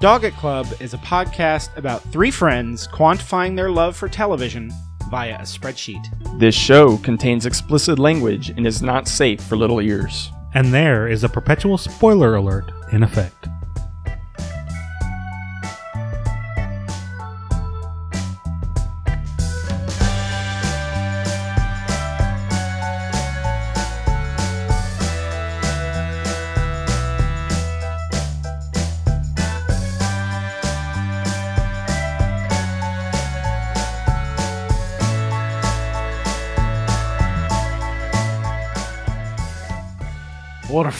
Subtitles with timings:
[0.00, 4.70] Dog It Club is a podcast about three friends quantifying their love for television
[5.08, 6.04] via a spreadsheet.
[6.38, 10.30] This show contains explicit language and is not safe for little ears.
[10.54, 13.48] And there is a perpetual spoiler alert in effect.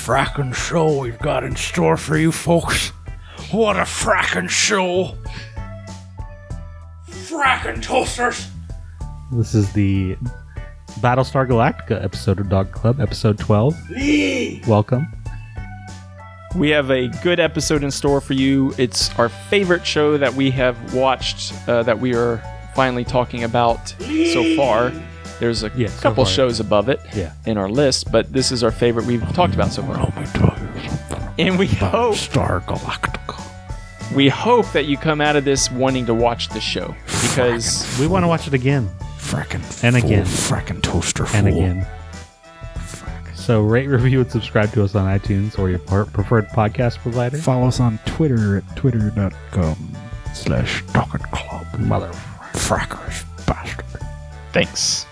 [0.05, 2.91] What a frackin' show we've got in store for you folks.
[3.51, 5.17] What a fracking show.
[7.09, 8.49] Fracking toasters.
[9.33, 10.17] This is the
[11.01, 13.75] Battlestar Galactica episode of Dog Club, episode 12.
[14.67, 15.07] Welcome.
[16.55, 18.75] We have a good episode in store for you.
[18.77, 22.43] It's our favorite show that we have watched uh, that we are
[22.75, 24.93] finally talking about so far.
[25.45, 26.33] There's a Yeah, so couple far.
[26.33, 27.33] shows above it Yeah.
[27.45, 29.99] in our list, but this is our favorite we've talked about so far.
[29.99, 33.39] Oh and we hope Star Galactica.
[34.15, 38.07] we hope that you come out of this wanting to watch the show because We
[38.07, 40.25] want to watch it again Frackin' And again.
[40.25, 41.87] Frackin' toaster and again.
[43.35, 47.37] So rate, review, and subscribe to us on iTunes or your preferred podcast provider.
[47.37, 49.77] Follow us on Twitter at twitter.com
[50.33, 51.67] slash Dog Club.
[51.81, 52.11] Mother
[52.55, 53.85] frackers bastard.
[54.55, 55.05] thanks.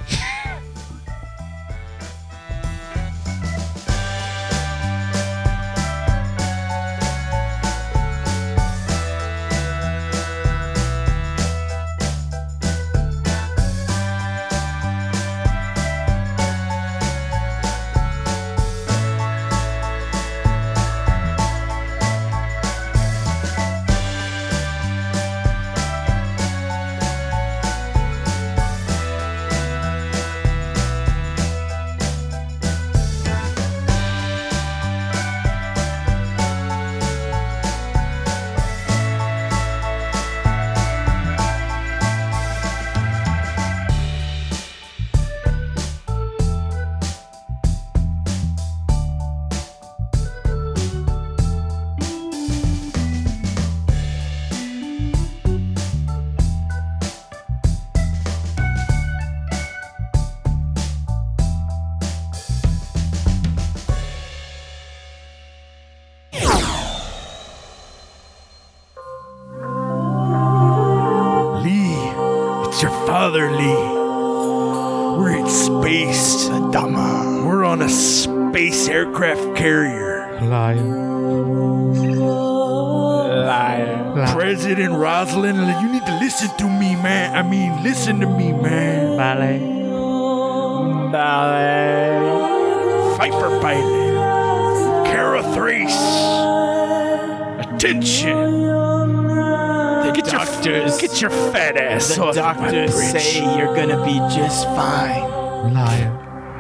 [101.23, 103.37] Your get your fat ass off my bridge.
[103.37, 105.73] you're gonna be just fine.
[105.73, 106.11] Liar.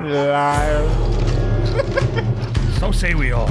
[0.05, 0.89] Liar.
[2.79, 3.51] so say we all.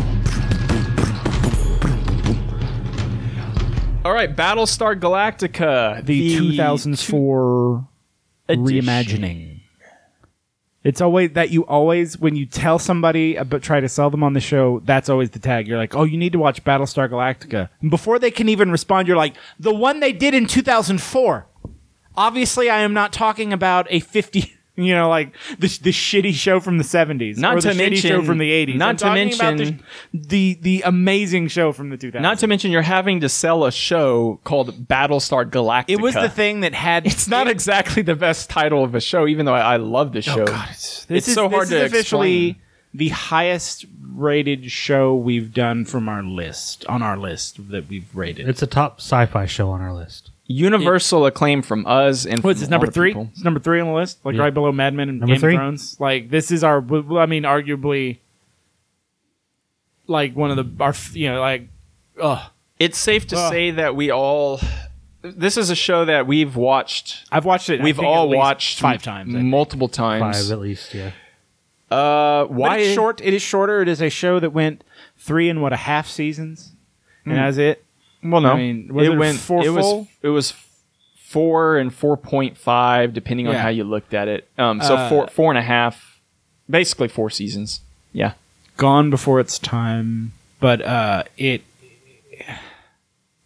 [4.03, 7.88] All right, Battlestar Galactica, The, 2004
[8.50, 8.66] edition.
[8.66, 9.50] reimagining.
[10.84, 14.24] It's always that you always when you tell somebody uh, about try to sell them
[14.24, 15.68] on the show, that's always the tag.
[15.68, 19.08] You're like, "Oh, you need to watch Battlestar Galactica." And before they can even respond,
[19.08, 21.47] you're like, "The one they did in 2004."
[22.16, 24.53] Obviously, I am not talking about a 50,
[24.84, 27.96] you know, like the the shitty show from the 70s Not or the to shitty
[27.97, 28.75] show mention- from the 80s.
[28.75, 29.84] not I'm to talking about the, mention-
[30.14, 32.22] the the amazing show from the 2000s.
[32.22, 35.86] Not to mention, you're having to sell a show called Battlestar Galactica.
[35.90, 39.28] it was the thing that had It's not exactly the best title of a show,
[39.28, 40.46] even though I, I love the oh, show.
[40.47, 42.62] Oh This It's is, so hard this to is officially explain.
[42.94, 48.48] the highest rated show we've done from our list on our list that we've rated.
[48.48, 50.31] It's a top sci-fi show on our list.
[50.51, 53.09] Universal acclaim from us and What's from this number three?
[53.09, 53.30] people.
[53.31, 54.42] It's number three on the list, like Yeah.
[54.44, 55.53] right below Mad Men and Number Game three?
[55.56, 55.98] of Thrones.
[56.00, 58.18] Like this is our, well, I mean, arguably,
[60.07, 61.68] like one of the our, you know, like,
[62.21, 62.50] ugh.
[62.80, 63.51] It's safe to Ugh.
[63.51, 64.59] say that we all.
[65.21, 67.27] This is a show that we've watched.
[67.31, 67.80] I've watched it.
[67.80, 69.36] I We've think, all at least watched five times.
[69.36, 69.48] I think.
[69.50, 70.42] multiple times.
[70.48, 71.12] Five at least, yeah.
[71.92, 73.21] Uh, But why it's short?
[73.21, 73.83] It is shorter.
[73.83, 74.83] It is a show that went
[75.18, 76.71] three and what a half seasons,
[77.24, 77.86] and that's it.
[78.23, 79.38] Well, no, I mean, was it it went.
[79.39, 80.07] four it was.
[80.21, 80.53] It was
[81.18, 83.62] four and four point five, depending on Yeah.
[83.62, 84.47] how you looked at it.
[84.57, 86.19] Um, so Uh, four, four and a half,
[86.69, 87.81] basically four seasons.
[88.13, 88.33] Yeah,
[88.77, 91.63] Gone before its time, but uh, it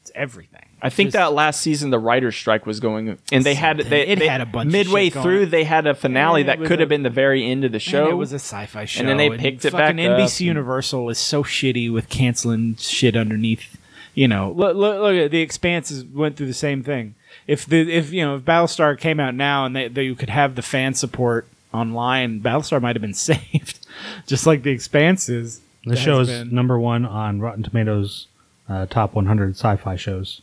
[0.02, 0.62] it's everything.
[0.82, 4.08] I think Just- that last season the writer's strike was going, and they had they,
[4.08, 6.84] It they- had a bunch of midway through they had a finale that could a-
[6.84, 8.10] have been the very end of the show.
[8.10, 11.10] It was a sci-fi show, and then they picked it back fucking up NBC Universal
[11.10, 13.78] is so shitty with canceling shit underneath.
[14.16, 17.14] You know, look, look, look at the Expanses went through the same thing.
[17.48, 20.56] If the if you know if Battlestar came out now and they, they could have
[20.56, 23.86] the fan support online, Battlestar might have been saved,
[24.26, 25.62] just like the Expanses.
[25.86, 26.56] The show is been.
[26.56, 28.26] number one on Rotten Tomatoes
[28.68, 30.42] uh, top 100 sci-fi shows.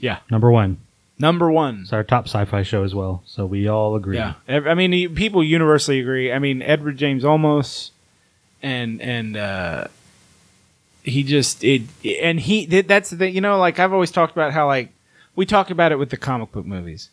[0.00, 0.76] yeah Number one.
[1.18, 1.80] number one.
[1.82, 3.22] It's our top sci-fi show as well.
[3.24, 4.18] So we all agree.
[4.18, 6.30] Yeah, I mean, people universally agree.
[6.30, 7.90] I mean, Edward James Olmos,
[8.62, 9.86] and and uh,
[11.02, 14.66] he just it, and he that's the you know like I've always talked about how
[14.66, 14.90] like
[15.36, 17.08] we talk about it with the comic book movies.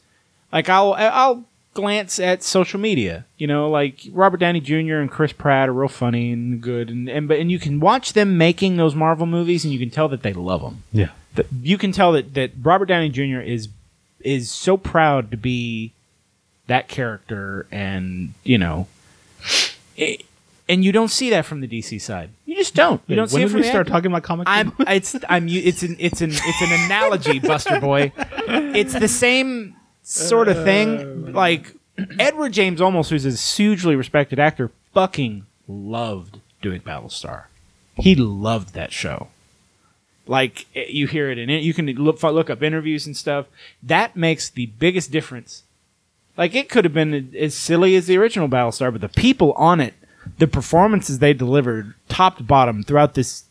[0.52, 1.44] Like I'll I'll
[1.76, 4.96] glance at social media, you know, like Robert Downey Jr.
[4.96, 8.14] and Chris Pratt are real funny and good, and and but and you can watch
[8.14, 11.10] them making those Marvel movies, and you can tell that they love them Yeah.
[11.36, 13.40] that you can tell that, that Robert Downey Jr.
[13.40, 13.70] is
[14.20, 15.94] is so proud to be
[16.68, 18.88] that character, and you know,
[19.96, 20.26] it,
[20.70, 22.30] and you don't see that from the DC side.
[22.46, 23.02] You just don't.
[23.08, 23.92] You don't see when it from we the start actor.
[23.92, 28.14] talking about comic I'm it's I'm it's an it's an it's an analogy, Buster Boy.
[28.48, 31.34] It's the same sort of thing.
[31.34, 31.74] Like
[32.20, 37.46] Edward James Olmos, who's a hugely respected actor, fucking loved doing Battlestar.
[37.96, 39.30] He loved that show.
[40.28, 43.48] Like eh, you hear it in it, you can look look up interviews and stuff.
[43.82, 45.64] That makes the biggest difference.
[46.38, 49.82] Like it could have been as silly as the original Battlestar, but the people on
[49.82, 49.94] it,
[50.38, 53.46] the performances they delivered, top to bottom throughout this,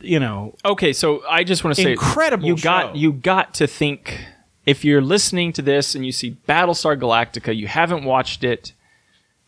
[0.00, 2.62] you know, Okay, so I just want to say, Incredible You show.
[2.64, 4.24] got you got to think
[4.66, 8.72] if you're listening to this and you see Battlestar Galactica, you haven't watched it.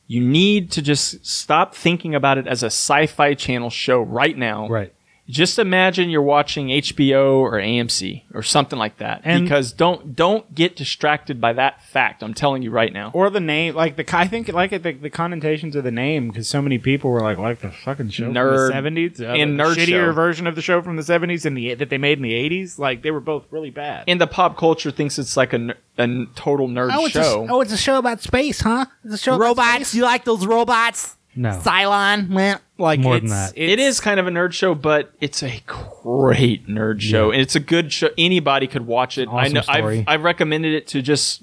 [0.06, 4.68] You need to just stop thinking about it as a sci-fi channel show right now.
[4.68, 4.92] right.
[5.32, 9.22] Just imagine you're watching HBO or AMC or something like that.
[9.24, 12.22] And- because don't don't get distracted by that fact.
[12.22, 13.10] I'm telling you right now.
[13.14, 16.48] or the name, like the I think like the, the connotations of the name, because
[16.48, 18.50] so many people were like, like the fucking show Nerd.
[18.58, 20.12] from the seventies, uh, And the nerd shittier show.
[20.12, 22.78] version of the show from the seventies and the that they made in the eighties.
[22.78, 24.04] Like they were both really bad.
[24.08, 27.46] And the pop culture thinks it's like a, ner- a n- total nerd show.
[27.48, 28.84] oh, it's a show about space, huh?
[29.02, 29.74] It's a show about Robots.
[29.88, 29.94] space?
[29.94, 31.16] You like those robots?
[31.34, 31.50] No.
[31.62, 32.28] Cylon.
[32.28, 32.58] Meh.
[32.78, 33.52] like more it's, than that.
[33.56, 37.54] it is kind of a nerd show, but it's a great nerd show, and it's
[37.56, 38.08] a good show.
[38.18, 39.28] Anybody could watch it.
[39.30, 40.00] I know story.
[40.00, 41.42] I've, I've recommended it to just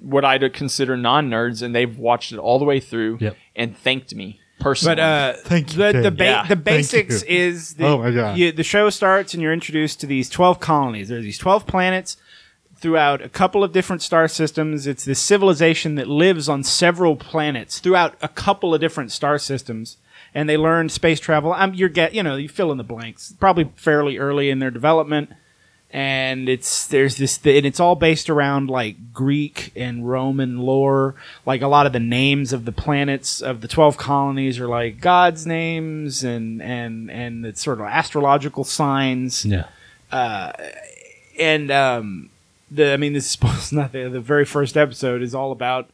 [0.00, 3.36] what I'd consider non-nerds, and they've watched it all the way through Yep.
[3.54, 4.96] and thanked me personally.
[4.96, 6.46] But uh, Thank you, the the, ba- Yeah.
[6.46, 7.28] the basics you.
[7.28, 8.38] is the, Oh my God.
[8.38, 11.08] you- the show starts and you're introduced to these twelve colonies.
[11.10, 12.16] There's these twelve planets
[12.82, 14.86] throughout a couple of different star systems.
[14.86, 19.96] It's this civilization that lives on several planets throughout a couple of different star systems,
[20.34, 21.54] and they learn space travel.
[21.54, 23.32] Um, you're get you know you fill in the blanks.
[23.40, 25.30] Probably fairly early in their development.
[25.94, 31.14] And it's there's this and it's all based around like Greek and Roman lore.
[31.44, 35.02] Like a lot of the names of the planets of the twelve colonies are like
[35.02, 39.66] gods' names and and and it's sort of astrological signs Yeah.
[41.38, 42.30] and um,
[42.74, 45.90] the I mean, this is supposed not the the very first episode is all about.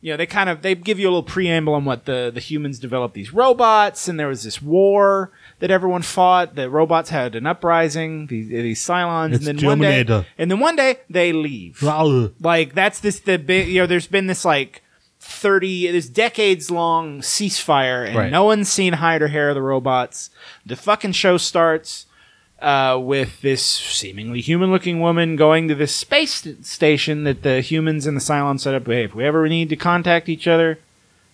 [0.00, 2.38] You know, they kind of they give you a little preamble on what the the
[2.38, 6.54] humans developed these robots, and there was this war that everyone fought.
[6.54, 10.06] The robots had an uprising, these these Cylons, It's and then one day,
[10.38, 11.82] and then one day they leave.
[11.82, 12.30] Wow.
[12.40, 13.86] Like that's this the big you know.
[13.86, 14.82] There's been this like
[15.18, 18.30] thirty this decades long ceasefire, and Right.
[18.30, 20.30] no one's seen hide or hair of the robots.
[20.64, 22.06] The fucking show starts
[22.60, 28.06] uh, with this seemingly human looking woman going to this space station that the humans
[28.06, 28.86] and the Cylons set up.
[28.86, 30.78] Hey, if we ever need to contact each other,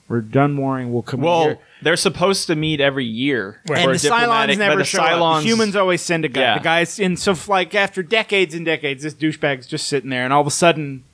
[0.09, 0.93] we're done warring.
[0.93, 1.59] We'll come well, here.
[1.81, 3.61] they're supposed to meet every year.
[3.67, 5.19] for And the Cylons never the show up.
[5.19, 6.41] Cylons- The humans always send a guy.
[6.43, 6.59] Yeah.
[6.59, 10.33] The guys, and so like after decades and decades, this douchebag's just sitting there, and
[10.33, 11.05] all of a sudden,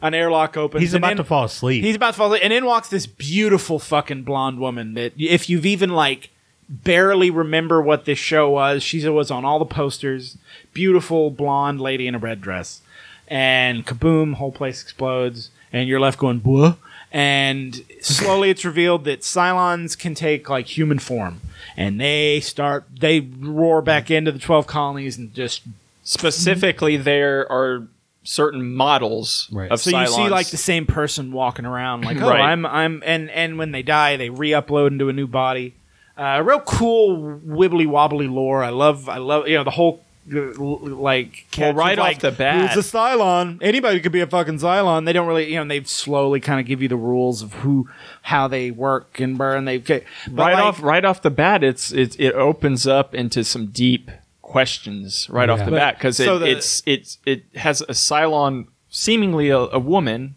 [0.00, 0.80] an airlock opens.
[0.80, 1.84] He's about in- to fall asleep.
[1.84, 5.50] He's about to fall asleep, and in walks this beautiful fucking blonde woman that if
[5.50, 6.30] you've even like
[6.68, 10.36] barely remember what this show was, she was on all the posters.
[10.72, 12.82] Beautiful blonde lady in a red dress,
[13.26, 16.74] and kaboom, whole place explodes, and you're left going buh.
[17.10, 21.40] And slowly, it's revealed that Cylons can take like human form,
[21.76, 25.62] and they start they roar back into the twelve colonies and just
[26.02, 27.86] specifically there are
[28.24, 29.70] certain models Right.
[29.70, 32.40] of So you see like the same person walking around, like oh, Right.
[32.40, 35.74] I'm I'm and and when they die, they re-upload into a new body.
[36.18, 38.62] Uh, real cool wibbly wobbly lore.
[38.64, 42.74] I love I love you know the whole like of, right off like, the bat-
[42.74, 43.58] who's a Cylon?
[43.62, 45.04] Anybody could be a fucking Cylon.
[45.04, 47.88] They don't really you know they slowly kind of give you the rules of who
[48.22, 49.64] how they work and burn.
[49.64, 53.44] They but right like, off right off the bat it's it, it opens up into
[53.44, 54.10] some deep
[54.42, 57.92] questions right off the But- bat because it, so the- it's it's it has a
[57.92, 60.34] Cylon, seemingly a, a woman,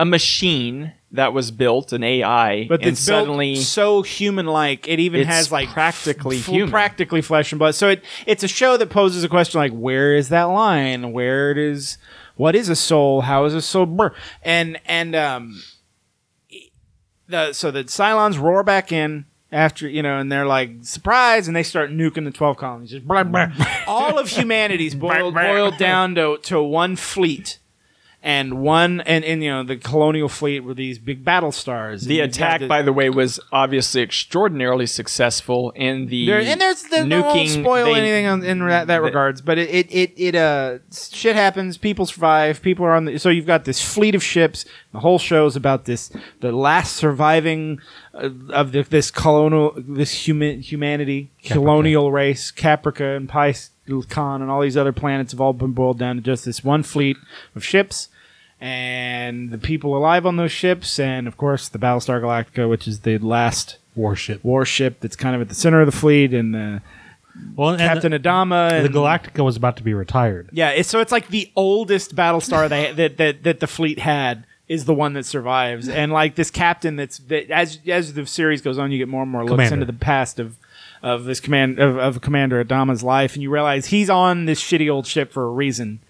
[0.00, 4.86] a machine that was built, an AI, But and it's suddenly so human-like.
[4.86, 6.70] It even has like practically f- human.
[6.70, 7.74] practically flesh and blood.
[7.74, 11.12] So it it's a show that poses a question like, where is that line?
[11.12, 11.98] Where is?
[12.36, 13.22] What is a soul?
[13.22, 13.86] How is a soul?
[13.86, 14.14] Brr.
[14.42, 15.62] And and um,
[17.28, 21.56] the so the Cylons roar back in after you know, and they're like surprise, and
[21.56, 22.90] they start nuking the twelve colonies.
[22.90, 23.48] Just blah, blah.
[23.86, 27.58] all of humanity's boiled boiled down to to one fleet.
[28.28, 32.02] And one, and, and you know, the colonial fleet were these big battle stars.
[32.04, 35.72] the And you've got attack, the- by the way, was obviously extraordinarily successful.
[35.74, 38.86] And the There, and there's the no won't nuking spoil they- anything on, in that,
[38.88, 41.78] that regards, but it, it it it uh shit happens.
[41.78, 42.60] People survive.
[42.60, 44.66] People are on the so you've got this fleet of ships.
[44.92, 47.80] The whole show is about this the last surviving
[48.12, 54.60] uh, of the, this colonial this human humanity colonial race Caprica and Picon and all
[54.60, 57.16] these other planets have all been boiled down to just this one fleet
[57.56, 58.08] of ships.
[58.60, 63.00] And the people alive on those ships, and of course the Battlestar Galactica, which is
[63.00, 64.42] the last Warship.
[64.44, 66.82] warship that's kind of at the center of the fleet, and the
[67.54, 68.82] Well, and Captain the, Adama.
[68.82, 70.48] the Galactica was about to be retired.
[70.52, 74.44] yeah, it's, so it's like the oldest Battlestar they, that that that the fleet had
[74.66, 78.60] is the one that survives, and like this captain that's that as as the series
[78.60, 79.74] goes on, you get more and more looks Commander.
[79.74, 80.56] into the past of
[81.00, 84.90] of this command of, of Commander Adama's life, and you realize he's on this shitty
[84.90, 86.00] old ship for a reason.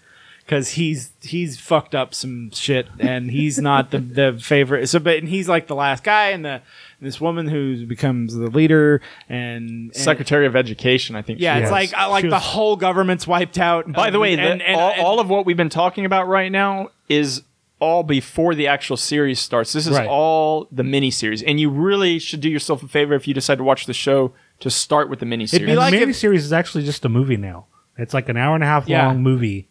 [0.49, 4.87] Because he's he's fucked up some shit, and he's not the, the favorite.
[4.89, 6.61] So, but and he's like the last guy, and the
[6.99, 11.39] this woman who becomes the leader, and, and Secretary of Education, I think.
[11.39, 11.71] yeah, she it's was.
[11.71, 13.91] like uh, like She the whole government's wiped out.
[13.91, 16.27] By the way, the, and, and, all, and- all of what we've been talking about
[16.27, 17.43] right now is
[17.79, 19.71] all before the actual series starts.
[19.71, 20.07] This is Right.
[20.09, 23.57] all the mini series and you really should do yourself a favor if you decide
[23.59, 26.51] to watch the show to start with the mini series like the mini series is
[26.51, 27.67] actually just a movie now.
[27.97, 29.05] It's like an hour and a half Yeah.
[29.07, 29.68] long movie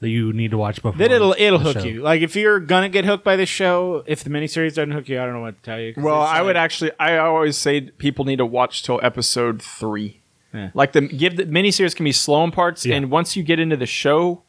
[0.00, 0.92] that you need to watch before.
[0.98, 1.84] then it'll it'll the hook show.
[1.84, 2.02] you.
[2.02, 5.20] Like if you're gonna get hooked by this show, if the miniseries doesn't hook you,
[5.20, 5.94] I don't know what to tell you.
[5.96, 6.92] well, it's I would actually.
[7.00, 10.20] I always say people need to watch till episode three.
[10.54, 10.70] Yeah.
[10.74, 12.96] Like the give the miniseries can be slow in parts, Yeah.
[12.96, 14.42] and once you get into the show,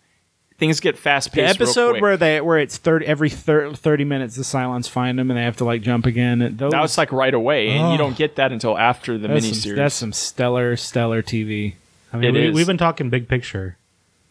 [0.57, 1.55] things get fast the paced.
[1.59, 5.37] episode where they where it's thirty every thir- thirty minutes the Cylons find them and
[5.37, 6.41] they have to like jump again.
[6.41, 9.27] and Those, that was like right away, and you don't get that until after the
[9.27, 9.63] that's miniseries.
[9.63, 11.73] some, that's some stellar stellar TV.
[12.13, 12.55] I mean, It we, is.
[12.55, 13.77] we've been talking big picture,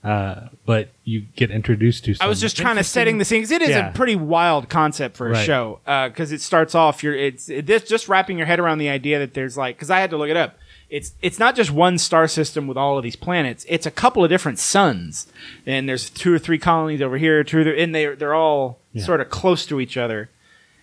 [0.08, 2.14] uh, but you get introduced to.
[2.14, 3.90] Some I was just kind of setting the scene 'cause it is Yeah.
[3.90, 5.44] a pretty wild concept for a Right.
[5.46, 8.88] show because it starts off you're it's it, this just wrapping your head around the
[8.88, 10.56] idea that there's like because I had to look it up.
[10.90, 13.66] It's it's not just one star system with all of these planets.
[13.68, 15.26] It's a couple of different suns,
[15.66, 18.78] and there's two or three colonies over here, two or three, and they they're all
[18.96, 20.30] sort of close to each other.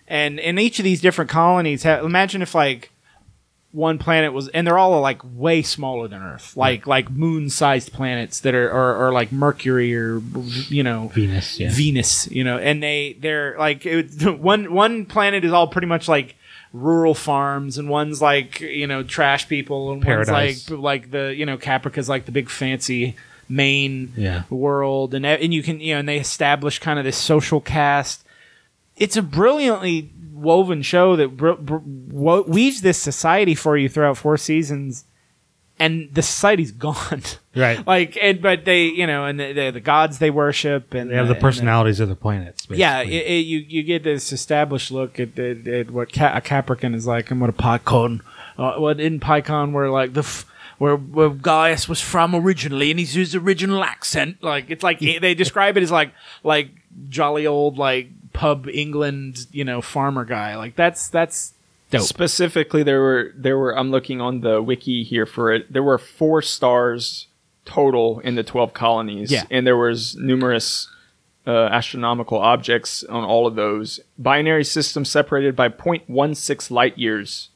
[0.08, 2.90] And in each of these different colonies, ha- imagine if like
[3.76, 8.40] one planet was, and they're all like way smaller than Earth, like like moon-sized planets
[8.40, 10.20] that are, or, or like Mercury or
[10.68, 11.60] you know Venus.
[11.60, 11.68] Yeah.
[11.70, 16.08] Venus, you know, and they they're like it, one one planet is all pretty much
[16.08, 16.36] like
[16.72, 20.68] rural farms, and one's like you know trash people, and Paradise.
[20.68, 23.14] one's like like the you know Caprica's like the big fancy
[23.48, 24.42] main Yeah.
[24.50, 28.22] world, and and you can you know and they establish kind of this social cast.
[28.96, 34.16] It's a brilliantly woven show that br- br- wo- weaves this society for you throughout
[34.18, 35.04] four seasons,
[35.78, 37.22] and the society's gone.
[37.54, 37.86] Right.
[37.86, 41.16] like, and but they, you know, and the, the, the gods they worship, and They
[41.16, 42.66] have the and personalities of the planets.
[42.70, 46.40] yeah, it, it, you you get this established look at, at, at what Ca- a
[46.40, 48.22] Caprican is like, and what a Picon,
[48.58, 50.20] uh, what in Picon where like the.
[50.20, 50.46] F-
[50.78, 54.42] where, where Gaius was from originally, and he's his original accent.
[54.42, 56.12] Like it's like they describe it as like
[56.44, 56.68] like
[57.08, 60.56] jolly old like pub England, you know, farmer guy.
[60.56, 61.54] Like that's that's
[61.90, 62.02] dope.
[62.02, 63.76] Specifically, there were there were.
[63.76, 65.72] I'm looking on the wiki here for it.
[65.72, 67.26] There were four stars
[67.64, 69.44] total in the twelve colonies, Yeah.
[69.50, 70.88] and there was numerous
[71.46, 74.00] uh, astronomical objects on all of those.
[74.18, 77.50] Binary systems separated by 0.16 light years,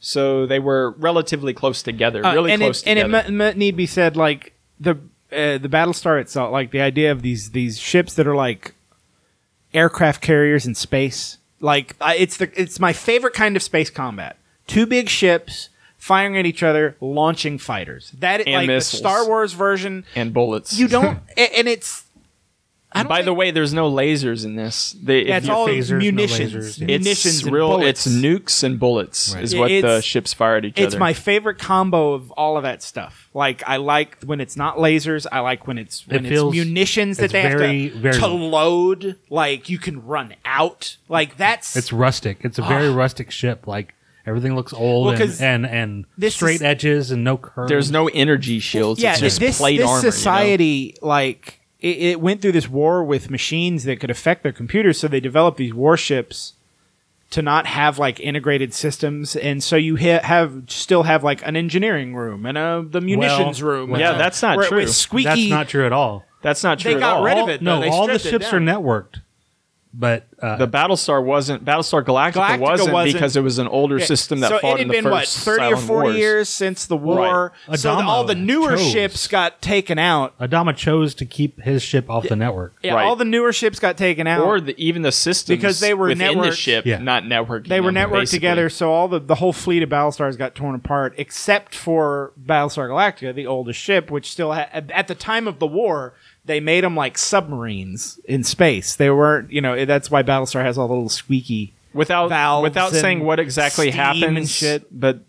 [0.00, 3.52] so they were relatively close together, Uh, really and close it, and it mu- mu-
[3.52, 4.92] need be said like the
[5.32, 8.74] uh, the Battlestar itself, like the idea of these these ships that are like
[9.76, 11.38] aircraft carriers in space.
[11.60, 14.36] Like I, it's the it's my favorite kind of space combat.
[14.66, 15.68] Two big ships
[15.98, 18.12] firing at each other, launching fighters.
[18.18, 18.92] That And like missiles.
[18.92, 20.04] the Star Wars version.
[20.14, 20.78] and bullets.
[20.78, 22.04] You don't, and it's.
[22.92, 24.92] I don't By the way, there's no lasers in this.
[25.02, 26.86] They, if yeah, it's you- all phasers, no munitions, lasers, yeah.
[26.86, 27.68] munitions, it's and real.
[27.68, 28.06] bullets.
[28.06, 30.86] It's nukes and bullets is what the It's- ships fire at each other.
[30.86, 31.00] It's other.
[31.00, 33.28] my favorite combo of all of that stuff.
[33.34, 35.26] Like I like when it's not lasers.
[35.30, 38.18] I like when it's when it's feels- munitions that it's they very, have to, very-
[38.18, 39.16] to load.
[39.28, 40.96] Like you can run out.
[41.08, 42.38] Like that's It's rustic.
[42.44, 43.66] It's a very rustic ship.
[43.66, 43.92] Like
[44.28, 47.68] Everything looks old Well, and, 'cause and and this straight is- edges and no curves.
[47.68, 49.00] There's no energy shields.
[49.00, 49.98] yeah, it's just this, plate this armor.
[49.98, 50.10] you know?
[50.10, 54.98] society like it, it went through this war with machines that could affect their computers,
[54.98, 56.54] so they developed these warships
[57.30, 61.56] to not have like integrated systems, and so you ha- have still have like an
[61.56, 63.90] engineering room and a the munitions room.
[63.90, 64.78] well, Yeah, a- that's not where it true.
[64.78, 65.24] was squeaky.
[65.28, 66.24] That's not true at all.
[66.42, 67.24] That's not true They at got all.
[67.24, 67.76] rid of it, though.
[67.76, 68.82] No, They all the stripped it ships are down.
[68.82, 69.20] networked,
[69.94, 73.98] but uh, The Battlestar wasn't Battlestar Galactica, Galactica wasn't, wasn't- because it was an older
[73.98, 74.04] Yeah.
[74.04, 76.16] system that so fought it had in the been first what thirty or forty Wars.
[76.18, 77.52] years since the war.
[77.66, 77.78] Right.
[77.78, 78.90] So the- all the newer chose.
[78.90, 80.38] ships got taken out.
[80.38, 82.74] Adama chose to keep his ship off the network.
[82.82, 83.04] Yeah, Right.
[83.06, 84.42] all the newer ships got taken out.
[84.42, 86.98] or the, even the systems Because they were within the networked- ship, Yeah.
[86.98, 87.68] not networked.
[87.68, 91.14] they were networked together, so all the the whole fleet of Battlestars got torn apart,
[91.16, 95.58] except for Battlestar Galactica, the oldest ship, which still ha- at at the time of
[95.58, 96.12] the war
[96.46, 98.96] they made them like submarines in space.
[98.96, 101.74] They weren't, you know, that's why Battlestar has all the little squeaky.
[101.92, 104.86] without valves without saying what exactly happened and shit.
[104.90, 105.20] But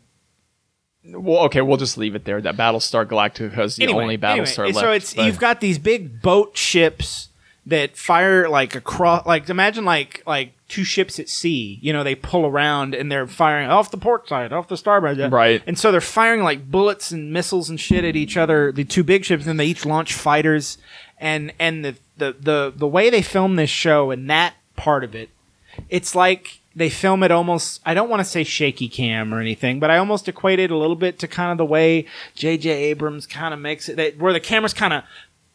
[1.05, 2.41] well, okay, we'll just leave it there.
[2.41, 4.79] That Battlestar Galactica is the Anyway, only anyway, Battlestar left.
[4.79, 7.29] So it's but- you've got these big boat ships
[7.65, 11.79] that fire like across, like imagine like like two ships at sea.
[11.81, 15.17] You know, they pull around and they're firing off the port side, off the starboard,
[15.31, 15.61] Right.
[15.65, 18.71] And so they're firing like bullets and missiles and shit at each other.
[18.71, 20.77] The two big ships, and they each launch fighters.
[21.19, 25.15] And and the the the the way they film this show and that part of
[25.15, 25.29] it,
[25.89, 29.79] it's like they film it almost I don't want to say shaky cam or anything,
[29.79, 32.05] but I almost equate it a little bit to kind of the way
[32.35, 35.03] JJ Abrams kind of makes it that where the camera's kind of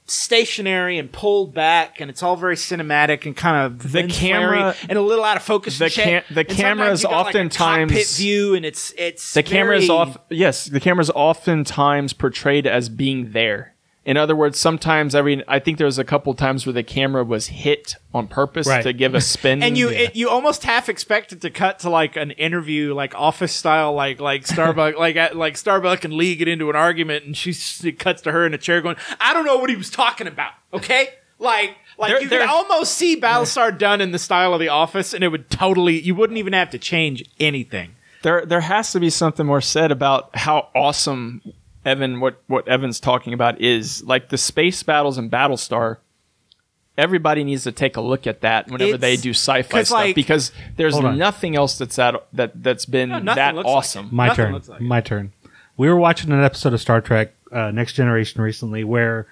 [0.06, 4.98] stationary and pulled back and it's all very cinematic and kind of The camera- and
[4.98, 8.66] a little out of focus the and the camera is got, like, oftentimes- view and
[8.66, 10.18] it's it's the camera is off.
[10.28, 13.74] Yes, the camera is oftentimes portrayed as being there.
[14.04, 17.22] In other words, sometimes every I think there was a couple times where the camera
[17.22, 18.82] was hit on purpose Right.
[18.82, 19.62] to give a spin.
[19.62, 23.14] and you it, you almost half expect it to cut to like an interview, like
[23.14, 27.24] office style, like like Starbuck, like at, like Starbuck and Lee get into an argument,
[27.26, 27.54] and she
[27.86, 30.26] it cuts to her in a chair going, "I don't know what he was talking
[30.26, 34.52] about." Okay, like like There- you there- could almost see Battlestar done in the style
[34.52, 37.92] of The Office, and it would totally you wouldn't even have to change anything.
[38.22, 41.40] there there has to be something more said about how awesome
[41.84, 45.98] Evan what what Evan's talking about is like the space battles in Battlestar.
[46.98, 50.14] Everybody needs to take a look at that whenever It's- they do sci-fi stuff like-
[50.14, 54.08] because there's nothing else that's that that that's been No, that looks like awesome.
[54.12, 54.62] My Nothing turn.
[54.68, 54.80] like.
[54.80, 55.32] My turn.
[55.78, 59.26] We were watching an episode of Star Trek uh, Next Generation recently where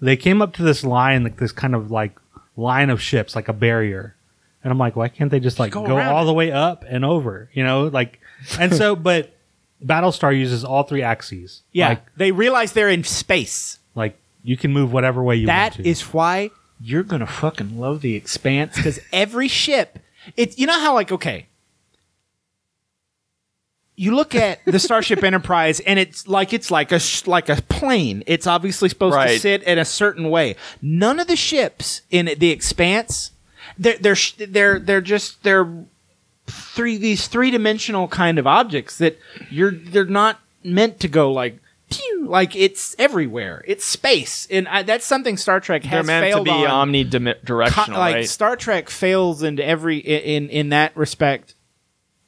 [0.00, 2.18] they came up to this line, like this kind of like
[2.56, 4.16] line of ships, like a barrier.
[4.64, 6.26] And I'm like, why can't they just like go go, all it.
[6.26, 7.48] the way up and over?
[7.52, 8.18] You know, like,
[8.58, 9.33] and so, but
[9.84, 11.62] Battlestar uses all three axes.
[11.72, 13.78] Yeah, Like, they realize they're in space.
[13.94, 15.88] like you can move whatever way you That want to.
[15.88, 19.98] is why you're gonna fucking love the expanse because every ship
[20.36, 21.46] it you know how like okay
[23.96, 27.56] you look at the starship enterprise and it's like it's like a sh- like a
[27.68, 29.40] plane it's obviously supposed to Right.
[29.40, 33.30] sit in a certain way none of the ships in the expanse
[33.78, 35.84] they're they're sh- they're they're just they're
[36.46, 39.18] three these three dimensional kind of objects that
[39.50, 41.58] you're they're not meant to go like
[41.90, 46.36] pew like it's everywhere it's space and I, that's something Star Trek has They're meant
[46.36, 46.88] to be on.
[46.92, 48.28] omnidirectional, Co- like right?
[48.28, 51.54] Star Trek fails into every in in that respect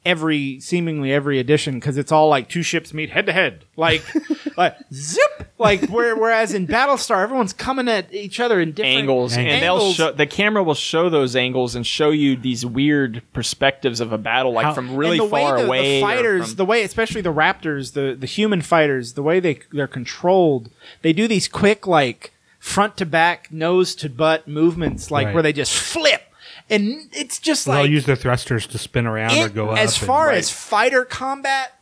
[0.06, 4.02] every seemingly every edition because it's all like two ships meet head to head like
[4.56, 9.36] like zip like where, whereas in Battlestar everyone's coming at each other in different angles,
[9.36, 14.00] and they'll show the camera will show those angles and show you these weird perspectives
[14.00, 15.94] of a battle, like How- from really the far way the, away.
[15.96, 19.60] The fighters, from- the way, especially the Raptors, the the human fighters, the way they
[19.72, 20.70] they're controlled,
[21.02, 25.34] they do these quick like front to back, nose to butt movements, like Right.
[25.34, 26.22] where they just flip,
[26.70, 29.78] and it's just like They'll use their thrusters to spin around or go up.
[29.78, 30.38] as and- far Right.
[30.38, 31.72] as fighter combat.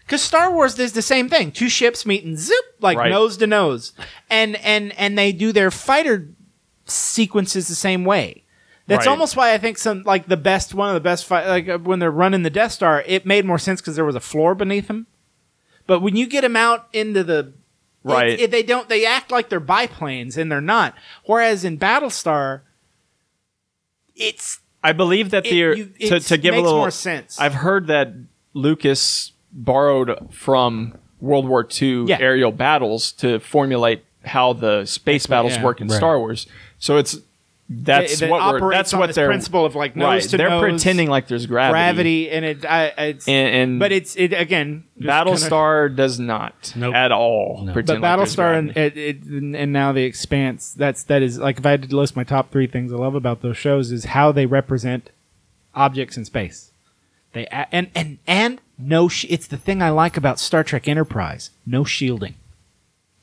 [0.00, 1.52] Because Star Wars does the same thing.
[1.52, 3.10] Two ships meet and zip, like Right.
[3.10, 3.92] nose to nose,
[4.28, 6.28] and and and they do their fighter
[6.84, 8.42] sequences the same way.
[8.88, 9.12] That's Right.
[9.12, 11.78] almost why I think some like the best one of the best fight like uh,
[11.78, 14.54] when they're running the Death Star, it made more sense because there was a floor
[14.54, 15.06] beneath them.
[15.86, 17.52] But when you get them out into the
[18.04, 18.30] Right.
[18.30, 20.94] it- it- they don't they act like they're biplanes and they're not.
[21.24, 22.62] Whereas in Battlestar,
[24.22, 27.38] it's I believe that it, the you- to, to give a little more sense.
[27.38, 28.12] I've heard that
[28.54, 32.18] Lucas borrowed from World War II Yeah.
[32.20, 35.64] aerial battles to formulate how the space battles yeah.
[35.64, 35.96] work in Right.
[35.96, 36.46] Star Wars.
[36.78, 37.16] So it's
[37.84, 40.22] that's It- it what we're that's on what this they're principle of like nose right.
[40.30, 41.72] to they're nose, pretending like there's gravity.
[41.72, 44.84] gravity, and it I, it's and, and but it's it again.
[44.98, 46.94] just kinda- Battlestar does not Nope.
[46.94, 47.62] at all.
[47.64, 47.72] No.
[47.72, 50.72] pretend but like Battlestar and, it, it, and now the Expanse.
[50.74, 53.14] That's that is like if I had to list my top three things I love
[53.14, 55.10] about those shows is how they represent
[55.74, 56.70] objects in space.
[57.32, 61.50] They and and and no, sh- it's the thing I like about Star Trek Enterprise.
[61.64, 62.34] No shielding.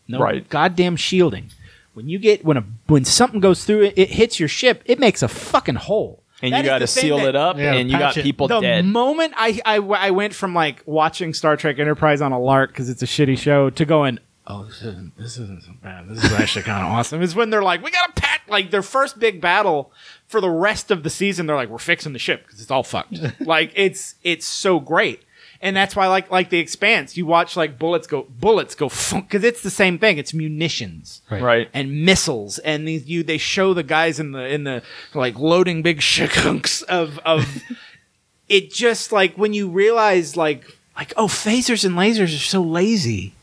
[0.07, 0.47] No Right.
[0.49, 1.51] goddamn shielding.
[1.93, 4.81] When you get when a when something goes through it, it hits your ship.
[4.85, 6.23] It makes a fucking hole.
[6.41, 7.97] And That you is got the to thing seal that- it up, Yeah, and you
[7.97, 8.23] got patch it.
[8.23, 8.85] people the dead.
[8.85, 12.89] moment I, I I went from like watching Star Trek Enterprise on a lark because
[12.89, 16.07] it's a shitty show to going, oh, this isn't this isn't so bad.
[16.07, 17.21] This is actually kind of awesome.
[17.21, 19.91] Is when they're like, we got to pack like their first big battle
[20.27, 21.45] for the rest of the season.
[21.45, 23.17] They're like, we're fixing the ship because it's all fucked.
[23.41, 25.23] like it's it's so great.
[25.61, 29.43] And that's why, like, like the Expanse, you watch like bullets go, bullets go, because
[29.43, 30.17] it's the same thing.
[30.17, 31.69] It's munitions right.
[31.73, 34.81] and missiles and these you they show the guys in the in the
[35.13, 37.61] like loading big shikunks of of
[38.47, 40.63] it just like when you realize like
[40.95, 43.33] like oh phasers and lasers are so lazy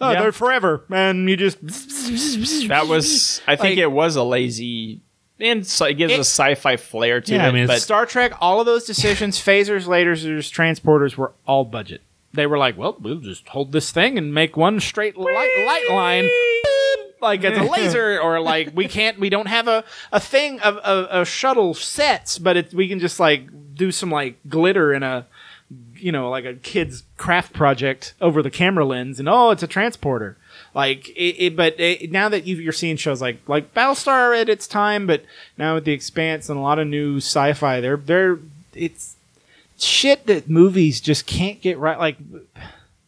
[0.00, 0.22] oh Yeah.
[0.22, 1.58] they're forever and you just
[2.68, 5.00] That was, I think Like- it was a lazy,
[5.40, 7.48] and so it gives It- a sci-fi flair to Yeah, it.
[7.48, 12.02] I mean, but Star Trek all of those decisions phasers lasers transporters were all budget.
[12.32, 15.86] They were like well we'll just hold this thing and make one straight light, light
[15.90, 16.28] line.
[17.20, 20.76] Like it's a laser or like we can't we don't have a, a thing of
[20.76, 25.02] a, a shuttle sets but it, we can just like do some like glitter in
[25.02, 25.26] a
[25.96, 29.66] you know like a kid's craft project over the camera lens and oh it's a
[29.66, 30.36] transporter
[30.74, 34.48] like it, it but it, now that you you're seeing shows like like Battlestar at
[34.48, 35.24] its time but
[35.58, 38.38] now with the expanse and a lot of new sci-fi they're they're
[38.74, 39.16] it's
[39.78, 42.16] shit that movies just can't get right like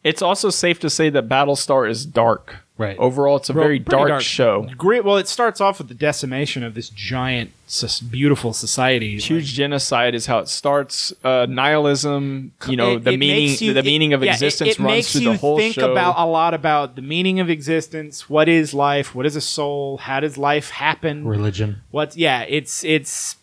[0.03, 2.57] it's also safe to say that Battlestar is dark.
[2.75, 2.97] Right.
[2.97, 4.67] Overall, it's a very Pretty dark, show.
[4.75, 5.05] Great.
[5.05, 9.19] Well, it starts off with the decimation of this giant, sus- beautiful society.
[9.19, 11.13] Huge genocide is how it starts.
[11.23, 14.71] Uh, nihilism, you know, It- the it meaning, you- the it- meaning of yeah, existence
[14.71, 15.91] it, runs makes through you the whole think show.
[15.91, 18.27] about a lot about the meaning of existence.
[18.27, 19.13] What is life?
[19.13, 19.97] What is a soul?
[19.97, 21.27] How does life happen?
[21.27, 21.83] Religion.
[21.91, 22.41] What's yeah?
[22.49, 23.35] It's it's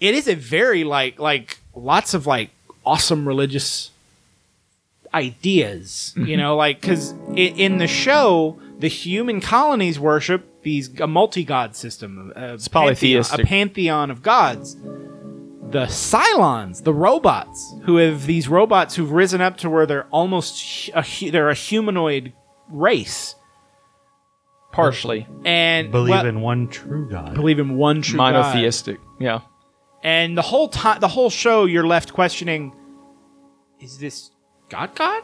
[0.00, 2.50] it is a very like like lots of like
[2.84, 3.91] awesome religious
[5.14, 6.14] ideas.
[6.16, 6.26] Mm-hmm.
[6.28, 11.74] You know, like because in the show, the human colonies worship these a multi god
[11.76, 12.32] system.
[12.36, 13.40] A it's polytheistic.
[13.40, 14.76] a pantheon of gods.
[14.76, 20.90] The Cylons, the robots, who have these robots who've risen up to where they're almost
[20.94, 22.34] a, they're a humanoid
[22.68, 23.34] race,
[24.70, 27.34] partially and Believe well, in one true God.
[27.34, 28.34] believe in one true God.
[28.34, 28.98] monotheistic.
[29.18, 29.40] Yeah.
[30.04, 32.74] And the whole time, the whole show, you're left questioning:
[33.80, 34.31] Is this
[34.72, 34.94] God?
[34.96, 35.22] God?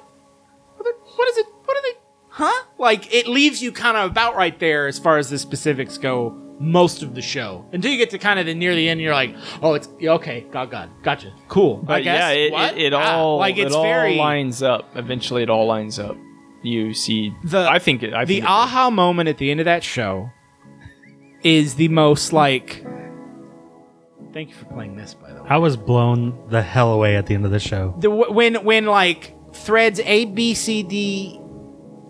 [0.76, 1.46] What is it?
[1.64, 1.98] What are they?
[2.28, 2.64] Huh?
[2.78, 6.36] Like it leaves you kind of about right there as far as the specifics go.
[6.60, 9.14] Most of the show until you get to kind of the near the end, you're
[9.14, 9.32] like,
[9.62, 10.44] oh, it's okay.
[10.50, 11.78] God, God, gotcha, cool.
[11.84, 12.18] I But guess.
[12.18, 12.74] yeah, it, What?
[12.76, 14.88] it, it Ah, all like it's it all very lines up.
[14.96, 16.16] Eventually, it all lines up.
[16.64, 18.12] You see, The- I think it.
[18.12, 20.30] I the think it- aha moment at the end of that show
[21.44, 22.84] is the most like.
[24.32, 25.48] Thank you for playing this, by the way.
[25.48, 27.94] I was blown the hell away at the end of the show.
[28.00, 29.32] the when when like
[29.64, 31.40] threads A B C D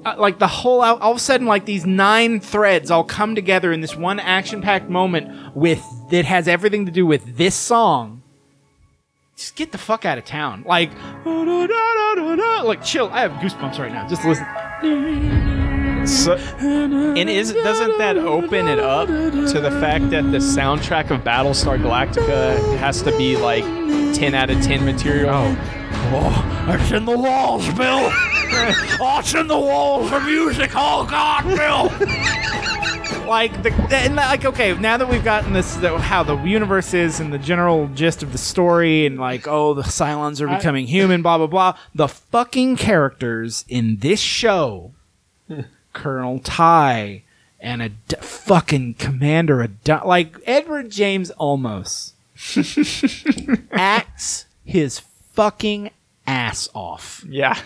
[0.04, 3.34] uh, like the whole all all of a sudden like these nine threads all come
[3.34, 7.54] together in this one action packed moment with that has everything to do with this
[7.54, 8.22] song.
[9.36, 10.64] Just get the fuck out of town.
[10.66, 10.90] Like
[12.64, 13.08] like chill.
[13.10, 14.08] I have goosebumps right now.
[14.08, 14.46] Just listen.
[16.06, 21.22] So, and is doesn't that open it up to the fact that the soundtrack of
[21.22, 23.64] Battlestar Galactica has to be like
[24.14, 25.30] ten out of ten material?
[25.30, 25.56] Oh,
[26.10, 28.10] Oh, it's in the walls, Bill.
[29.00, 30.70] oh, it's in the walls of music.
[30.74, 31.90] Oh, God, Bill.
[33.26, 37.20] like the and like okay now that we've gotten this the, how the universe is
[37.20, 41.20] and the general gist of the story and like oh the Cylons are becoming human
[41.20, 44.92] blah blah blah the fucking characters in this show
[45.92, 47.22] Colonel Tigh
[47.60, 52.12] and a d- fucking commander a d- like Edward James Olmos
[53.72, 55.00] acts his
[55.38, 55.88] fucking
[56.26, 57.56] ass off Yeah,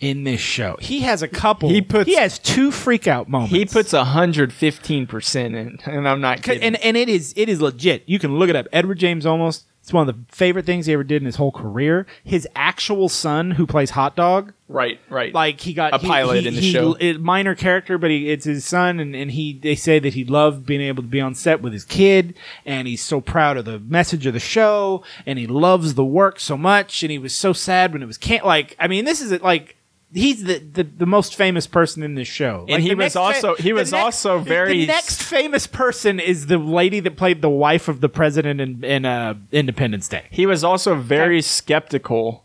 [0.00, 3.52] in this show he has a couple He puts- he has two freak out moments
[3.54, 6.62] he puts hundred fifteen percent in, and I'm not kidding.
[6.62, 8.02] and and it is it is legit.
[8.06, 8.66] You can look it up.
[8.72, 9.64] Edward James Olmos.
[9.82, 12.06] It's one of the favorite things he ever did in his whole career.
[12.22, 15.34] His actual son, who plays Hot Dog, right, right.
[15.34, 16.96] like he got A he- pilot he- in the he- show.
[17.00, 20.24] a minor character, but he, it's his son, and, and he they say that he
[20.24, 23.64] loved being able to be on set with his kid, and he's so proud of
[23.64, 27.34] the message of the show, and he loves the work so much, and he was
[27.34, 28.76] so sad when it was can't like.
[28.78, 29.76] I mean, this is it like.
[30.14, 33.16] He's the, the, the most famous person in this show, And Like, he was next
[33.16, 37.48] also- he was also very The next famous person is the lady that played the
[37.48, 40.24] wife of the president in, in uh, Independence Day.
[40.30, 42.44] He was also very skeptical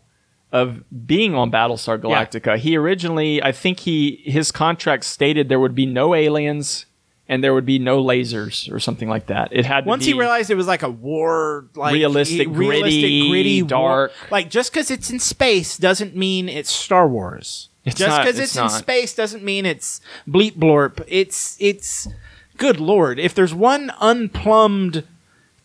[0.50, 2.56] of being on Battlestar Galactica.
[2.56, 6.86] He originally, I think he his contract stated there would be no aliens
[7.28, 9.48] and there would be no lasers or something like that.
[9.52, 13.68] It had to Once he realized it was like a war, like Realistic, gritty, war-
[13.68, 14.12] dark.
[14.30, 17.68] like just because it's in space doesn't mean it's Star Wars.
[17.84, 21.04] It's just because it's it's, in space doesn't mean it's bleep blorp.
[21.06, 22.08] It's it's
[22.56, 23.18] good lord.
[23.18, 25.04] If there's one unplumbed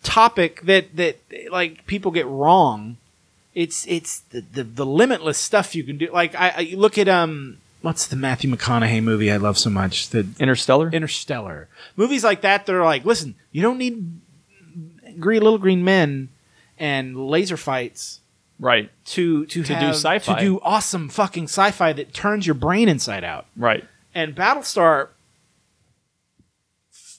[0.03, 1.17] topic that that
[1.51, 2.97] like people get wrong,
[3.53, 6.09] it's it's the the, the limitless stuff you can do.
[6.11, 7.57] Like I, I look at um.
[7.83, 10.09] What's the Matthew McConaughey movie I love so much?
[10.09, 10.89] The Interstellar.
[10.89, 11.67] Interstellar.
[11.97, 14.19] Movies like that, they're like, listen, you don't need
[15.19, 16.29] green little green men
[16.79, 18.21] and laser fights
[18.57, 20.33] right, to to, To do sci-fi.
[20.35, 23.45] to do awesome fucking sci-fi that turns your brain inside out.
[23.57, 23.83] right.
[24.15, 25.09] And Battlestar,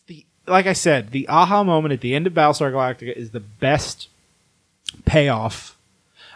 [0.06, 3.40] the like I said, the aha moment at the end of Battlestar Galactica is the
[3.40, 4.08] best
[5.04, 5.76] payoff.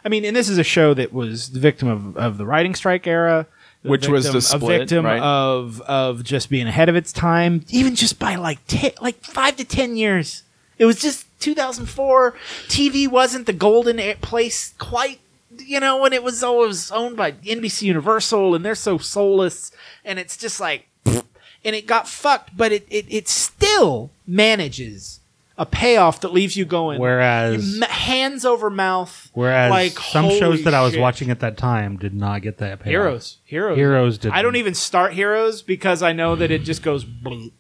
[0.04, 2.74] I mean, and this is a show that was the victim of, of the writing
[2.74, 3.46] strike era,
[3.82, 5.20] Which was the victim- split, a victim right?
[5.22, 9.56] of of just being ahead of its time, even just by like ten, like five
[9.56, 10.42] to ten years.
[10.78, 12.34] It was just 2004.
[12.68, 15.18] TV wasn't the golden place quite,
[15.58, 19.72] you know, when it was always owned by NBC Universal, and they're so soulless,
[20.04, 25.17] and it's just like, and it got fucked, but it it, it still manages
[25.58, 27.00] a payoff that leaves you going.
[27.00, 29.30] Whereas- you- hands over mouth.
[29.34, 31.00] Whereas like some shows that I was shit.
[31.00, 32.90] watching at that time did not get that payoff.
[32.90, 34.32] Heroes, heroes, Heroes did.
[34.32, 37.50] I don't even start Heroes because I know that it just goes blue.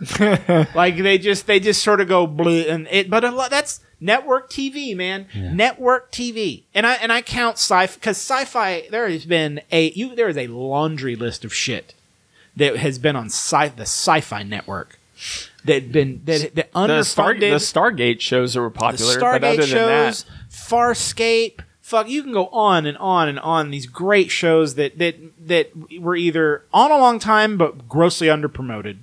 [0.74, 3.80] like they just they just sort of go blue and it but a lot that's
[4.00, 9.24] network TV man network TV and I and I count sci because sci-fi there has
[9.24, 11.94] been a you there is a laundry list of shit
[12.56, 14.98] that has been on sci the sci-fi network
[15.64, 19.14] that been that that The, Star, the Stargate shows that were popular.
[19.14, 21.60] the popular, Stargate but other than shows, that, Farscape.
[21.80, 23.70] Fuck, you can go on and on and on.
[23.70, 28.98] These great shows that that that were either on a long time but grossly underpromoted,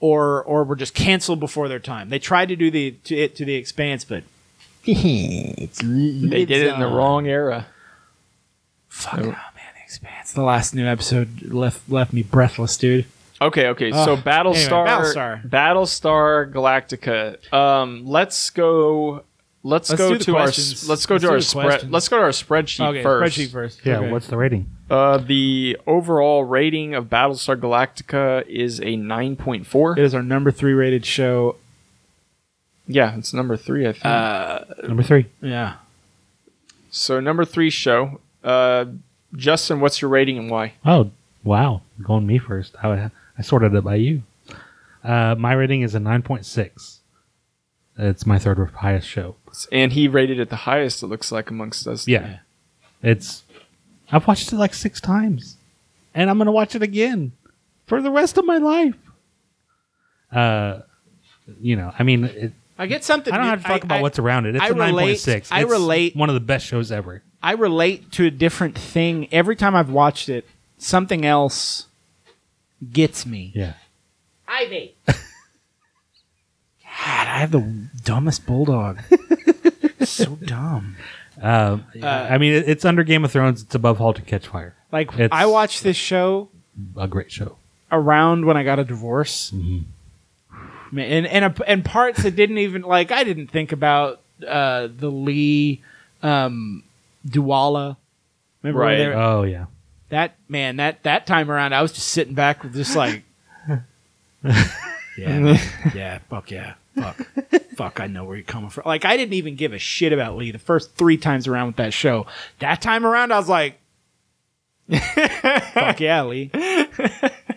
[0.00, 2.08] or or were just canceled before their time.
[2.08, 4.24] They tried to do the to it to the Expanse, but
[4.84, 7.66] it's they did it in the uh, wrong era.
[8.88, 9.34] Fuck, oh man,
[9.74, 10.32] the Expanse.
[10.32, 13.04] The last new episode left left me breathless, dude.
[13.46, 13.92] Okay, okay.
[13.92, 15.48] so Battlestar, Anyway, Battlestar.
[15.48, 17.52] Battlestar Galactica.
[17.52, 19.24] Um, let's go.
[19.64, 20.42] Let's, Let's go to our.
[20.46, 20.82] questions.
[20.82, 21.90] s- Let's go Let's to our spread.
[21.92, 23.36] Let's go to our spreadsheet Okay, first.
[23.38, 23.80] spreadsheet first.
[23.86, 24.10] Yeah, Okay.
[24.10, 24.68] what's the rating?
[24.90, 29.96] Uh, the overall rating of Battlestar Galactica is a nine point four.
[29.96, 31.56] It is our number three rated show.
[32.88, 33.86] Yeah, it's number three.
[33.86, 34.04] I think.
[34.04, 35.26] Uh, Number three.
[35.40, 35.74] Yeah.
[36.90, 38.20] so number three show.
[38.42, 38.86] Uh,
[39.36, 40.72] Justin, what's your rating and why?
[40.84, 41.10] Oh,
[41.44, 41.82] wow.
[42.02, 42.74] Going me first.
[42.82, 43.10] I,
[43.42, 44.22] I sorted it by you.
[45.02, 46.98] Uh, my rating is a 9.6.
[47.98, 49.34] It's my third highest show.
[49.72, 51.02] And he rated it the highest.
[51.02, 52.06] It looks like amongst us.
[52.06, 52.38] Yeah.
[53.02, 53.42] It's.
[54.12, 55.56] I've watched it like six times.
[56.14, 57.32] And I'm going to watch it again
[57.86, 58.94] for the rest of my life.
[60.30, 60.82] Uh,
[61.60, 63.34] you know, I mean, it, I get something.
[63.34, 64.54] I don't new- have to talk I- about I- what's around it.
[64.54, 65.50] It's I a nine point six.
[65.50, 67.24] I relate- One of the best shows ever.
[67.42, 70.46] I relate to a different thing every time I've watched it.
[70.78, 71.88] Something else
[72.90, 73.52] gets me.
[73.54, 73.74] Yeah.
[74.48, 74.94] Ivy.
[75.06, 75.16] God,
[77.28, 79.00] I have the dumbest bulldog.
[80.04, 80.96] so dumb.
[81.40, 83.62] Um, I mean, it, it's under Game of Thrones.
[83.62, 84.74] It's above *Halt and Catch Fire*.
[84.92, 86.50] Like It's- I watched this show
[86.96, 87.56] A great show.
[87.90, 89.50] around when I got a divorce.
[89.50, 89.78] Mm-hmm.
[90.94, 94.88] Man, and and a, and parts that didn't even like I didn't think about uh,
[94.94, 95.80] the Lee
[96.22, 96.82] um,
[97.26, 97.96] Dualla.
[98.62, 98.98] Remember when Right.
[98.98, 99.64] they were- Oh yeah.
[100.12, 103.22] That man that that time around I was just sitting back with just like
[103.66, 103.80] yeah
[105.16, 105.58] man.
[105.94, 106.74] yeah fuck yeah.
[106.94, 107.16] Fuck.
[107.76, 108.82] Fuck I know where you're coming from.
[108.84, 111.76] Like I didn't even give a shit about Lee the first three times around with
[111.76, 112.26] that show.
[112.58, 113.78] That time around I was like
[114.90, 116.50] fuck yeah Lee.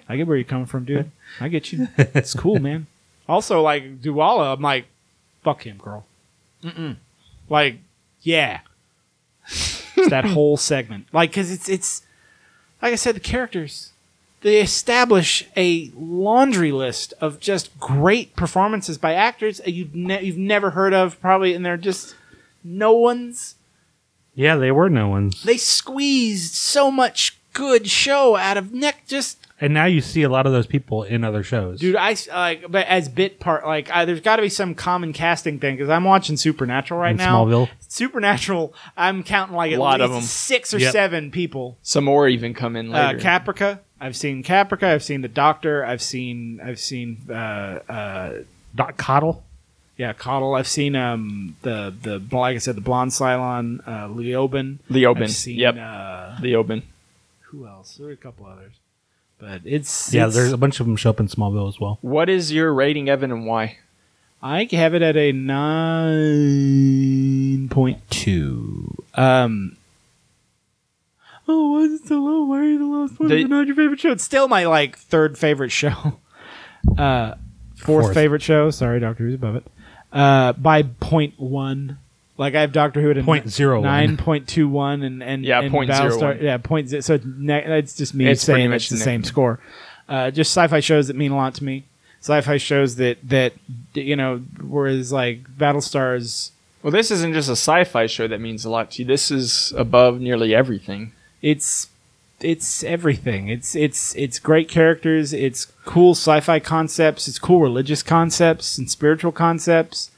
[0.08, 1.12] I get where you're coming from dude.
[1.42, 1.90] I get you.
[1.98, 2.88] It's cool man.
[3.28, 4.86] Also like Dualla I'm like
[5.44, 6.06] fuck him girl.
[6.64, 6.96] Mm-mm.
[7.50, 7.80] like
[8.22, 8.62] yeah.
[9.44, 11.08] It's that whole segment.
[11.12, 12.04] Like because it's it's
[12.86, 13.94] like I said, the characters
[14.42, 20.38] they establish a laundry list of just great performances by actors that you've ne- you've
[20.38, 22.14] never heard of, probably, and they're just
[22.64, 23.56] no ones.
[24.36, 25.42] Yeah, they were no ones.
[25.42, 30.30] They squeezed so much good show out of Nick Just And now you see a
[30.30, 31.80] lot of those people in other shows.
[31.80, 35.14] dude, I like, but as bit part, like, I, there's got to be some common
[35.14, 37.46] casting thing because I'm watching Supernatural right in now.
[37.46, 37.70] Smallville.
[37.88, 40.28] Supernatural, I'm counting like at Lot of least 'em.
[40.28, 40.92] six or Yep.
[40.92, 41.78] seven people.
[41.84, 43.20] Some more even come in Uh, later.
[43.20, 43.80] Caprica.
[44.02, 44.84] I've seen Caprica.
[44.94, 45.86] I've seen the Doctor.
[45.86, 46.60] I've seen.
[46.62, 47.20] I've seen.
[47.30, 47.34] Uh,
[47.88, 48.34] uh,
[48.76, 49.42] Doc Cottle.
[49.98, 50.54] yeah, Cottle.
[50.56, 54.80] I've seen um the the like I said the blonde Cylon, uh, Leoben.
[54.92, 55.24] Leoben.
[55.24, 55.58] I've seen.
[55.60, 55.76] Yep.
[55.78, 56.82] Uh, Leoben.
[57.44, 57.96] who else?
[57.96, 58.74] There were a couple others.
[59.46, 62.00] But it's Yeah, it's- there's a bunch of them show up in Smallville as well.
[62.02, 63.78] What is your rating, Evan, and why?
[64.42, 65.32] I have it at a
[66.36, 68.94] nine point two.
[69.16, 69.78] Um.
[71.48, 72.44] Oh, why is it so low?
[72.46, 73.30] Why are you the lowest one?
[73.30, 74.12] The- It's not your favorite show.
[74.12, 76.20] It's still my like third favorite show.
[77.00, 77.34] Uh,
[77.76, 78.14] fourth, Fourth.
[78.14, 78.70] favorite show.
[78.70, 79.66] Sorry, Doctor Who's above it.
[80.14, 81.98] Uh, by point one.
[82.38, 83.84] Like I have Doctor Who at a Point zero one.
[83.84, 86.44] nine point two one, and and Yeah, and point zero Battlestar- one.
[86.44, 87.02] Yeah, point zero.
[87.02, 89.60] So it's, ne- it's just me It's pretty saying much it's the ne- same score.
[90.10, 91.86] Uh, just sci-fi shows that mean a lot to me.
[92.22, 93.54] Sci-fi shows that that
[93.94, 96.52] you know, whereas like Battlestar's,
[96.84, 99.08] Well, this isn't just a sci-fi show that means a lot to you.
[99.08, 101.14] This is above nearly everything.
[101.42, 101.88] it's
[102.42, 103.48] it's everything.
[103.48, 105.32] It's it's it's great characters.
[105.32, 107.30] It's cool sci-fi concepts.
[107.30, 110.12] It's cool religious concepts and spiritual concepts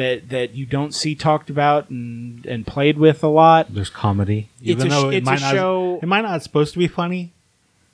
[0.00, 3.72] that that you don't see talked about and and played with a lot.
[3.74, 6.88] There's comedy, It's a sh- it's a not, show- It might not supposed to be
[6.88, 7.32] funny.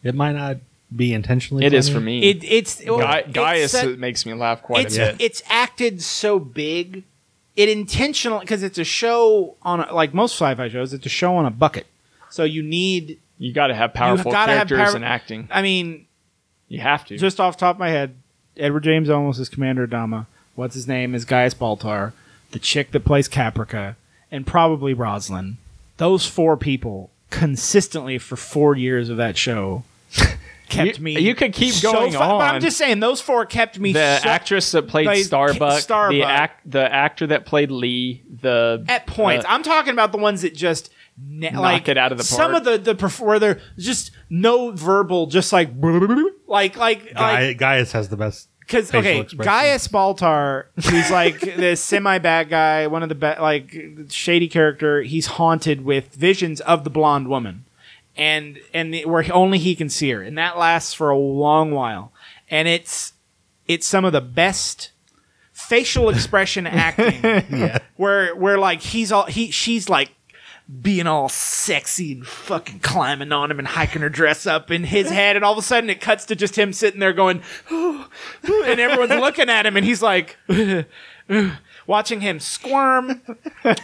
[0.03, 0.59] It might not
[0.95, 1.65] be intentionally.
[1.65, 1.95] It is funny.
[1.99, 2.31] for me.
[2.31, 5.17] It it's well, Guy, it's Gaius set- makes me laugh quite it's a bit.
[5.21, 7.03] it's acted so big.
[7.57, 10.93] It intentionally because it's a show on a, like most sci-fi shows.
[10.93, 11.87] It's a show on a bucket,
[12.31, 13.19] so you need.
[13.39, 15.49] you got to have powerful gotta have characters power- and acting.
[15.51, 16.07] I mean,
[16.69, 17.17] You have to.
[17.17, 18.15] just off the top of my head,
[18.57, 20.27] Edward James Olmos is Commander Adama.
[20.57, 22.13] What's his name is Gaius Baltar.
[22.51, 23.97] The chick that plays Caprica,
[24.31, 25.59] and probably Roslin.
[25.99, 29.85] Those four people consistently for four years of that show
[30.69, 31.19] kept You- me.
[31.19, 33.93] you could keep so going fu- But I'm just saying, those four kept me.
[33.93, 36.13] the so- actress that played played Starbuck, Starbuck.
[36.13, 39.45] the act, the actor that played Lee, the at points.
[39.45, 40.91] uh, I'm talking about the ones that just
[41.21, 42.37] na- Knock like it out of the park.
[42.39, 45.71] Some of the the where they're just no verbal, just like
[46.47, 48.49] like like Guy, like Gaius has the best.
[48.67, 49.23] Because okay.
[49.23, 53.75] Gaius Baltar, who's like this semi bad guy, one of the be- like
[54.11, 55.03] shady character.
[55.03, 57.65] He's haunted with visions of the blonde woman,
[58.17, 61.71] and and the- where only he can see her, and that lasts for a long
[61.71, 62.13] while,
[62.51, 63.13] and it's
[63.69, 64.91] it's some of the best
[65.53, 67.79] facial expression acting Yeah.
[67.97, 70.11] where where like he's all he she's like
[70.83, 75.09] being all sexy and fucking climbing on him and hiking her dress up in his
[75.11, 78.81] head and all of a sudden it cuts to just him sitting there going and
[78.81, 80.37] everyone's looking at him and he's like
[81.87, 83.23] watching him squirm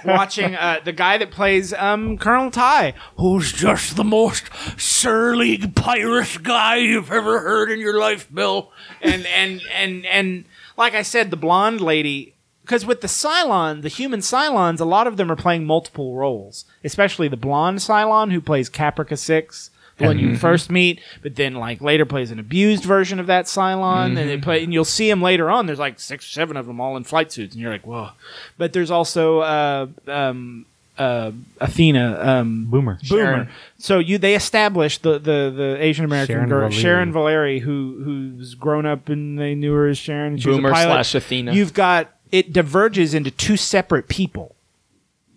[0.04, 4.44] watching uh, the guy that plays um Colonel Tigh Who's just the most
[4.76, 8.72] surly pirate guy you've ever heard in your life, Bill?
[9.00, 10.44] and and and and
[10.76, 12.31] like I said, the blonde lady.
[12.62, 16.64] Because with the Cylon, the human Cylons, a lot of them are playing multiple roles.
[16.84, 21.54] Especially the blonde Cylon who plays Caprica Six, the one you first meet, but then
[21.54, 25.08] like later plays an abused version of that Cylon, and they play, and you'll see
[25.08, 25.66] them later on.
[25.66, 28.10] There's like six or seven of them all in flight suits, and you're like, whoa.
[28.58, 30.66] But there's also uh, um,
[30.98, 32.98] uh, Athena, um, Boomer.
[33.08, 33.22] Boomer.
[33.22, 33.48] Sharon.
[33.78, 36.80] So you they established the the, the Asian American Sharon girl Valerii.
[36.80, 40.38] Sharon Valerii who who's grown up and they knew her as Sharon.
[40.38, 40.92] She was a Boomer pilot.
[40.92, 41.52] slash Athena.
[41.52, 44.56] You've got it diverges into two separate people.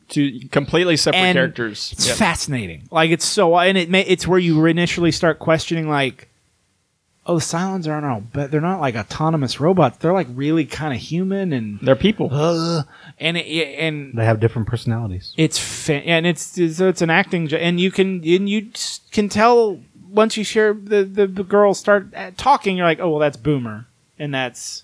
[0.08, 1.90] two completely separate And characters.
[1.94, 2.18] It's Yep.
[2.18, 2.84] fascinating.
[2.92, 6.30] Like it's so and it may, it's where you initially start questioning like
[7.28, 9.98] oh the Cylons aren't all but they're not like autonomous robots.
[9.98, 12.30] They're like really kind of human and They're people.
[12.32, 12.84] uh,
[13.20, 15.34] and it, and They have different personalities.
[15.38, 18.70] it's fa- and it's it's, it's an acting jo- and you can and you
[19.12, 23.10] can tell once you share the, the the girls start uh, talking you're like oh
[23.10, 23.88] well that's boomer
[24.20, 24.84] and that's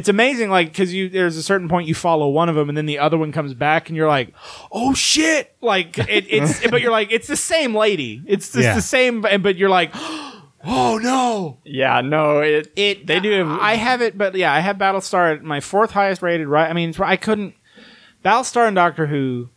[0.00, 2.78] it's amazing like because you there's a certain point you follow one of them and
[2.78, 4.32] then the other one comes back and you're like
[4.72, 8.74] oh shit like it, it's but you're like it's the same lady it's just Yeah.
[8.74, 9.90] the same but you're like
[10.64, 13.32] oh no Yeah, no, it it they do.
[13.32, 16.48] Have, I have it, but yeah, I have Battlestar at my fourth highest rated.
[16.48, 16.68] Right?
[16.68, 17.54] I mean, I couldn't.
[18.24, 19.48] Battlestar and Doctor Who,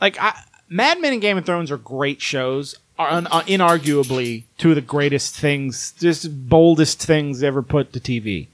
[0.00, 0.32] like I,
[0.68, 2.76] Mad Men and Game of Thrones are great shows.
[2.98, 8.00] Are un, uh, inarguably two of the greatest things, just boldest things ever put to
[8.00, 8.48] TV.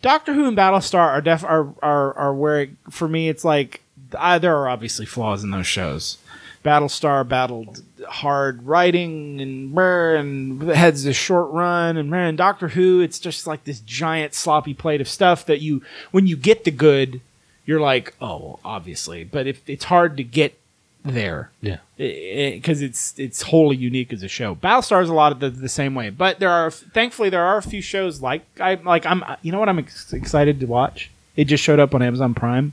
[0.00, 3.82] Doctor Who and Battlestar are def are are are where it, for me it's like
[4.16, 6.18] I, there are obviously flaws in those shows.
[6.64, 13.18] Battlestar battled hard writing and and heads a short run and man Doctor Who it's
[13.18, 17.20] just like this giant sloppy plate of stuff that you when you get the good
[17.64, 20.58] you're like oh obviously but if it's hard to get
[21.04, 21.78] there Yeah.
[21.96, 24.54] because it's it's wholly unique as a show.
[24.56, 27.56] Battlestar is a lot of the, the same way, but there are thankfully there are
[27.58, 30.66] a few shows like I like I'm uh, you know what I'm ex- excited to
[30.66, 31.10] watch.
[31.36, 32.72] It just showed up on Amazon Prime.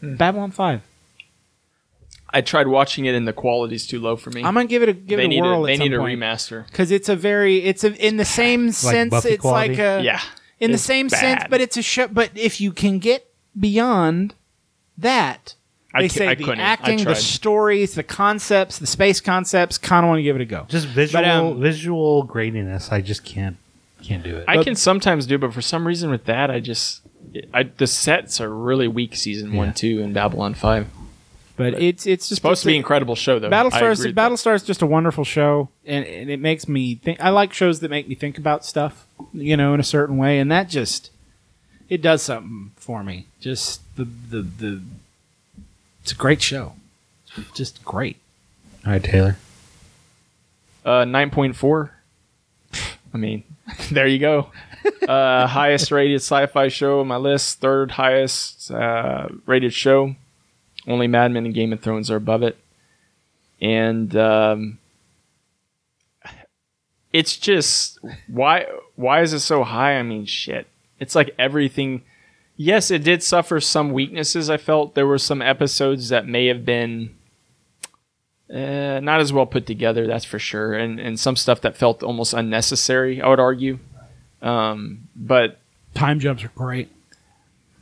[0.00, 0.14] Hmm.
[0.16, 0.82] Babylon Five.
[2.30, 4.42] I tried watching it and the quality's too low for me.
[4.42, 5.98] I'm gonna give it a give they it a whirl a, they at need a
[5.98, 6.66] point remaster.
[6.66, 9.70] because it's a very it's a in the same sense Buffy it's quality?
[9.70, 10.20] like a Yeah,
[10.58, 12.08] in the It's same sense, but it's a show.
[12.08, 14.34] But if you can get beyond
[14.98, 15.63] that, I
[16.02, 16.60] they ca- say I the couldn't.
[16.60, 19.78] Acting, the stories, the concepts, the space concepts.
[19.78, 20.66] Kind of want to give it a go.
[20.68, 22.90] Just visual um, visual graininess.
[22.92, 23.56] I just can't
[24.02, 24.44] can't do it.
[24.48, 27.00] I can sometimes do, but for some reason with that, I just
[27.52, 29.14] I, the sets are really weak.
[29.16, 29.58] Season Yeah.
[29.58, 30.88] one, two, and Babylon Five.
[31.56, 33.48] But it's it's just Supposed to be it's- incredible show though.
[33.48, 34.30] Battlestar is agree with that.
[34.32, 37.20] Battlestar is just a wonderful show, and, and it makes me think.
[37.20, 40.40] I like shows that make me think about stuff, you know, in a certain way,
[40.40, 41.10] and that just
[41.88, 43.26] it does something for me.
[43.40, 44.82] Just the the the.
[46.04, 46.74] It's a great show,
[47.54, 48.18] just great.
[48.84, 49.38] All right, Taylor.
[50.84, 51.92] Uh, nine point four.
[53.14, 53.42] I mean,
[53.90, 54.50] there you go.
[55.08, 57.58] Uh, highest rated sci-fi show on my list.
[57.58, 60.14] Third highest uh, rated show.
[60.86, 62.58] Only Mad Men and Game of Thrones are above it.
[63.62, 64.78] And um,
[67.14, 69.94] it's just why why is it so high?
[69.98, 70.66] I mean, shit.
[71.00, 72.02] It's like everything.
[72.56, 74.48] Yes, it did suffer some weaknesses.
[74.48, 77.14] I felt there were some episodes that may have been
[78.52, 82.02] uh, not as well put together, that's for sure, and and some stuff that felt
[82.02, 83.20] almost unnecessary.
[83.20, 83.78] I would argue,
[84.42, 85.58] um, but
[85.94, 86.88] Time jumps are great.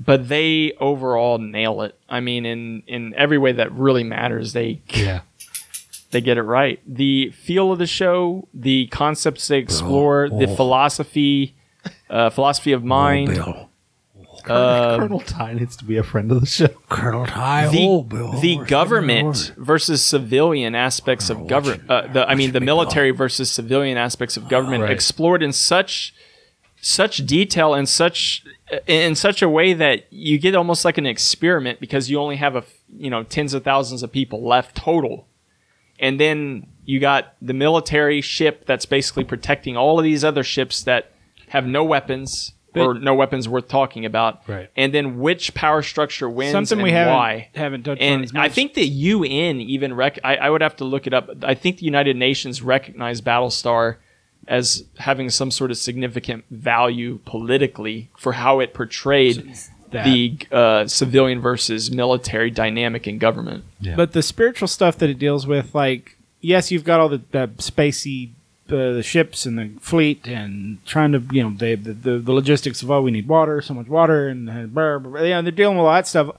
[0.01, 1.99] but they overall nail it.
[2.09, 5.21] I mean, in in every way that really matters, they Yeah.
[6.13, 6.81] they get it right.
[6.87, 11.55] The feel of the show, the concepts they explore, the philosophy,
[12.09, 13.65] uh, philosophy of mind, uh,
[14.45, 16.69] Colonel Tigh needs to be a friend of the show.
[16.89, 18.33] Colonel Tigh, the, oh, Bill.
[18.41, 21.89] the government versus civilian aspects of government.
[21.91, 24.93] Uh, the I mean, the military versus civilian aspects of government Right.
[24.93, 26.15] explored in such
[26.81, 28.45] such detail and such
[28.87, 32.57] in such a way that you get almost like an experiment because you only have
[32.57, 32.65] a
[32.97, 35.29] you know tens of thousands of people left total,
[36.01, 40.83] and then you got the military ship that's basically protecting all of these other ships
[40.83, 41.13] that
[41.51, 42.53] have no weapons.
[42.75, 44.71] Or no weapons worth talking about, Right.
[44.77, 47.49] And then which power structure wins Something and we haven't why?
[47.55, 48.53] haven't touched on and as I much.
[48.53, 51.29] think the UN even rec- I, I would have to look it up.
[51.43, 53.97] I think the United Nations recognized Battlestar
[54.49, 59.57] as having some sort of significant value politically for how it portrayed
[59.91, 60.05] that.
[60.05, 63.65] the uh, civilian versus military dynamic in government.
[63.81, 63.95] Yeah.
[63.95, 67.49] But the spiritual stuff that it deals with, like, yes, you've got all the, the
[67.59, 68.31] spacey
[68.71, 72.33] uh, the ships and the fleet and trying to, you know, they, the, the, the
[72.33, 75.21] logistics of, oh, we need water, so much water, and uh, blah, blah, blah.
[75.23, 76.31] you know, they're dealing with all that stuff.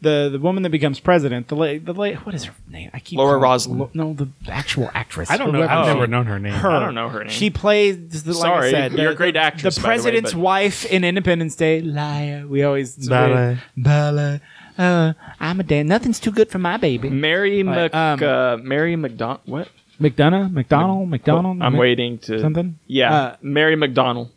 [0.00, 2.90] The the woman that becomes president, the late, the late, what is her name?
[2.92, 3.78] I keep Laura calling- Roslin.
[3.78, 5.30] Lo- no, the actual actress.
[5.30, 5.62] I don't know.
[5.62, 6.52] I've never known her name.
[6.52, 6.70] her.
[6.70, 7.30] I don't know her name.
[7.30, 9.88] She plays, the, like Sorry, I said, you're the- a great actress, The by the
[9.88, 12.44] way, president's wife in Independence Day, liar.
[12.46, 13.32] We always it's Ballet.
[13.34, 13.62] weird.
[13.78, 14.40] ballet.
[14.76, 15.86] Uh, I'm a dad.
[15.86, 17.08] Nothing's too good for my baby.
[17.08, 19.40] Mary Mc, um, uh, Mary McDonald.
[19.46, 19.68] What?
[20.00, 21.62] McDonough, McDonald, McDonald.
[21.62, 22.78] I'm Mc- waiting to something?
[22.86, 24.30] Yeah, Uh, Mary McDonald.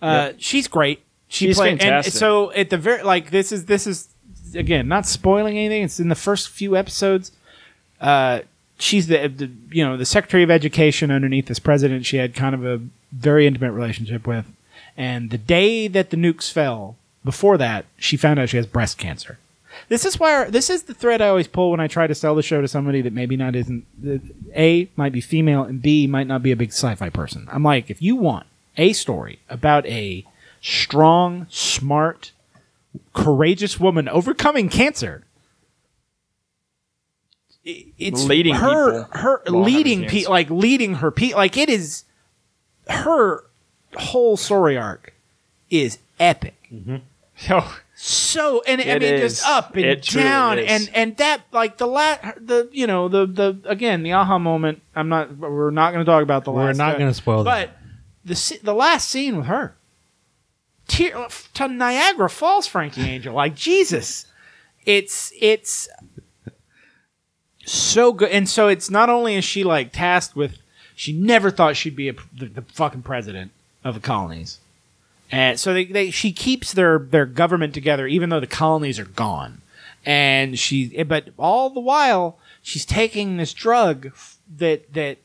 [0.00, 1.02] Uh, she's great.
[1.28, 2.14] She She's played, fantastic.
[2.14, 4.08] And so at the very like this is this is
[4.54, 5.82] again not spoiling anything.
[5.82, 7.32] It's in the first few episodes.
[8.00, 8.40] Uh,
[8.78, 12.06] she's the, the you know the Secretary of Education underneath this president.
[12.06, 12.80] She had kind of a
[13.12, 14.46] very intimate relationship with,
[14.96, 18.96] and the day that the nukes fell, before that, she found out she has breast
[18.98, 19.38] cancer.
[19.88, 22.34] This is where this is the thread I always pull when I try to sell
[22.34, 23.86] the show to somebody that maybe not isn't
[24.54, 27.48] a might be female and b might not be a big sci-fi person.
[27.50, 30.24] I'm like, if you want a story about a
[30.60, 32.32] strong, smart,
[33.12, 35.24] courageous woman overcoming cancer,
[37.62, 42.04] it's Leading her her leading people like leading her people like it is
[42.88, 43.44] her
[43.96, 45.12] whole story arc
[45.68, 46.54] is epic.
[46.72, 47.00] Oh,
[47.36, 47.64] so
[48.66, 49.34] and I mean is.
[49.34, 50.66] just up and It truly down is.
[50.68, 54.80] and and that like the la- the you know the the again the aha moment
[54.96, 57.14] I'm not we're not going to talk about the last We're last not uh, gonna
[57.14, 57.68] spoil that.
[57.68, 57.76] but
[58.24, 59.76] the the last scene with her
[60.88, 64.26] tear to Niagara Falls Frankie Angel like Jesus
[64.86, 65.88] it's it's
[67.66, 70.58] so good and so it's not only is she like tasked with
[70.96, 73.52] she never thought she'd be a, the, the fucking president
[73.84, 74.58] of the colonies
[75.30, 79.04] and so they, they she keeps their their government together even though the colonies are
[79.04, 79.62] gone.
[80.06, 84.12] And she but all the while she's taking this drug
[84.56, 85.18] that that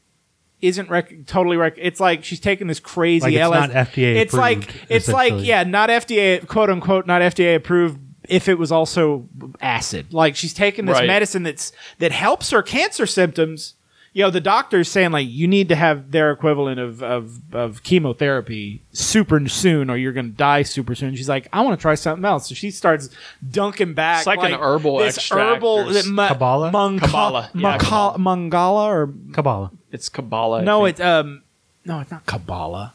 [0.61, 4.15] isn't rec- totally rec- it's like she's taking this crazy Like it's LS not FDA
[4.15, 8.71] it's like it's like yeah not FDA quote unquote not FDA approved if it was
[8.71, 9.29] also
[9.61, 10.11] acid.
[10.13, 11.07] Like she's taking this Right.
[11.07, 13.75] medicine that's that helps her cancer symptoms
[14.15, 17.83] you know the doctor's saying like you need to have their equivalent of of, of
[17.83, 21.81] chemotherapy super soon or you're going to die super soon she's like i want to
[21.81, 23.09] try something else so she starts
[23.51, 26.71] dunking back It's like an herbal this extract herbal that ma- Kabbalah?
[26.71, 28.17] Mongol- Kabbalah, yeah, Mongol- Kabbalah.
[28.17, 29.71] mongala or Kabbalah.
[29.91, 30.61] it's Kabbalah.
[30.63, 31.43] No it's um
[31.83, 32.93] no it's not kabbalah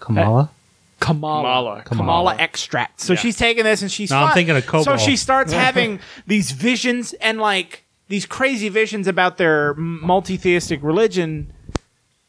[0.00, 0.50] Kamala.
[0.98, 1.42] Kamala.
[1.82, 1.82] Kamala.
[1.84, 3.00] Kamala, extract.
[3.00, 4.10] So she's taking this and she's.
[4.10, 9.08] No, I'm thinking of So she starts having these visions and like these crazy visions
[9.08, 11.50] about their multi-theistic religion.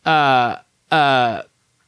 [0.06, 0.58] Uh,
[0.90, 1.42] uh,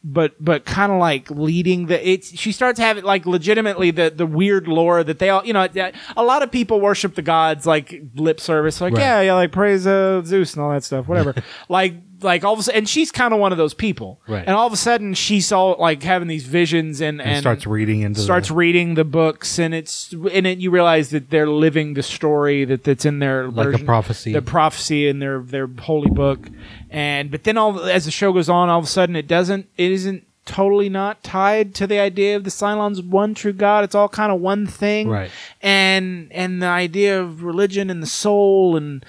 [0.03, 4.25] but but kind of like leading the it's she starts having like legitimately the the
[4.25, 5.67] weird lore that they all you know
[6.15, 8.99] a lot of people worship the gods like lip service like Right.
[9.01, 11.33] yeah yeah like praise uh, Zeus and all that stuff whatever
[11.69, 11.95] like
[12.26, 14.43] like all of a sudden and she's kind of one of those people Right.
[14.45, 17.65] and all of a sudden she's all like having these visions and and, and, starts
[17.65, 21.47] reading into starts the, reading the books and it's in it you realize that they're
[21.49, 24.34] living the story that that's in their Like a prophecy.
[24.34, 26.49] the prophecy in their their holy book
[26.89, 29.69] and but then all as the show goes on all of a sudden it doesn't
[29.78, 33.95] it isn't totally not tied to the idea of the Cylon's one true god it's
[33.95, 35.32] all kind of one thing Right.
[35.61, 39.03] and and the idea of religion and the soul and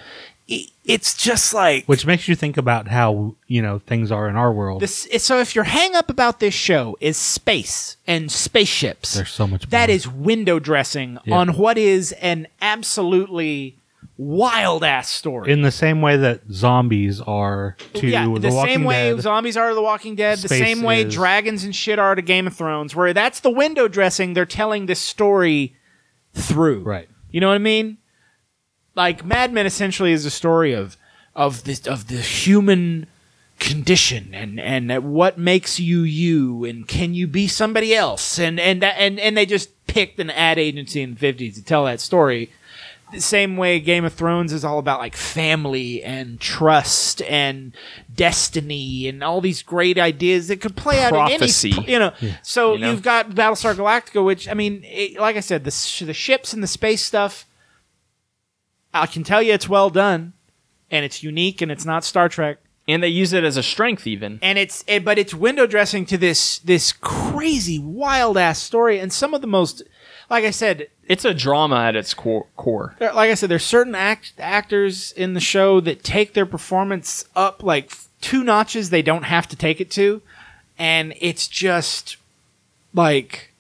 [0.87, 4.53] it's just like which makes you think about how you know things are in our
[4.53, 4.81] world.
[4.81, 9.47] this, so if your hang up about this show is space and spaceships, There's so
[9.47, 9.95] much that more.
[9.97, 11.37] is window dressing Yeah.
[11.37, 13.77] on what is an absolutely
[14.19, 15.51] wild ass story.
[15.53, 19.21] in the same way that zombies are to yeah, The the, Walking same way Dead.
[19.21, 22.23] zombies are to The Walking Dead, the same way is- dragons and shit are to
[22.23, 24.33] Game of Thrones, where that's the window dressing.
[24.33, 25.75] They're telling this story
[26.33, 26.81] through.
[26.81, 27.09] Right.
[27.31, 27.99] You know what I mean?
[28.97, 30.97] Like Mad Men essentially is a story of
[31.35, 33.07] of this of the human
[33.59, 38.85] condition and and what makes you you and can you be somebody else and and
[38.85, 42.51] and and they just picked an ad agency in the 50s to tell that story
[43.13, 47.73] the same way Game of Thrones is all about like family and trust and
[48.15, 51.47] destiny and all these great ideas that could play out in any
[51.87, 52.13] you know.
[52.43, 52.91] So You know?
[52.91, 56.53] you've got Battlestar Galactica, which I mean, it, like I said, the sh- the ships
[56.53, 57.47] and the space stuff.
[59.03, 60.33] I can tell you it's well done,
[60.91, 64.07] and it's unique, and it's not Star Trek, and they use it as a strength
[64.07, 64.39] even.
[64.43, 69.13] and it's it, but it's window dressing to this this crazy wild ass story, and
[69.13, 69.83] some of the most,
[70.31, 72.47] like I said, It's a drama at its core.
[72.57, 72.95] core.
[72.99, 77.25] there, like I said, there's certain act, actors in the show that take their performance
[77.37, 80.23] up like two notches they don't have to take it to,
[80.79, 82.17] and it's just
[82.95, 83.53] like.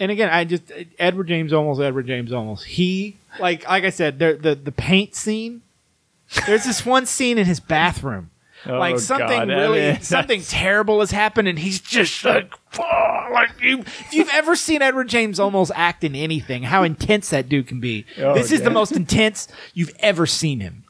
[0.00, 4.18] And again, I just Edward James Olmos Edward James Olmos he like like I said
[4.18, 5.62] there the the paint scene.
[6.46, 8.30] There's this one scene in his bathroom.
[8.66, 12.52] like Oh, something God, I really mean, something terrible has happened and he's just like
[12.78, 17.28] "Oh," like you if you've ever seen Edward James Olmos act in anything how intense
[17.30, 20.83] that dude can be Oh, this is the most intense you've ever seen him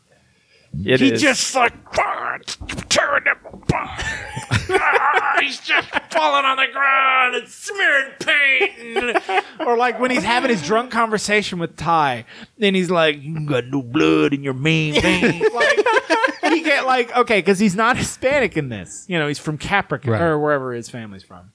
[0.84, 1.20] It he is.
[1.22, 2.38] just like "Ah,
[2.88, 3.90] tearing him apart
[4.70, 8.98] Ah, he's just falling on the ground and smearing paint
[9.28, 12.24] and- or like when he's having his drunk conversation with Tigh
[12.60, 15.78] and he's like you got no blood in your main vein like
[16.52, 20.12] he get like okay because he's not Hispanic in this you know he's from Capricorn
[20.14, 20.22] Right.
[20.22, 21.52] or wherever his family's from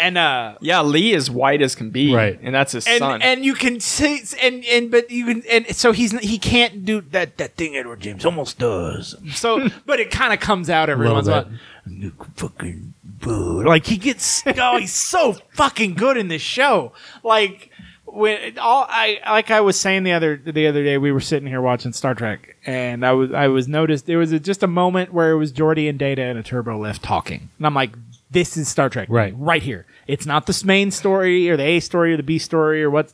[0.00, 2.38] and uh yeah, Lee is white as can be, Right.
[2.42, 3.22] And that's his and son.
[3.22, 7.00] and you can see and and but you can and so he's he can't do
[7.00, 9.14] that that thing Edward James Olmos does.
[9.34, 12.12] So but it kind of comes out every once in a while.
[12.34, 13.62] Fucking boo.
[13.64, 16.92] like he gets oh he's so fucking good in this show.
[17.22, 17.70] Like
[18.04, 21.46] when all I like I was saying the other the other day we were sitting
[21.48, 24.66] here watching Star Trek and I was I was noticed there was a, just a
[24.66, 27.92] moment where it was Geordi and Data and a turbo lift talking and I'm like
[28.30, 29.34] this is Star Trek Right.
[29.36, 32.82] right here it's not the main story or the A story or the B story
[32.82, 33.12] or what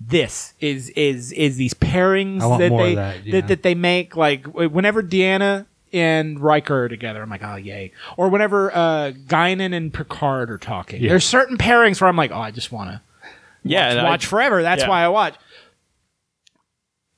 [0.00, 3.32] this is is is these pairings I want that more of they that, yeah.
[3.32, 7.92] that, that they make like whenever Deanna and Riker are together I'm like oh yay
[8.16, 11.10] or whenever uh Guinan and Picard are talking Yeah.
[11.10, 13.00] there's certain pairings where I'm like oh I just want to
[13.64, 14.62] yeah, and I- watch forever.
[14.62, 14.88] That's yeah.
[14.88, 15.34] why I watch.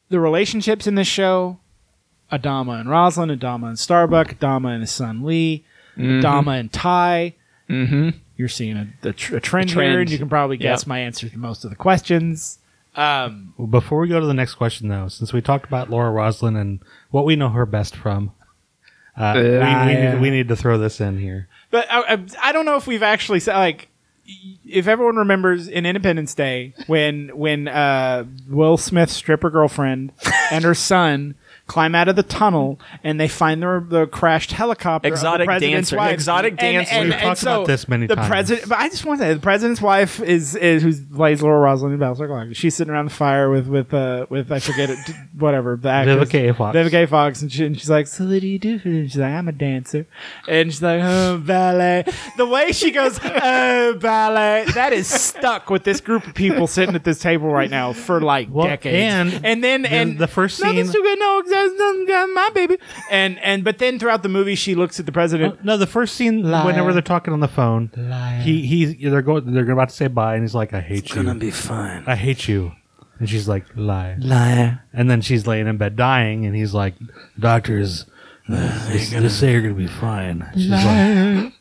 [0.09, 1.59] The relationships in this show,
[2.32, 5.64] Adama and Rosalind, Adama and Starbuck, Adama and his son Lee,
[6.01, 6.26] Mm-hmm.
[6.26, 7.34] Adama and Tigh.
[7.68, 8.11] Mm-hmm.
[8.36, 9.90] You're seeing a, a, tr- a trend, A trend.
[9.92, 10.86] here, and you can probably guess Yep.
[10.88, 12.59] my answer to most of the questions.
[12.96, 16.11] Um, Well, Before we go to the next question, though, since we talked about Laura
[16.11, 16.80] Roslin and
[17.11, 18.32] what we know her best from,
[19.16, 20.12] uh, we, we, yeah.
[20.14, 21.48] need, we need to throw this in here.
[21.70, 23.88] but I, I, I don't know if we've actually said like
[24.64, 30.12] if everyone remembers in Independence Day when when uh, Will Smith's stripper girlfriend
[30.53, 31.34] and her son
[31.70, 35.06] climb out of the tunnel and they find the, the crashed helicopter.
[35.06, 35.96] of the Exotic president's dancer.
[35.96, 36.12] wife.
[36.14, 37.00] Exotic dancer.
[37.00, 38.28] We've talked about this many the times.
[38.28, 41.60] president, but I just want to say the president's wife is, is who plays Laura
[41.60, 42.56] Roslin in Battlestar Galactica.
[42.56, 44.98] She's sitting around the fire with with uh, with I forget it,
[45.38, 46.28] whatever the actress.
[46.28, 46.54] Vivica A.
[46.54, 46.76] Fox.
[46.76, 47.06] Vivica A.
[47.06, 49.32] Fox, and, she, and she's like, "So what do you do for them?" She's like,
[49.32, 50.06] "I'm a dancer,"
[50.48, 52.04] and she's like, "Oh, ballet."
[52.36, 56.94] The way she goes, "Oh, ballet," that is stuck with this group of people sitting
[56.96, 58.96] at this table right now for like Well, decades.
[59.36, 60.66] and and then the- and the first scene.
[60.68, 61.18] nothing's scene- too good.
[61.20, 61.59] No, exactly.
[62.06, 62.78] Guys my baby.
[63.11, 65.64] And and but then throughout the movie, she looks at the president.
[65.64, 67.90] No, the first scene whenever they're talking on the phone,
[68.42, 71.16] he he's they're going they're about to say bye, and he's like, "I hate you,
[71.16, 72.04] Gonna be fine.
[72.06, 72.72] I hate you,"
[73.18, 74.82] and she's like, "Lie," Liar.
[74.92, 76.94] and then she's laying in bed dying, and he's like,
[77.38, 78.06] "Doctors,
[78.48, 81.52] uh, they, they say you're gonna be fine." She's like,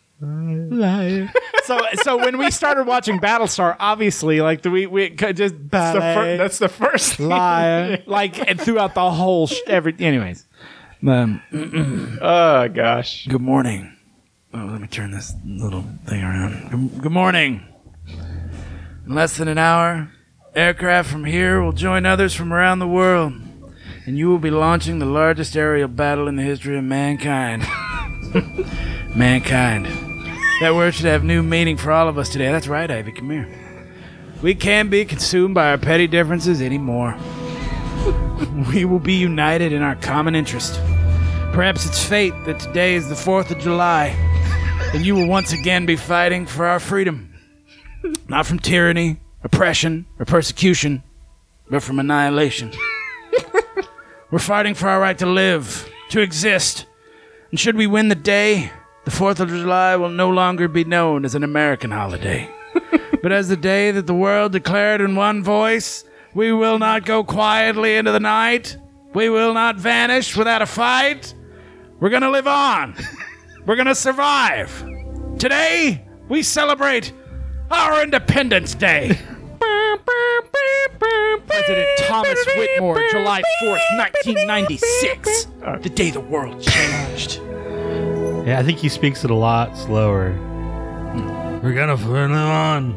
[1.63, 5.93] So so when we started watching Battlestar, obviously, like the we we could just That's
[5.93, 9.95] the, fir- that's the first liar, like and throughout the whole sh- every.
[9.99, 10.45] Anyways,
[11.07, 11.41] um,
[12.21, 13.27] Oh gosh.
[13.27, 13.95] Good morning.
[14.53, 16.71] Oh, let me turn this little thing around.
[16.71, 17.63] Good, good morning.
[19.05, 20.11] In less than an hour,
[20.55, 23.33] aircraft from here will join others from around the world,
[24.07, 27.63] and you will be launching the largest aerial battle in the history of mankind.
[29.15, 30.08] mankind.
[30.59, 32.51] That word should have new meaning for all of us today.
[32.51, 33.13] That's right, Ivy.
[33.13, 33.47] Come here.
[34.41, 37.17] We can't be consumed by our petty differences anymore.
[38.73, 40.75] we will be united in our common interest.
[41.53, 44.07] Perhaps it's fate that today is the 4th of July,
[44.93, 47.33] and you will once again be fighting for our freedom.
[48.27, 51.03] Not from tyranny, oppression, or persecution,
[51.69, 52.73] but from annihilation.
[54.31, 56.85] We're fighting for our right to live, to exist.
[57.49, 58.71] And should we win the day,
[59.05, 62.49] the 4th of July will no longer be known as an American holiday,
[63.21, 67.23] but as the day that the world declared in one voice we will not go
[67.23, 68.77] quietly into the night,
[69.13, 71.33] we will not vanish without a fight.
[71.99, 72.95] We're going to live on.
[73.65, 74.71] We're going to survive.
[75.37, 77.11] Today, we celebrate
[77.71, 79.19] our Independence Day.
[81.47, 85.45] President Thomas Whitmore, July fourth, nineteen ninety six,
[85.81, 87.41] the day the world changed.
[88.49, 90.31] Yeah, I think he speaks it a lot slower.
[91.61, 92.95] We're gonna live on.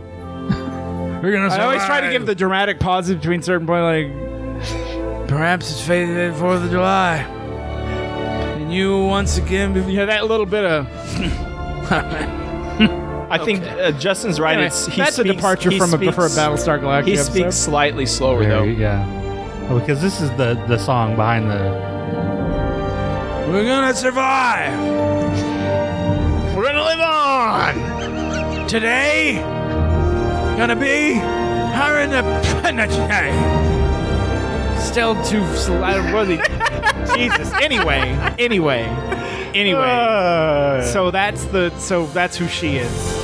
[1.23, 1.49] We're gonna.
[1.49, 6.07] I always try to give the dramatic pauses between certain points, like Perhaps it's fate
[6.07, 7.17] the 4th of July.
[7.19, 9.81] And you once again be.
[9.93, 10.87] yeah, that little bit of.
[13.31, 14.53] I think uh, Justin's right.
[14.53, 17.07] Anyway, it's he that's speaks, a departure he from a speaks, for a Battlestar Galactica.
[17.07, 17.33] He episode.
[17.33, 18.81] speaks slightly slower Very, though.
[18.81, 19.69] yeah.
[19.71, 21.92] Oh, because this is the the song behind the.
[23.53, 24.73] We're gonna survive.
[26.57, 28.67] We're gonna live on.
[28.67, 29.35] Today,
[30.57, 34.79] gonna be our Independence Day.
[34.81, 36.39] Still too sl- I don't really.
[37.15, 37.53] Jesus.
[37.61, 38.85] Anyway, anyway,
[39.53, 39.83] anyway.
[39.83, 40.83] Uh.
[40.85, 43.23] so that's the so that's who she is.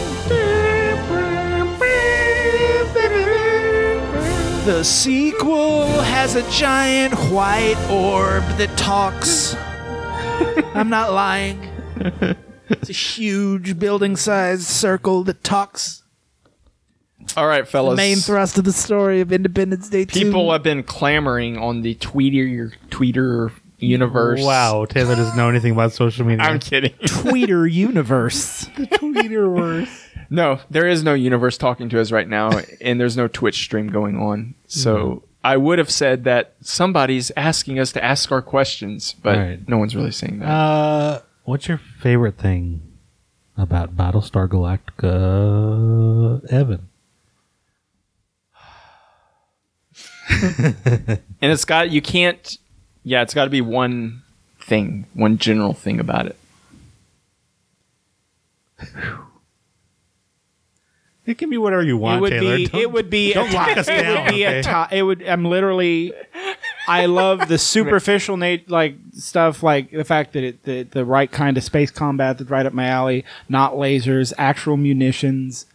[4.66, 9.57] The sequel has a giant white orb that talks.
[10.74, 11.68] I'm not lying.
[12.70, 16.03] It's a huge building sized circle that talks.
[17.36, 17.97] All right, fellas.
[17.97, 20.26] Main thrust of the story of Independence Day 2.
[20.26, 24.43] People have been clamoring on the Tweeter Tweeter universe.
[24.43, 26.45] Wow, Taylor doesn't know anything about social media.
[26.45, 26.93] I'm kidding.
[27.03, 28.66] Tweeter universe.
[28.76, 30.05] The Tweeterverse.
[30.30, 33.89] No, there is no universe talking to us right now, and there's no Twitch stream
[33.89, 34.55] going on.
[34.66, 39.66] So I would have said that somebody's asking us to ask our questions, but Right.
[39.66, 40.46] no one's really saying that.
[40.46, 42.82] Uh, what's your favorite thing
[43.57, 46.90] about Battlestar Galactica, Evan?
[51.40, 52.59] and it's got you can't.
[53.03, 54.24] Yeah, it's got to be one
[54.61, 56.36] thing, one general thing about it.
[61.29, 62.57] It can be whatever you want, it would Taylor.
[62.57, 62.66] be.
[62.66, 63.33] Don't- It would be.
[63.35, 63.99] don't a, lock us down.
[64.05, 64.59] it would be okay?
[64.61, 64.62] a.
[64.62, 65.22] To, it would.
[65.29, 66.14] I'm literally.
[66.89, 71.31] I love the superficial nat- like stuff, like the fact that it the the right
[71.31, 73.26] kind of space combat that's right up my alley.
[73.47, 75.66] Not lasers, actual munitions,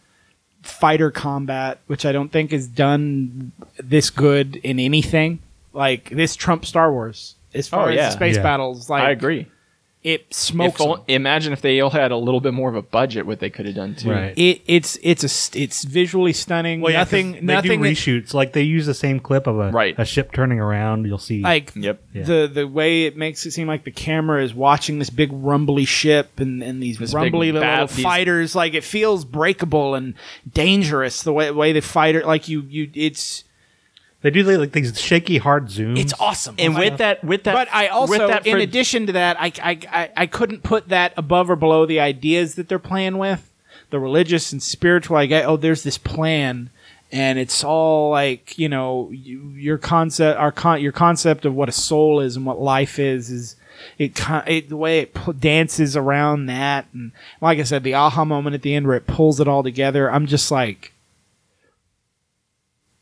[0.62, 5.38] fighter combat, which I don't think is done this good in anything.
[5.72, 8.06] Like this Trump Star Wars as oh, far Oh, as yeah.
[8.08, 8.42] the space Yeah.
[8.42, 8.90] battles.
[8.90, 9.46] Like I agree.
[10.04, 10.80] It If smokes.
[10.82, 11.00] o- 'em.
[11.08, 13.64] imagine if they all had a little bit more of a budget, what they could
[13.64, 14.10] have done too.
[14.10, 14.34] Right.
[14.36, 16.82] It it's it's a it's visually stunning.
[16.82, 18.34] Well, yeah, 'cause nothing They nothing do that- reshoots.
[18.34, 19.94] Like they use the same clip of a Right.
[19.96, 21.06] a ship turning around.
[21.06, 21.40] You'll see.
[21.40, 22.02] like Yep.
[22.12, 22.22] Yeah.
[22.24, 25.86] the the way it makes it seem like the camera is watching this big rumbly
[25.86, 29.94] ship and, and these This rumbly big little bat- these- fighters like it feels breakable
[29.94, 30.12] and
[30.52, 33.44] dangerous the way way the fighter like you you it's
[34.24, 35.98] they do like these shaky hard zooms.
[35.98, 38.58] it's awesome And oh with that, with that, but I also, with that in for-
[38.62, 42.54] addition to that, I, I, I, I couldn't put that above or below the ideas
[42.54, 43.52] that they're playing with,
[43.90, 45.14] the religious and spiritual.
[45.16, 46.70] Like, oh, there's this plan,
[47.12, 51.68] and it's all like you know, you, your concept, our con, your concept of what
[51.68, 53.56] a soul is and what life is is.
[53.98, 57.12] It, it the way it pu- dances around that, and
[57.42, 60.10] like I said, the aha moment at the end where it pulls it all together.
[60.10, 60.93] I'm just like,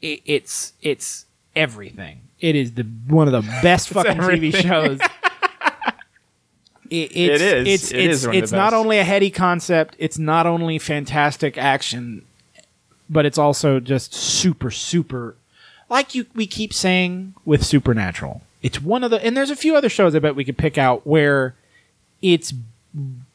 [0.02, 1.24] it, it's it's
[1.56, 2.20] everything.
[2.40, 4.98] It is the one of the best fucking TV shows.
[6.90, 7.68] It, it's, It is.
[7.68, 8.74] It's It it's, is one of the it's not best.
[8.74, 9.96] only a heady concept.
[9.98, 12.22] It's not only fantastic action,
[13.08, 15.36] but it's also just super super.
[15.88, 18.42] Like you, we keep saying with Supernatural.
[18.62, 20.76] It's one of the, and there's a few other shows I bet we could pick
[20.78, 21.54] out where
[22.20, 22.52] it's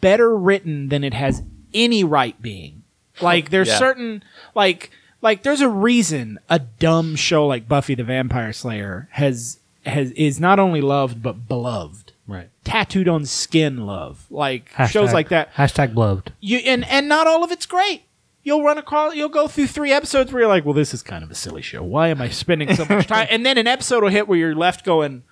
[0.01, 1.41] better written than it has
[1.73, 2.83] any right being.
[3.21, 3.77] Like there's Yeah.
[3.79, 4.91] certain like
[5.21, 10.39] like there's a reason a dumb show like Buffy the Vampire Slayer has has is
[10.39, 12.13] not only loved but beloved.
[12.27, 12.49] Right.
[12.65, 14.25] Tattooed on skin love.
[14.29, 15.53] Like Hashtag- shows like that.
[15.53, 16.33] Hashtag beloved.
[16.39, 18.03] You and and not all of it's great.
[18.43, 21.23] You'll run across you'll go through three episodes where you're like, well, this is kind
[21.23, 21.83] of a silly show.
[21.83, 23.27] Why am I spending so much time?
[23.31, 25.23] and then an episode will hit where you're left going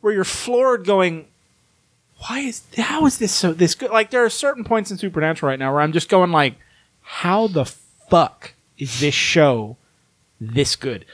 [0.00, 1.26] where you're floored going,
[2.28, 3.90] why is how is this so this good?
[3.90, 6.54] Like there are certain points in Supernatural right now where I'm just going like,
[7.02, 9.76] how the fuck is this show
[10.40, 11.04] this good?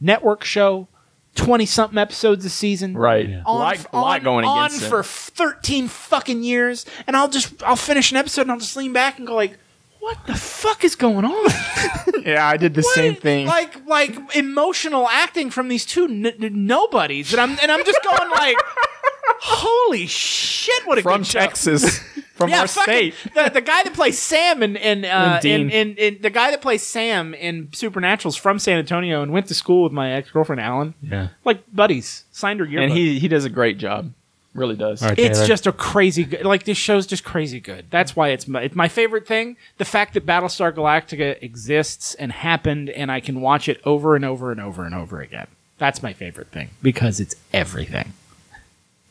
[0.00, 0.86] Network show,
[1.34, 3.28] twenty something episodes a season, Right.
[3.28, 3.42] Yeah.
[3.46, 4.88] A lot, a lot going on against it.
[4.88, 8.92] for thirteen fucking years, and I'll just I'll finish an episode and I'll just lean
[8.92, 9.58] back and go like,
[10.00, 11.50] what the fuck is going on?
[12.26, 13.22] yeah, I did the same What?
[13.22, 13.46] thing.
[13.46, 18.02] Like like emotional acting from these two n- n- nobodies, and I'm and I'm just
[18.04, 18.56] going like,
[19.40, 21.38] holy shit, what a from good show.
[21.38, 22.00] Texas,
[22.34, 23.14] from our fucking- state.
[23.34, 25.70] The, the guy that plays Sam in in, uh, And in, Dean.
[25.70, 29.54] in, in the guy that plays Sam in Supernatural's from San Antonio and went to
[29.54, 31.28] school with my ex girlfriend Alan, Yeah.
[31.44, 32.90] like buddies, signed her yearbook.
[32.90, 34.12] And he he does a great job.
[34.54, 35.02] Really does.
[35.02, 36.44] All right, It's just a crazy good.
[36.46, 37.86] Like this show's just crazy good.
[37.90, 39.56] That's why it's my, it's my favorite thing.
[39.78, 44.24] The fact that Battlestar Galactica exists and happened, and I can watch it over and
[44.24, 45.48] over and over and over again.
[45.78, 48.12] That's my favorite thing because it's everything.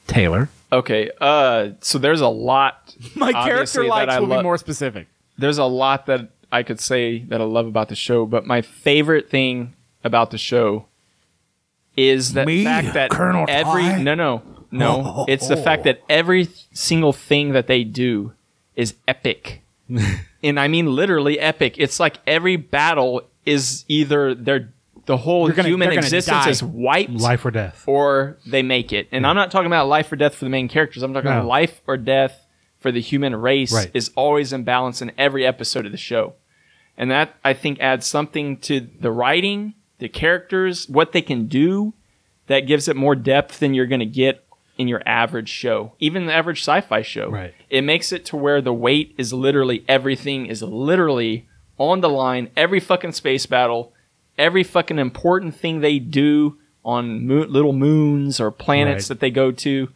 [0.08, 1.10] Taylor, Okay.
[1.22, 2.96] Uh, so there's a lot.
[3.16, 5.08] my character obviously, that likes I will lo- be more specific.
[5.38, 8.62] There's a lot that I could say that I love about the show, but my
[8.62, 10.88] favorite thing about the show
[11.96, 14.02] is that Me, fact that Colonel every Tigh?
[14.02, 18.34] no no no it's the fact that every single thing that they do
[18.76, 19.62] is epic
[20.44, 24.74] and i mean literally epic it's like every battle is either their
[25.06, 27.84] the whole gonna- human existence is wiped life or death.
[27.88, 29.08] or they make it.
[29.12, 31.04] And I'm not talking about life or death for the main characters.
[31.04, 31.38] I'm talking No.
[31.40, 32.46] about life or death
[32.80, 33.92] for the human race Right.
[33.94, 36.34] is always in balance in every episode of the show.
[36.98, 41.94] And that I think adds something to the writing, the characters, what they can do
[42.48, 44.44] that gives it more depth than you're going to get
[44.78, 47.30] in your average show, even the average sci-fi show.
[47.30, 47.54] Right.
[47.70, 51.48] It makes it to where the weight is literally everything is literally
[51.78, 52.50] on the line.
[52.58, 53.93] Every fucking space battle,
[54.38, 59.08] every fucking important thing they do on mo- little moons or planets Right.
[59.10, 59.90] that they go to.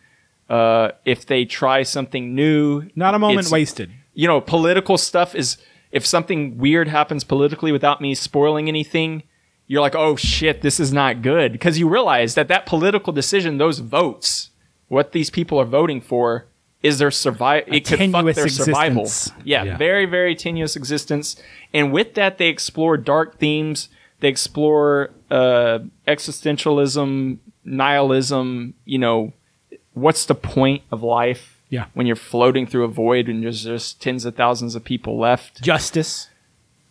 [0.50, 3.92] Uh, if they try something new, Not a moment it's- wasted.
[4.14, 5.58] you know, political stuff is
[5.92, 9.24] if something weird happens politically without me spoiling anything,
[9.68, 11.52] you're like, oh shit, this is not good.
[11.52, 14.52] Because you realize that that political decision, those votes,
[14.88, 16.46] what these people are voting for,
[16.82, 17.74] is their survival.
[17.74, 19.02] It could fuck tenuous their survival.
[19.04, 19.38] existence.
[19.44, 19.78] Yeah, Yeah.
[19.78, 21.36] very, very tenuous existence.
[21.74, 23.90] And with that, they explore dark themes.
[24.20, 28.74] They explore uh, existentialism, nihilism.
[28.86, 29.34] You know,
[29.94, 31.60] what's the point of life?
[31.70, 31.86] Yeah.
[31.94, 35.62] When you're floating through a void and there's just tens of thousands of people left.
[35.62, 36.30] Justice.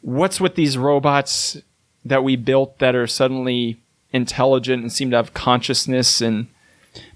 [0.02, 1.56] What's with these robots
[2.04, 3.80] that we built that are suddenly
[4.12, 6.46] intelligent and seem to have consciousness and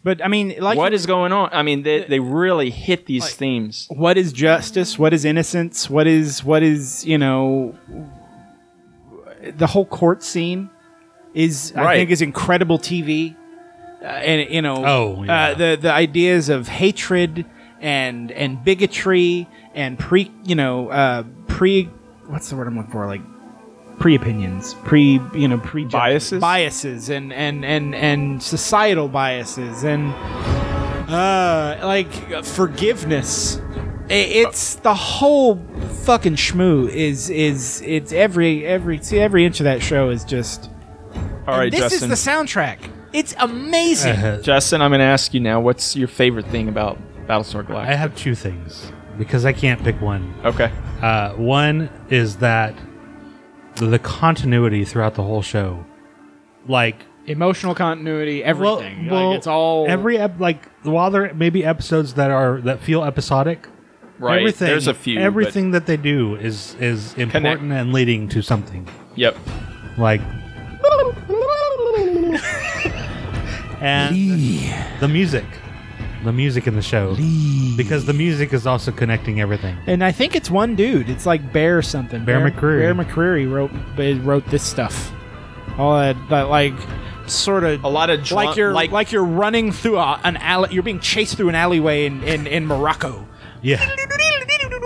[0.02, 1.50] But I mean, like what is going on?
[1.52, 3.86] I mean, they, they really hit these themes.
[3.90, 7.74] what is justice what is innocence what is what is you know
[9.57, 10.70] the whole court scene
[11.34, 11.97] is i Right.
[11.99, 13.36] think is incredible tv
[14.03, 15.32] uh, and you know Oh, yeah.
[15.51, 17.45] uh, the the ideas of hatred
[17.80, 21.84] and and bigotry and pre you know uh pre
[22.26, 23.22] what's the word i'm looking for like
[23.99, 26.41] pre opinions pre you know pre Biases?
[26.41, 30.12] biases and and and and societal biases and
[31.11, 32.12] uh like
[32.45, 33.61] forgiveness
[34.11, 35.56] it's the whole
[36.04, 40.68] fucking schmoo is is it's every every see every inch of that show is just
[41.46, 42.11] All right, this Justin.
[42.11, 42.78] is the soundtrack
[43.12, 45.61] it's amazing Uh, Justin, I'm going to ask you now.
[45.61, 46.96] What's your favorite thing about
[47.26, 47.88] Battlestar Galactica?
[47.88, 50.32] I have two things because I can't pick one.
[50.44, 50.70] okay.
[51.02, 52.74] Uh, one is that
[53.76, 55.84] the continuity throughout the whole show,
[56.68, 61.64] like emotional continuity everything well, like it's all every ep- like while there may be
[61.64, 63.66] episodes that are that feel episodic.
[64.20, 64.38] Right.
[64.40, 65.16] Everything, There's a few.
[65.18, 68.86] but- Everything that they do is is important and leading to something.
[69.16, 69.36] Yep.
[69.98, 70.20] Like
[73.80, 74.14] and
[75.00, 75.44] the music,
[76.24, 77.16] the music in the show,
[77.76, 79.76] because the music is also connecting everything.
[79.86, 81.08] and I think it's one dude.
[81.08, 82.24] It's like Bear something.
[82.24, 82.80] Bear McCreary.
[82.80, 83.70] Bear McCreary wrote
[84.24, 85.12] wrote this stuff.
[85.78, 86.74] All that, that like
[87.26, 90.36] sort of A lot of drum- like you're like- like, you're running through a, an
[90.38, 90.68] alley.
[90.72, 93.26] You're being chased through an alleyway in in, in Morocco.
[93.62, 93.86] Yeah.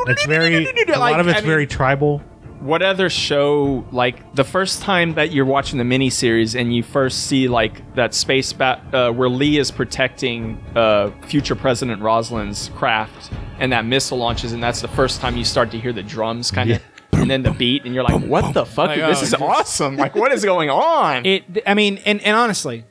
[0.07, 0.66] It's very.
[0.66, 2.18] A Like, lot of it's I mean- very tribal.
[2.61, 7.27] what other show like the first time that you're watching the miniseries and you first
[7.27, 13.31] see like that space bat uh, where Lee is protecting uh, future President Rosalind's craft
[13.59, 16.51] and that missile launches and that's the first time you start to hear the drums
[16.51, 19.25] kind of and then the beat and you're like what the fuck Like, this oh,
[19.25, 21.45] is awesome like what is going on It.
[21.66, 22.85] I mean, and and honestly,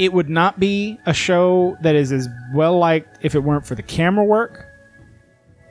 [0.00, 3.76] it would not be a show that is as well liked if it weren't for
[3.76, 4.65] the camera work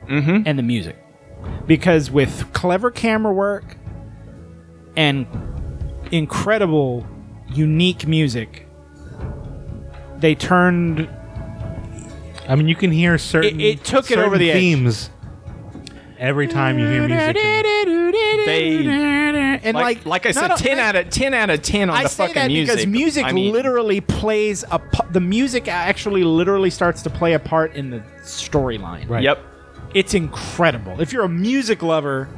[0.08, 0.42] Mm-hmm.
[0.46, 0.96] and the music.
[1.66, 3.76] Because with clever camera work
[4.96, 5.26] and
[6.10, 7.06] incredible,
[7.48, 8.66] unique music,
[10.18, 11.08] they turned
[12.48, 13.60] I mean, you can hear certain.
[13.60, 14.56] it took it over the edge.
[14.58, 15.10] themes
[16.18, 17.36] every time you hear music.
[17.36, 18.06] and-
[18.46, 18.76] They-
[19.64, 21.96] and like, like like I said, not- ten out of ten out of ten on
[21.96, 22.76] I the say fucking that music.
[22.76, 24.80] because music I mean, literally plays a
[25.10, 29.08] the music actually literally starts to play a part in the storyline.
[29.08, 29.24] Right.
[29.24, 29.40] Yep.
[29.94, 31.00] It's incredible.
[31.00, 32.28] If you're a music lover,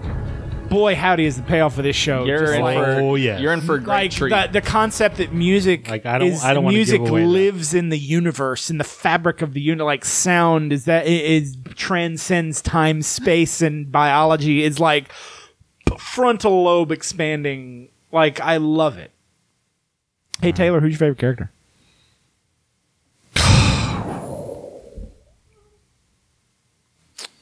[0.68, 2.24] boy howdy is the payoff of this show.
[2.24, 3.40] You're Just in like, for Oh, yes.
[3.40, 4.30] you're in for a great like treat.
[4.30, 7.22] the, the concept that music Like, I don't- is I don't wanna music give away
[7.22, 7.26] that.
[7.28, 11.24] lives in the universe in the fabric of the unit like sound is that it
[11.24, 15.10] is transcends time space and biology is like
[15.98, 19.10] frontal lobe expanding like I love it
[20.42, 21.50] hey Taylor who's your favorite character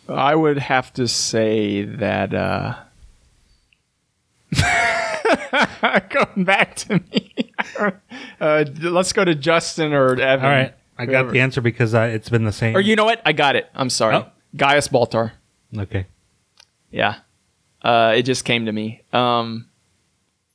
[0.09, 2.74] I would have to say that uh
[6.11, 7.52] going back to me.
[8.40, 10.44] uh, let's go to Justin or Evan.
[10.44, 10.74] All right.
[10.98, 11.32] I got Whoever.
[11.32, 12.76] the answer because uh, it's been the same.
[12.76, 13.20] Or you know what?
[13.26, 13.68] I got it.
[13.74, 14.16] I'm sorry.
[14.16, 14.26] Oh.
[14.57, 15.32] Gaius Baltar.
[15.76, 16.07] Okay.
[16.90, 17.16] Yeah.
[17.82, 19.02] Uh, it just came to me.
[19.12, 19.68] Um,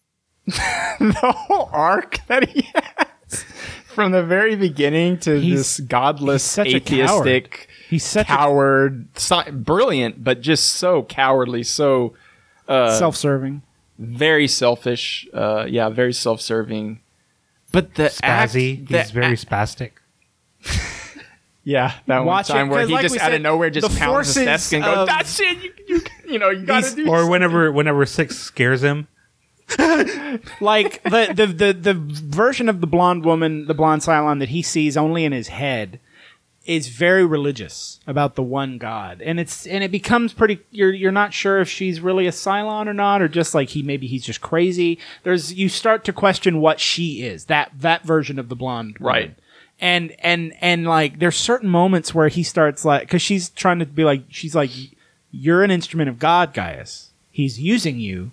[0.47, 3.43] the whole arc that he has
[3.85, 9.07] from the very beginning to He's- this godless, atheistic he's such a coward,
[9.51, 12.15] brilliant, but just so cowardly, so
[12.67, 13.61] uh, self-serving
[13.99, 15.27] very selfish.
[15.31, 16.99] Uh, yeah, very self-serving.
[17.71, 18.87] But the act, Spazzy.
[18.87, 19.91] the He's very act- spastic.
[21.63, 21.93] yeah.
[22.07, 23.87] That Watch it, one time where 'cause he like just we out of nowhere just
[23.91, 25.57] the pounds his forces desk and goes, of- "That's it.
[25.63, 29.07] You, you, you know, you got to do." Or whenever whenever Six scares him.
[30.59, 34.61] like the, the the the version of the blonde woman, the blonde Cylon that he
[34.61, 35.99] sees only in his head,
[36.71, 40.59] is very religious about the one God, and it's and it becomes pretty.
[40.71, 43.83] You're you're not sure if she's really a Cylon or not, or just like he
[43.83, 44.97] maybe he's just crazy.
[45.23, 47.45] There's you start to question what she is.
[47.45, 49.13] That that version of the blonde, woman.
[49.13, 49.35] Right.
[49.81, 53.85] And and and like there's certain moments where he starts like because she's trying to
[53.85, 54.71] be like she's like
[55.31, 57.09] you're an instrument of God, Gaius.
[57.31, 58.31] He's using you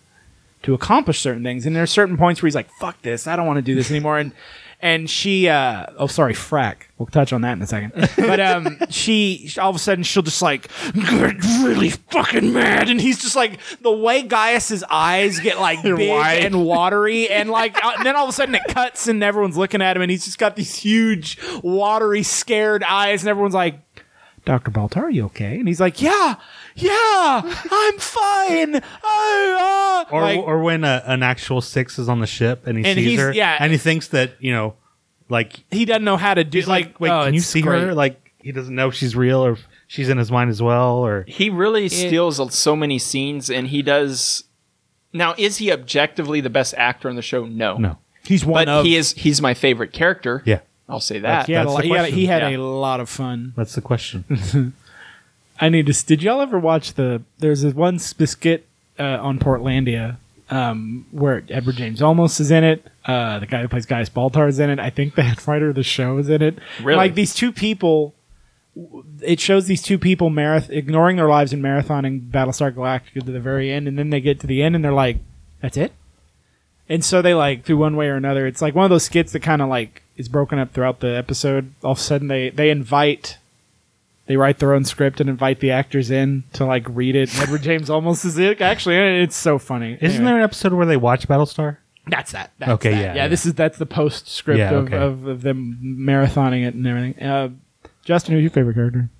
[0.63, 1.67] to accomplish certain things.
[1.67, 3.27] And there's certain points where he's like, "Fuck this!
[3.27, 4.33] I don't want to do this anymore." And
[4.81, 6.83] and she, uh, oh sorry, frack.
[6.99, 7.93] We'll touch on that in a second.
[8.17, 13.01] But um, she all of a sudden she'll just like get really fucking mad, and
[13.01, 16.45] he's just like the way Gaius's eyes get like big Wide.
[16.45, 19.57] and watery, and like uh, and then all of a sudden it cuts, and everyone's
[19.57, 23.81] looking at him, and he's just got these huge, watery, scared eyes, and everyone's like.
[24.45, 24.71] Dr.
[24.71, 25.59] Baltar, are you okay?
[25.59, 26.37] And he's like, Yeah,
[26.83, 28.81] yeah, I'm fine.
[29.05, 32.79] I, uh, Or like, or when a, an actual Six is on the ship and
[32.79, 33.57] he And sees he's- her, yeah.
[33.61, 34.75] and he thinks that you know,
[35.29, 37.61] like he doesn't know how to do he's like, wait, oh, can you it's see
[37.63, 37.83] great.
[37.83, 37.95] her?
[37.95, 40.97] Like he doesn't know if she's real or if she's in his mind as well.
[40.97, 44.45] Or He really steals so many scenes, and he does.
[45.13, 47.45] Now, is he objectively the best actor on the show?
[47.47, 48.85] No, no, He's one But of.
[48.85, 49.13] he is.
[49.13, 50.43] He's my favorite character.
[50.47, 51.47] yeah, I'll say that.
[51.47, 52.19] he had, a That's lot, the he had, a- question.
[52.19, 52.59] he had Yeah.
[52.59, 53.53] a lot of fun.
[53.57, 54.25] that's the question.
[55.61, 56.07] I need to.
[56.07, 57.23] Did y'all ever watch the?
[57.39, 58.67] There's this one skit
[58.99, 60.19] uh, on Portlandia
[60.51, 62.87] um, where Edward James Olmos is in it.
[63.05, 64.79] Uh, the guy who plays Gaius Baltar is in it.
[64.79, 66.59] I think the head writer of the show is in it.
[66.83, 66.97] Really?
[66.97, 68.15] Like these two people.
[69.23, 73.41] It shows these two people marath- ignoring their lives and marathoning Battlestar Galactica to the
[73.41, 75.19] very end, and then they get to the end and they're like,
[75.61, 75.93] "That's it."
[76.89, 78.47] And so they like through one way or another.
[78.47, 81.17] It's like one of those skits that kind of like is broken up throughout the
[81.17, 81.73] episode.
[81.83, 83.39] All of a sudden they they invite
[84.29, 87.33] they write their own script and invite the actors in to like read it.
[87.35, 88.61] And Edward James Olmos is it.
[88.61, 89.95] Actually, it's so funny.
[90.01, 91.79] Isn't Anyway, there an episode where they watch Battlestar?
[92.07, 92.53] That's that.
[92.59, 92.97] That's Okay, that.
[92.97, 93.15] yeah, yeah.
[93.15, 93.29] yeah.
[93.29, 94.97] This is that's the postscript Yeah, of, okay.
[94.97, 97.23] of, of them marathoning it and everything.
[97.23, 97.49] Uh,
[98.05, 99.11] Justin, who's your favorite character?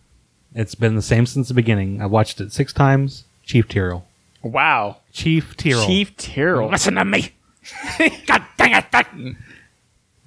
[0.55, 2.01] It's been the same since the beginning.
[2.01, 3.25] I've watched it six times.
[3.45, 4.07] Chief Tyrol.
[4.43, 4.99] Wow.
[5.13, 5.85] Chief Tyrol.
[5.87, 6.71] Chief Tyrol.
[6.71, 7.33] Listen to me.
[8.27, 9.37] God dang it.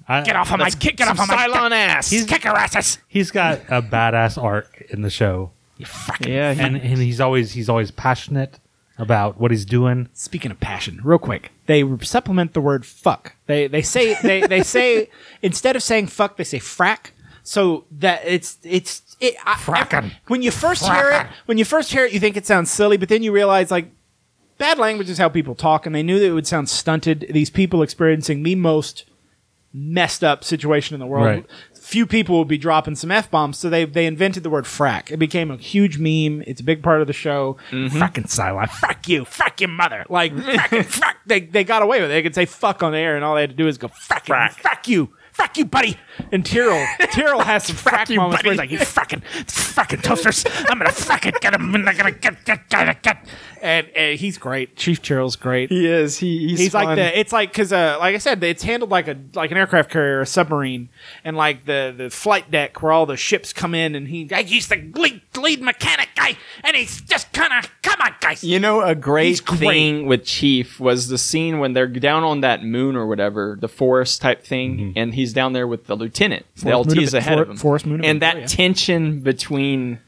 [0.08, 0.96] that- I- Get off of my kick.
[0.96, 2.10] Get off of my Cylon ass.
[2.10, 2.98] He's kick your asses.
[3.08, 6.52] He's got a badass arc in the show, You fucking yeah.
[6.54, 8.58] he- and and he's always he's always passionate
[8.98, 10.08] about what he's doing.
[10.12, 13.34] Speaking of passion, real quick, they supplement the word fuck.
[13.46, 15.08] They they say they they say
[15.42, 17.10] instead of saying fuck, they say frack.
[17.44, 20.12] So that it's it's it, I, Frackin'.
[20.28, 22.96] when you first hear it, when you first hear it, you think it sounds silly,
[22.96, 23.86] but then you realize like
[24.58, 27.26] bad language is how people talk, and they knew that it would sound stunted.
[27.30, 29.04] These people experiencing the most
[29.72, 31.26] messed up situation in the world.
[31.26, 31.46] Right.
[31.74, 35.10] Few people would be dropping some f bombs, so they they invented the word frack.
[35.10, 36.42] It became a huge meme.
[36.46, 37.56] It's a big part of the show.
[37.70, 37.98] Mm-hmm.
[37.98, 40.04] Cylon, fuck you, fuck your mother.
[40.08, 40.36] Like
[40.86, 41.16] fuck.
[41.26, 42.14] They they got away with it.
[42.14, 43.88] They could say fuck on the air, and all they had to do is go
[43.88, 44.28] fuck
[44.88, 45.14] you.
[45.32, 45.96] Fuck you, buddy.
[46.30, 48.68] And Tyrol, Tyrol has some frack you, moments where he's buddy.
[48.68, 50.44] like, you fucking, fucking toasters.
[50.68, 51.74] I'm gonna fucking get him.
[51.74, 53.26] I'm gonna get, get, get, get.
[53.60, 54.74] And, and he's great.
[54.76, 55.70] Chief Tyrol's great.
[55.70, 56.18] He is.
[56.18, 56.96] He, he's He's like fun.
[56.96, 57.18] the.
[57.18, 60.18] It's like because, uh, like I said, it's handled like a like an aircraft carrier,
[60.18, 60.88] or a submarine,
[61.24, 64.66] and like the the flight deck where all the ships come in, and he He's
[64.68, 68.42] the lead, lead mechanic guy, and he's just kind of, come on, guys.
[68.42, 69.60] You know, a great, He's great.
[69.60, 73.68] thing with Chief was the scene when they're down on that moon or whatever, the
[73.68, 76.44] forest type thing, and he's down there with the lieutenant.
[76.56, 77.56] the LT Moon is of- ahead For- of him.
[77.56, 78.48] Forest Moon and that Victoria.
[78.48, 79.98] tension between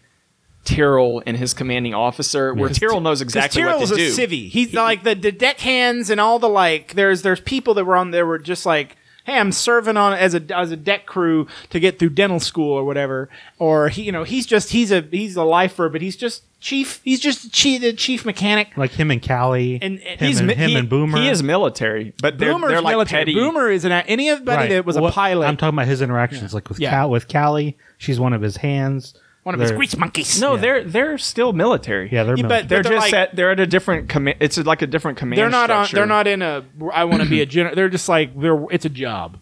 [0.64, 4.10] Tyrol and his commanding officer, where Tyrol knows exactly what Tyrol's to a do.
[4.10, 4.48] civvy.
[4.48, 6.94] He's like the, the deckhands and all the like.
[6.94, 10.34] There's there's people that were on there were just like, hey, I'm serving on as
[10.34, 13.28] a as a deck crew to get through dental school or whatever.
[13.58, 17.00] Or he, you know, he's just he's a he's a lifer, but he's just chief.
[17.04, 18.76] He's just chief the chief mechanic.
[18.76, 21.18] Like him and Cally, And- and him, He's and, him he, and Boomer.
[21.18, 23.20] He is military, but they're, Boomer's they're like military.
[23.22, 23.34] petty.
[23.34, 24.68] Boomer is an anybody Right.
[24.70, 25.46] that was a pilot.
[25.46, 26.90] I'm talking about his interactions, like with Yeah.
[26.90, 27.76] Cal, with Cally.
[27.98, 29.14] She's one of his hands.
[29.44, 30.40] One of his They're- Grease monkeys.
[30.40, 32.08] No, they're they're still military.
[32.10, 32.62] Yeah, they're Yeah, military.
[32.62, 34.38] but they're, they're just like- at they're at a different command.
[34.40, 35.38] It's like a different command.
[35.38, 35.84] they're not on.
[35.84, 35.96] structure.
[35.96, 36.64] They're not in a.
[36.92, 37.74] I want to be a general.
[37.76, 38.64] They're just like they're.
[38.70, 39.38] It's a job.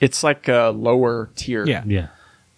[0.00, 1.64] It's like a lower tier.
[1.64, 1.82] Yeah.
[1.86, 2.08] yeah.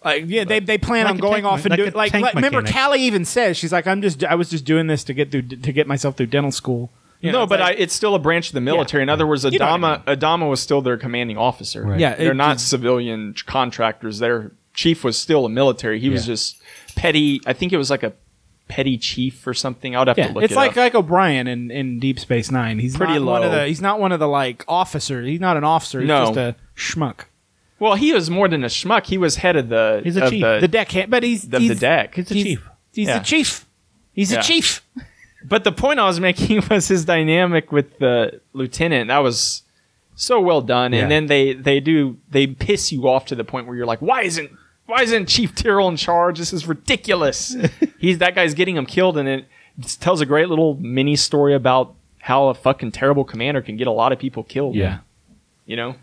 [0.04, 1.92] Like yeah, they, they plan Like on a going tank off me- and like doing
[1.92, 2.74] a like, tank like remember mechanic.
[2.74, 5.42] Cally even says she's like I'm just I was just doing this to get through
[5.42, 6.90] to get myself through dental school.
[7.20, 9.02] You know, no, it's but like- I, it's still a branch of the military.
[9.02, 11.82] In other words, You know what I Adama Adama was still their commanding officer.
[11.82, 11.98] Right.
[12.00, 14.20] Yeah, they're not just- civilian contractors.
[14.20, 15.98] Their chief was still a military.
[15.98, 16.56] He was just
[16.94, 17.40] petty.
[17.44, 18.12] I think it was like a
[18.68, 19.96] petty chief or something.
[19.96, 20.76] I'd have yeah, to look it's it like up.
[20.76, 22.78] like O'Brien in, in Deep Space Nine.
[22.78, 23.58] He's Pretty not one of low.
[23.60, 25.26] the he's not one of the like officers.
[25.26, 25.98] He's not an officer.
[26.00, 26.26] He's No.
[26.26, 27.24] just a schmuck.
[27.80, 29.06] well, he was more than a schmuck.
[29.06, 30.00] He was head of the.
[30.04, 30.42] He's a of chief.
[30.42, 32.14] The, The deckhand, but he's the he's, deck.
[32.14, 32.68] He's the he's, chief.
[32.92, 33.18] He's Yeah.
[33.18, 33.66] the chief.
[34.12, 34.38] He's Yeah.
[34.38, 34.82] the chief.
[35.44, 39.06] But the point I was making was his dynamic with the lieutenant.
[39.08, 39.62] That was
[40.16, 40.92] so well done.
[40.92, 41.02] Yeah.
[41.02, 44.02] And then they they do they piss you off to the point where you're like,
[44.02, 44.50] why isn't
[44.88, 46.38] why isn't Chief Tyrol in charge?
[46.38, 47.54] This is ridiculous.
[47.98, 49.44] He's that guy's getting him killed, and it
[50.00, 53.90] tells a great little mini story about how a fucking terrible commander can get a
[53.92, 54.74] lot of people killed.
[54.74, 54.98] Yeah.
[55.66, 55.94] you know.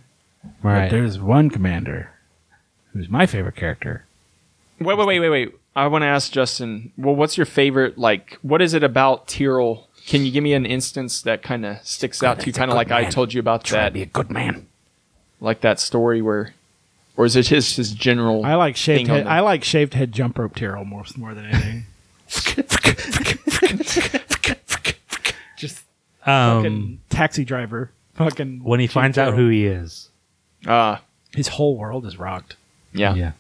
[0.62, 0.92] But Right.
[0.92, 2.12] there's one commander
[2.94, 4.06] who's my favorite character.
[4.80, 5.56] Wait, wait, wait, wait, wait.
[5.76, 6.92] I want to ask Justin.
[6.98, 7.98] Well, what's your favorite?
[7.98, 9.90] Like, what is it about Tyrol?
[10.08, 12.76] Can you give me an instance that kind of sticks out to you, kind of
[12.76, 14.68] good like I told you about Try to that, be a good man.
[15.42, 16.54] like that story where,
[17.18, 18.46] or is it just his general?
[18.46, 19.26] I like shaved thing head.
[19.26, 21.86] the- I like shaved head jump rope Tyrol more more than anything.
[25.58, 25.84] Just
[26.26, 27.92] Um, fucking taxi driver.
[28.16, 30.10] Fucking when he finds out who he is.
[30.68, 31.02] Ah,
[31.36, 32.56] his whole world is rocked.
[32.94, 33.14] yeah.
[33.14, 33.32] Yeah.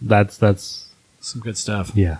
[0.00, 0.88] That's that's
[1.20, 1.92] Some good stuff.
[1.94, 2.18] yeah.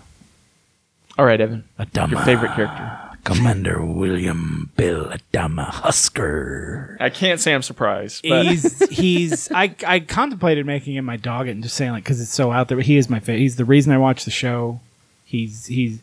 [1.18, 1.64] All right, Evan.
[1.78, 2.12] Adama.
[2.12, 3.11] Your favorite character?
[3.24, 6.96] Commander William Bill Adama Husker.
[7.00, 11.48] I can't say I'm surprised, but He's he's I I contemplated making him my dog
[11.48, 12.76] and just saying like because it's so out there.
[12.76, 13.40] But he is my favorite.
[13.40, 14.80] He's the reason I watch the show.
[15.24, 16.00] He's he's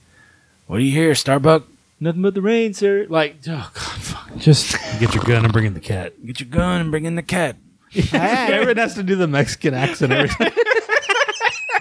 [0.67, 1.63] What do you hear, Starbuck?
[1.99, 3.05] nothing but the rain, sir.
[3.09, 4.37] Like oh god, fuck.
[4.37, 6.13] just Get your gun and bring in the cat.
[6.25, 7.57] Get your gun and bring in the cat.
[8.13, 10.51] Everyone has to do the Mexican accent every time.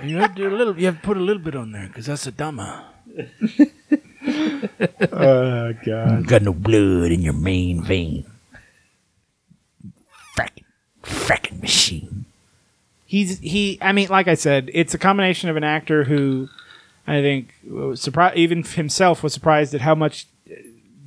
[0.04, 0.78] You have to do a little.
[0.78, 2.84] You have to put a little bit on there because that's a Adama.
[5.12, 6.26] oh god.
[6.26, 8.24] Got no blood in your main vein.
[10.36, 10.64] Fracking,
[11.02, 12.24] fracking machine.
[13.06, 16.48] he's he i mean like i said it's a combination of an actor who
[17.06, 20.54] i think was surprised even himself was surprised at how much uh,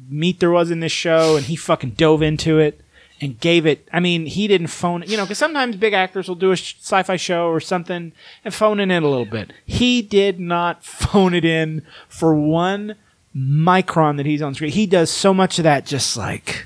[0.10, 2.82] meat there was in this show and he fucking dove into it
[3.22, 6.36] and gave it i mean he didn't phone you know because sometimes big actors will
[6.36, 8.12] do a sh- sci-fi show or something
[8.44, 12.96] and phone it in a little bit he did not phone it in for one
[13.36, 16.66] micron that he's on screen he does so much of that just like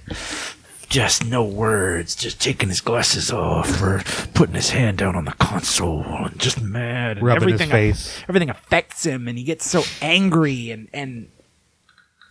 [0.87, 2.15] Just no words.
[2.15, 4.03] Just taking his glasses off or
[4.33, 7.17] putting his hand down on the console and just mad.
[7.17, 8.21] and Rubbing his everything face.
[8.29, 11.27] everything affects him and he gets so angry and and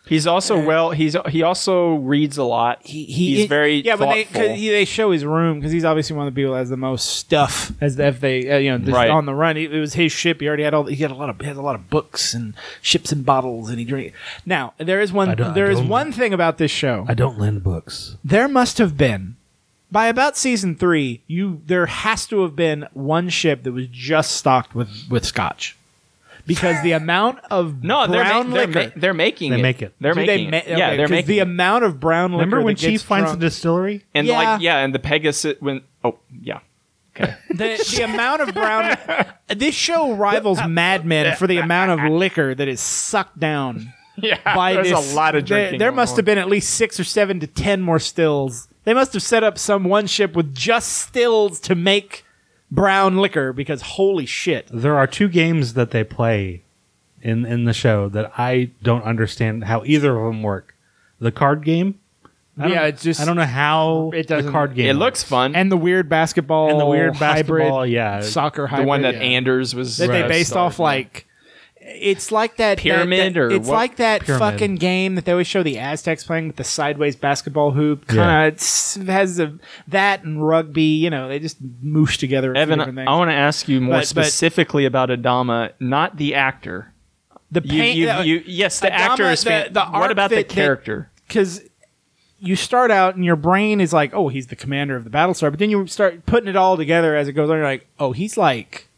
[0.06, 0.90] He's also well.
[0.90, 2.80] He's he also reads a lot.
[2.84, 4.48] he, he he's very yeah, but they, thoughtful.
[4.50, 6.68] 'cause he- they show his room because he's obviously one of the people that has
[6.68, 9.08] the most stuff as the, if they uh, you know just Right.
[9.08, 9.56] on the run.
[9.56, 10.40] It, it was his ship.
[10.42, 10.84] He already had all.
[10.84, 13.70] He had a lot of he has a lot of books and ships and bottles,
[13.70, 14.12] and he drink.
[14.44, 15.36] Now there is I one.
[15.36, 17.06] don't- I There is don't- one thing about this show.
[17.08, 18.16] I don't lend books.
[18.22, 19.36] there must have been
[19.90, 21.22] by about season three.
[21.26, 25.76] You there has to have been one ship that was just stocked with with scotch.
[26.46, 29.62] Because the amount of no, they're brown ma- they're, liquor, ma- they're making They it.
[29.62, 29.94] make it.
[30.00, 30.68] They're Do making they it.
[30.68, 31.42] ma- yeah, they're 'cause making the it.
[31.42, 32.44] amount of brown liquor.
[32.44, 34.04] Remember when that gets Chief finds drunk- the distillery?
[34.14, 34.36] and Yeah.
[34.52, 36.58] like yeah, and the Pegasus when oh yeah,
[37.16, 37.34] okay.
[37.50, 38.96] the, the amount of brown
[39.48, 44.38] this show rivals Mad Men for the amount of liquor that is sucked down yeah,
[44.54, 45.12] by there's this.
[45.12, 45.78] a lot of there- drinking.
[45.78, 46.16] There, going must on.
[46.18, 48.68] have been at least six or seven to ten more stills.
[48.84, 52.23] They must have set up some one ship with just stills to make
[52.74, 54.68] brown liquor because holy shit.
[54.72, 56.62] There are two games that they play
[57.22, 60.74] in in the show that I don't understand how either of them work.
[61.20, 61.98] The card game.
[62.58, 64.86] I Yeah, it's just- I don't know how It the doesn't- card game.
[64.88, 65.24] It looks works.
[65.30, 65.56] fun.
[65.56, 67.86] And the weird basketball and the weird hybrid basketball.
[67.86, 69.20] Yeah, soccer the one that yeah.
[69.22, 70.84] Anders was that they uh, based starred off in.
[70.84, 71.26] like
[71.86, 73.74] it's like that Pyramid that- that- or it's what?
[73.74, 74.38] like that Pyramid.
[74.52, 78.06] fucking game that they always show the Aztecs playing with the sideways basketball hoop.
[78.06, 79.52] Kind of has a,
[79.88, 80.82] that and rugby.
[80.82, 82.54] You know, they just moosh together.
[82.56, 82.80] Evan.
[82.80, 86.92] I want to ask you more But- but- specifically about Adama, not the actor.
[87.50, 89.44] the You, you, uh, you, yes, the Adama, actor is.
[89.44, 91.10] the- fan- the what about the that- character?
[91.28, 91.62] because
[92.40, 95.50] you start out and your brain is like, oh, he's the commander of the Battlestar,
[95.50, 97.56] but then you start putting it all together as it goes on.
[97.56, 98.88] You're like, oh, he's like,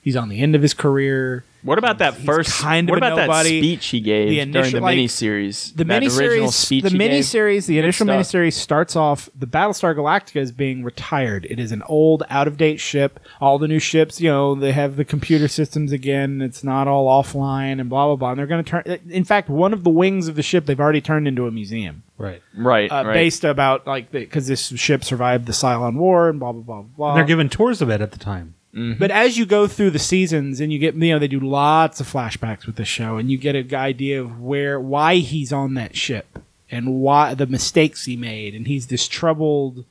[0.00, 1.44] he's on the end of his career.
[1.62, 2.60] What about that he's first?
[2.60, 3.60] kind of what a about that nobody.
[3.60, 5.74] speech he gave The during the like, miniseries?
[5.74, 8.20] The that original miniseries, speech the miniseries, the initial stuff.
[8.20, 9.28] miniseries starts off.
[9.34, 11.46] The Battlestar Galactica is being retired.
[11.50, 13.18] It is an old, out of date ship.
[13.40, 16.40] All the new ships, you know, they have the computer systems again.
[16.40, 18.30] It's not all offline and blah blah blah.
[18.30, 19.00] And they're going to turn.
[19.10, 22.02] In fact, one of the wings of the ship they've already turned into a museum,
[22.18, 22.42] right.
[22.56, 23.14] Right, uh, right.
[23.14, 27.14] based about like because this ship survived the Cylon War and blah blah blah blah.
[27.14, 28.54] They're giving tours of it at the time.
[28.72, 32.00] But as you go through the seasons and you get, you know, they do lots
[32.00, 35.74] of flashbacks with the show, and you get an idea of where, why he's on
[35.74, 36.38] that ship,
[36.70, 39.84] and why the mistakes he made, and he's this troubled.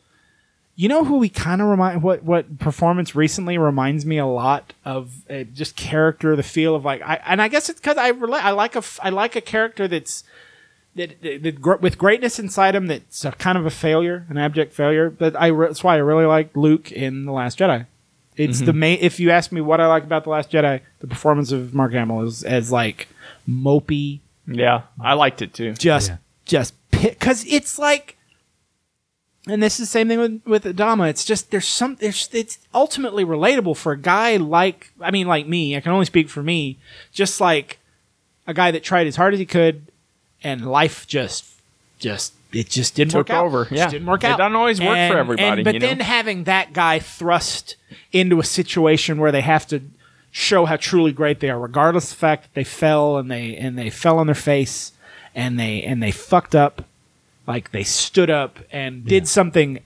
[0.75, 4.73] You know who he kind of remind what what performance recently reminds me a lot
[4.85, 8.11] of uh, just character, the feel of like I and I guess it's because I
[8.11, 10.23] rela- I like a, I like a character that's
[10.95, 14.71] that, that, that with greatness inside him that's a kind of a failure, an abject
[14.71, 15.09] failure.
[15.09, 17.87] But I that's why I really like Luke in the Last Jedi.
[18.37, 18.79] It's the mm-hmm.
[18.79, 18.97] main.
[19.01, 21.91] If you ask me what I like about the Last Jedi, the performance of Mark
[21.93, 23.07] Hamill is as like
[23.49, 25.73] mopey, yeah, I liked it too.
[25.73, 26.17] just Yeah.
[26.45, 28.15] just because it's like.
[29.49, 31.09] And this is the same thing with with Adama.
[31.09, 35.47] It's just there's some there's it's ultimately relatable for a guy like I mean like
[35.47, 35.77] me.
[35.77, 36.77] I can only speak for me.
[37.13, 37.79] Just like
[38.45, 39.87] a guy that tried as hard as he could,
[40.43, 41.45] and life just
[41.97, 43.45] just it just didn't Took work out.
[43.45, 43.89] over, Just yeah.
[43.89, 44.35] didn't work out.
[44.35, 45.87] It doesn't always work for everybody, but you know?
[45.87, 47.75] then having that guy thrust
[48.11, 49.81] into a situation where they have to
[50.31, 53.55] show how truly great they are, regardless of the fact that they fell and they
[53.55, 54.91] and they fell on their face
[55.35, 56.85] and they and they fucked up,
[57.45, 59.79] like they stood up and did something.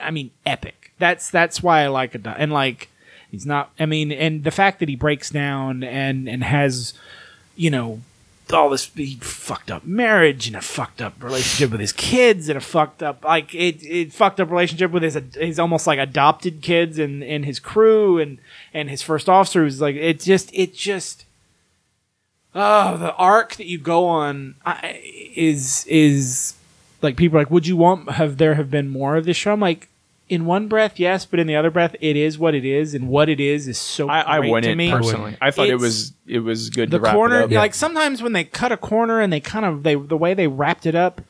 [0.00, 0.92] I mean, epic.
[0.98, 2.22] That's that's why I like it.
[2.26, 2.88] And like,
[3.30, 3.70] he's not.
[3.78, 6.94] I mean, and the fact that he breaks down and and has,
[7.56, 8.00] you know,
[8.52, 12.56] all this he fucked up marriage and a fucked up relationship with his kids and
[12.56, 16.62] a fucked up like it, it fucked up relationship with his his almost like adopted
[16.62, 18.38] kids and and his crew and
[18.72, 21.24] and his first officer was like it just it just
[22.54, 25.00] oh the arc that you go on I,
[25.34, 26.54] is is
[27.02, 29.52] like people are like would you want have there have been more of this show?
[29.52, 29.88] I'm like
[30.32, 33.08] in one breath yes but in the other breath it is what it is and
[33.08, 35.36] what it is is so I, I great to wouldn't me personally.
[35.40, 36.90] I thought it It's- was it was good.
[36.90, 37.50] the to wrap corner it up.
[37.52, 40.46] like sometimes when they cut a corner and they kind of they the way they
[40.48, 41.20] wrapped it up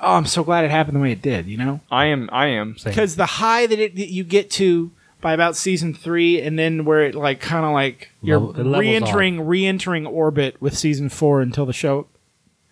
[0.00, 2.28] oh i'm so glad it happened the way it did you know I am.
[2.32, 2.76] I am.
[2.78, 2.90] Same.
[2.90, 6.84] because the high that, it, that you get to by about season three and then
[6.84, 11.08] where it like kind of like you're Level- it levels re-entering re-entering orbit with season
[11.08, 12.06] four until the show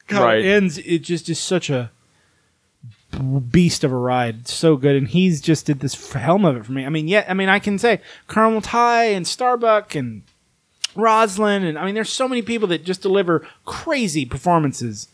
[0.09, 0.44] kinda Right.
[0.44, 1.90] ends it just is such a
[3.50, 6.72] beast of a ride so good and he's just did this helm of it for
[6.72, 10.22] me i mean yeah i mean i can say colonel Tigh and starbuck and
[10.94, 15.09] Roslin and I mean there's so many people that just deliver crazy performances.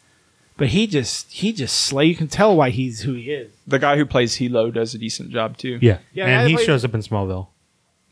[0.57, 3.53] But he just he just slay you can tell why he's who he is.
[3.65, 5.79] The guy who plays Helo does a decent job too.
[5.81, 7.47] Yeah, Yeah, and he played- shows up in Smallville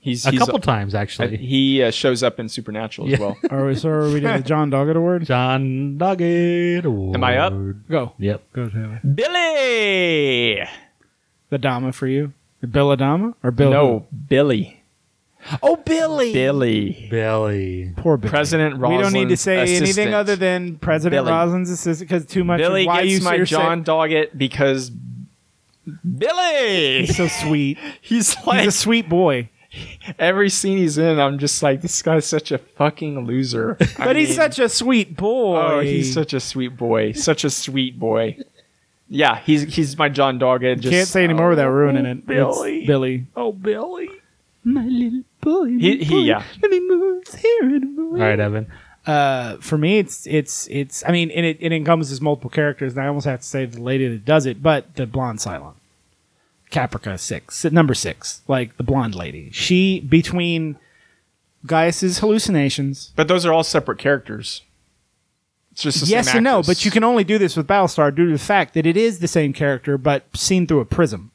[0.06, 1.36] He's, a he's couple times uh, actually.
[1.36, 3.26] he uh, shows up in Supernatural as Yeah.
[3.26, 3.36] well.
[3.50, 5.24] Are we so are we doing the John Doggett Award?
[5.26, 6.84] John Doggett.
[6.84, 7.16] Award.
[7.16, 7.52] Am I up?
[7.88, 8.12] Go.
[8.18, 8.52] Yep.
[8.52, 9.00] Go Taylor.
[9.04, 10.62] Billy.
[11.50, 12.32] The Dama for you.
[12.60, 13.34] The Bill Adama?
[13.42, 14.80] Or Bill No, Billy.
[15.62, 16.32] Oh, Billy.
[16.32, 17.08] Billy.
[17.10, 17.92] Billy.
[17.96, 18.30] Poor Billy.
[18.30, 20.14] President we don't need to Roslin's say anything assistant.
[20.14, 21.30] other than President Billy.
[21.32, 22.58] Roslin's assistant because too much.
[22.58, 24.90] Billy of why gets you my you're John Doggett because
[26.18, 27.06] Billy.
[27.06, 27.78] He's so sweet.
[28.00, 29.48] He's He's like a sweet boy,
[30.18, 31.18] every scene he's in.
[31.18, 33.76] I'm just like this guy's such a fucking loser.
[33.98, 35.56] but he's such a sweet boy.
[35.56, 37.12] oh, he's such a sweet boy.
[37.12, 38.38] Such a sweet boy.
[39.08, 40.80] Yeah, he's he's my John Doggett.
[40.80, 42.26] Just, Can't say anymore without ruining it.
[42.26, 42.78] Billy.
[42.78, 43.26] It's Billy.
[43.36, 44.10] Oh, Billy.
[44.64, 45.66] My little boy.
[45.66, 46.42] He, he yeah.
[46.62, 48.66] And he moves here and All right, Evan.
[49.06, 51.04] uh, for me, it's it's it's.
[51.06, 53.80] I mean, and it, it encompasses multiple characters, and I almost have to say the
[53.80, 55.74] lady that does it, but the blonde Cylon,
[56.70, 59.50] Caprica six, number six, like the blonde lady.
[59.52, 60.76] She between
[61.64, 63.12] Gaius's hallucinations.
[63.16, 64.62] But those are all separate characters.
[65.72, 66.66] It's just the yes and no, actress.
[66.78, 69.18] but you can only do this with Battlestar due to the fact that it is
[69.18, 71.32] the same character, but seen through a prism.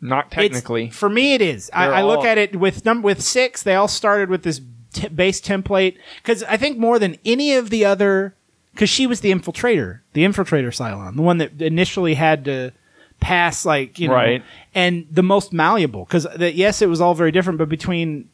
[0.00, 0.90] not It's- technically.
[0.90, 1.70] for me, it is.
[1.72, 3.62] I, I look all- at it with number with six.
[3.62, 4.60] They all started with this
[4.92, 8.36] t- base template because I think more than any of the other,
[8.72, 12.72] because she was the infiltrator, the infiltrator Cylon, the one that initially had to
[13.20, 14.42] pass like you know, Right.
[14.74, 16.04] and the most malleable.
[16.04, 18.28] Because yes, it was all very different, but between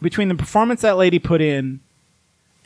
[0.00, 1.80] between the performance that lady put in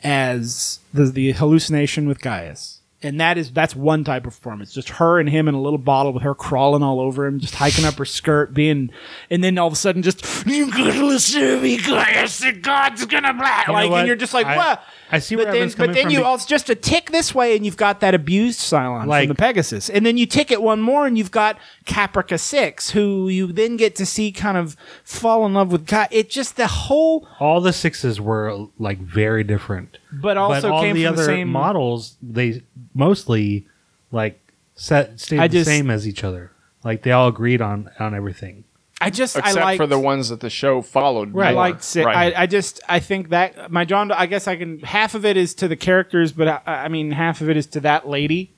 [0.03, 2.79] as the the hallucination with Gaius.
[3.03, 4.73] And that is that's one type of performance.
[4.73, 7.55] Just her and him in a little bottle with her crawling all over him, just
[7.55, 8.89] hiking up her skirt, being,
[9.29, 13.33] and then all of a sudden just you gotta listen to me, and God's gonna
[13.33, 13.63] blah.
[13.67, 14.83] know like, and you're just like, I- what?
[15.11, 17.55] I see but where then, but then you be- also just a tick this way,
[17.55, 20.59] and you've got that abused Cylon Like- from the Pegasus, and then you tick it
[20.61, 24.75] one more, and you've got Caprica Six, who you then get to see kind of
[25.03, 25.85] fall in love with.
[25.85, 29.99] God, it just the whole, All the sixes were like very different.
[30.21, 32.61] But also but all came the from other the same models, they
[32.93, 33.67] mostly
[34.11, 34.39] like
[34.75, 36.51] set stayed I the just- same as each other.
[36.83, 38.65] Like they all agreed on on everything.
[39.01, 41.29] I just Except I like for the ones that the show followed.
[41.29, 41.51] I more.
[41.53, 42.05] liked six.
[42.05, 42.33] Right.
[42.35, 44.11] I, I just I think that my John.
[44.11, 44.79] I guess I can.
[44.79, 47.65] Half of it is to the characters, but I, I mean half of it is
[47.67, 48.51] to that lady.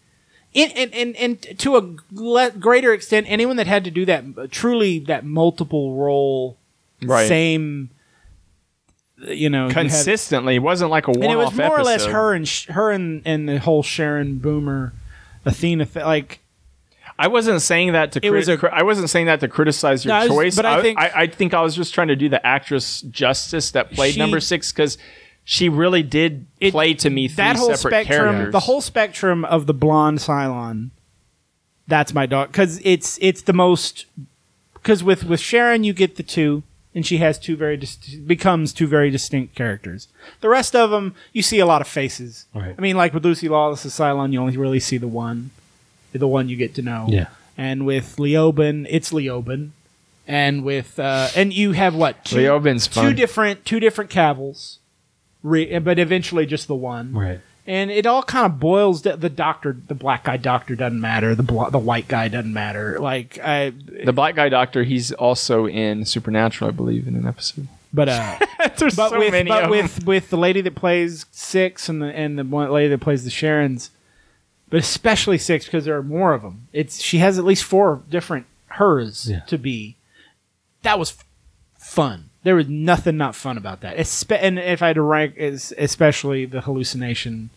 [0.54, 4.52] And and and, and to a le- greater extent, anyone that had to do that
[4.52, 6.58] truly that multiple role,
[7.02, 7.28] Right.
[7.28, 7.90] same.
[9.18, 10.56] You know, you had- consistently.
[10.56, 12.92] It wasn't like a one and it was more or less her and sh- her
[12.92, 14.94] and and the whole Sharon Boomer,
[15.46, 15.86] Athena.
[15.86, 16.40] Th- like
[17.18, 18.20] I wasn't saying that to.
[18.26, 20.56] It was crit- I wasn't saying that to criticize your No, I was- choice.
[20.58, 23.72] but I think- I, I think I was just trying to do the actress justice
[23.72, 24.98] that played She- number six because
[25.46, 28.52] she really did It- play to me three that whole separate spectrum, characters.
[28.52, 30.90] the whole spectrum of the blonde Cylon.
[31.88, 34.08] That's my dog because it's it's the most
[34.74, 36.64] because with with Sharon you get the two
[36.96, 40.08] and she has two very dis- becomes two very distinct characters.
[40.42, 42.46] The rest of them you see a lot of faces.
[42.56, 42.74] Right.
[42.76, 45.52] I mean, like with Lucy Lawless' as Cylon, you only really see the one,
[46.14, 47.06] the one you get to know.
[47.10, 47.28] Yeah.
[47.58, 49.72] And with Leoben, it's Leoben.
[50.28, 54.80] And with uh, and you have what two, Leoben's two different two different cavils,
[55.44, 57.42] re- but eventually just the one Right.
[57.68, 59.20] And it all kind of boils down.
[59.20, 61.34] The doctor, the black guy doctor doesn't matter.
[61.36, 63.00] The bl- the white guy doesn't matter.
[63.00, 63.72] Like I,
[64.04, 64.84] the black guy doctor.
[64.84, 67.68] He's also in Supernatural, I believe, in an episode.
[67.94, 68.38] but uh,
[68.78, 72.02] There's but so with many but of with with the lady that plays six and
[72.02, 73.90] the and the one lady that plays the Sharons,
[74.70, 76.68] but especially six because there are more of them.
[76.74, 79.40] It's she has at least four different hers Yeah.
[79.48, 79.96] to be.
[80.84, 81.26] That was f-
[81.80, 82.30] fun.
[82.46, 83.98] There was nothing not fun about that.
[83.98, 87.50] Espe- and if I had to rank, especially the hallucination,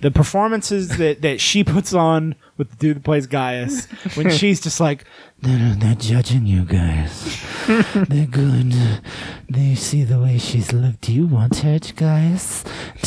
[0.00, 4.60] the performances that that she puts on with the dude that plays Gaius when she's
[4.60, 5.04] just like,
[5.40, 7.44] They're not judging you guys.
[7.94, 8.74] They're good.
[9.48, 11.00] They see the way she's lived.
[11.02, 12.64] Do you want her, guys?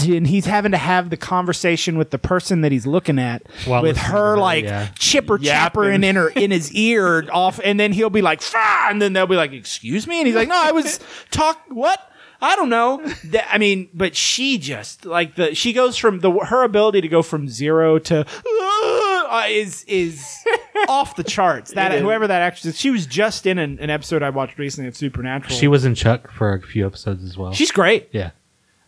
[0.10, 3.82] and he's having to have the conversation with the person that he's looking at While
[3.82, 4.88] with listening to her her, like yeah.
[4.98, 8.88] chipper chappering in her in his ear off and then he'll be like Fah!
[8.90, 11.00] and then they'll be like excuse me and he's like no i was
[11.32, 12.11] talk what
[12.42, 16.32] i don't know That- i mean but she just like the she goes from the
[16.32, 20.26] her ability to go from zero to uh, is is
[20.90, 24.24] off the charts that whoever that actress is she was just in an, an episode
[24.24, 27.54] i watched recently of supernatural She was in Chuck for a few episodes as well.
[27.54, 28.32] she's great yeah.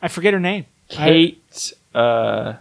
[0.01, 2.53] i forget her name Kate, uh,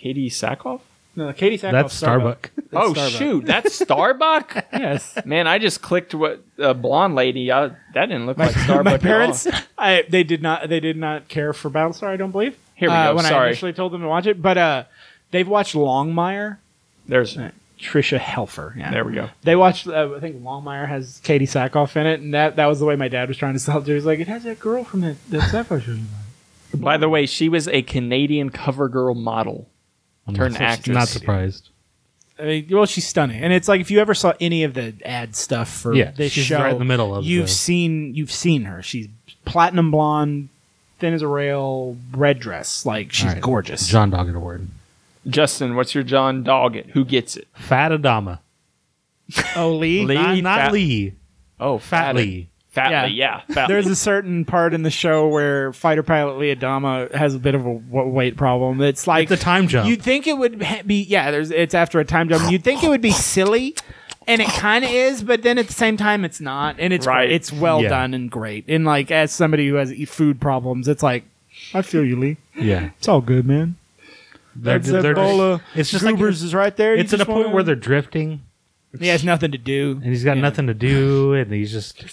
[0.00, 0.80] Katee Sackhoff.
[1.14, 2.50] No katee Sackhoff, That's Starbuck.
[2.72, 3.18] Oh Starbuck.
[3.18, 4.66] shoot, that's Starbuck.
[4.72, 7.52] yes Man, I just clicked what uh, blonde lady.
[7.52, 8.84] I, that didn't look like Starbuck.
[8.84, 8.98] my at all.
[8.98, 12.08] parents, I, they did not they did not care for Battlestar.
[12.08, 12.56] I don't believe.
[12.74, 14.84] Here we uh, go, When I initially told them to watch it, but uh,
[15.30, 16.58] they've watched Longmire.
[17.06, 17.36] There's
[17.82, 18.76] Tricia Helfer.
[18.76, 18.90] Yeah.
[18.90, 19.28] there we go.
[19.42, 19.88] They watched.
[19.88, 22.96] Uh, I think Longmire has Katee Sackhoff in it, and that that was the way
[22.96, 23.84] my dad was trying to sell it.
[23.84, 23.94] to.
[23.94, 25.98] He's like, it has that girl from that that sci-fi show.
[26.74, 29.68] By the way, she was a Canadian cover girl model.
[30.26, 30.94] I'm Turn not, actress.
[30.94, 31.68] Not surprised.
[32.38, 34.94] I mean, well, she's stunning, and it's like if you ever saw any of the
[35.04, 38.14] ad stuff for Yeah, this she's show, right in the middle of you've the- seen
[38.14, 38.82] you've seen her.
[38.82, 39.08] She's
[39.44, 40.48] platinum blonde,
[40.98, 42.84] thin as a rail, red dress.
[42.86, 43.42] Like she's All right.
[43.42, 43.86] gorgeous.
[43.88, 44.66] John Doggett Award.
[45.28, 46.90] Justin, what's your John Doggett?
[46.90, 47.46] Who gets it?
[47.54, 48.38] Fat Adama.
[49.56, 50.04] oh, Lee.
[50.04, 50.14] Lee?
[50.14, 51.12] Not, not Fat- Lee.
[51.60, 52.48] Oh, Fat Lee.
[52.72, 53.06] Fat Yeah.
[53.06, 53.40] Yeah.
[53.54, 57.38] Fat There's a certain part in the show where fighter pilot Lee Adama has a
[57.38, 58.80] bit of a weight problem.
[58.80, 59.86] It's like the time jump.
[59.88, 61.30] You'd think it would be yeah.
[61.30, 62.50] There's it's after a time jump.
[62.50, 63.74] You'd think it would be silly,
[64.26, 67.06] and it kind of is, but then at the same time it's not, and it's
[67.06, 67.30] Right.
[67.30, 67.90] It's well Yeah.
[67.90, 68.64] done and great.
[68.68, 71.24] And like as somebody who has food problems, it's like
[71.74, 72.36] I feel you, Lee.
[72.58, 72.90] Yeah.
[72.98, 73.76] It's all good, man.
[74.56, 76.94] They're, That's a they're- bowl of it's just like goobers is right there.
[76.94, 78.40] It's at a point wanna- where they're drifting
[78.98, 79.92] he has nothing to do.
[80.02, 80.42] and he's got Yeah.
[80.42, 82.04] nothing to do and he's just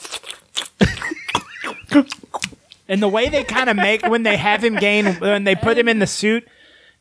[2.88, 5.78] And the way they kind of make when they have him gain when they put
[5.78, 6.48] him in the suit,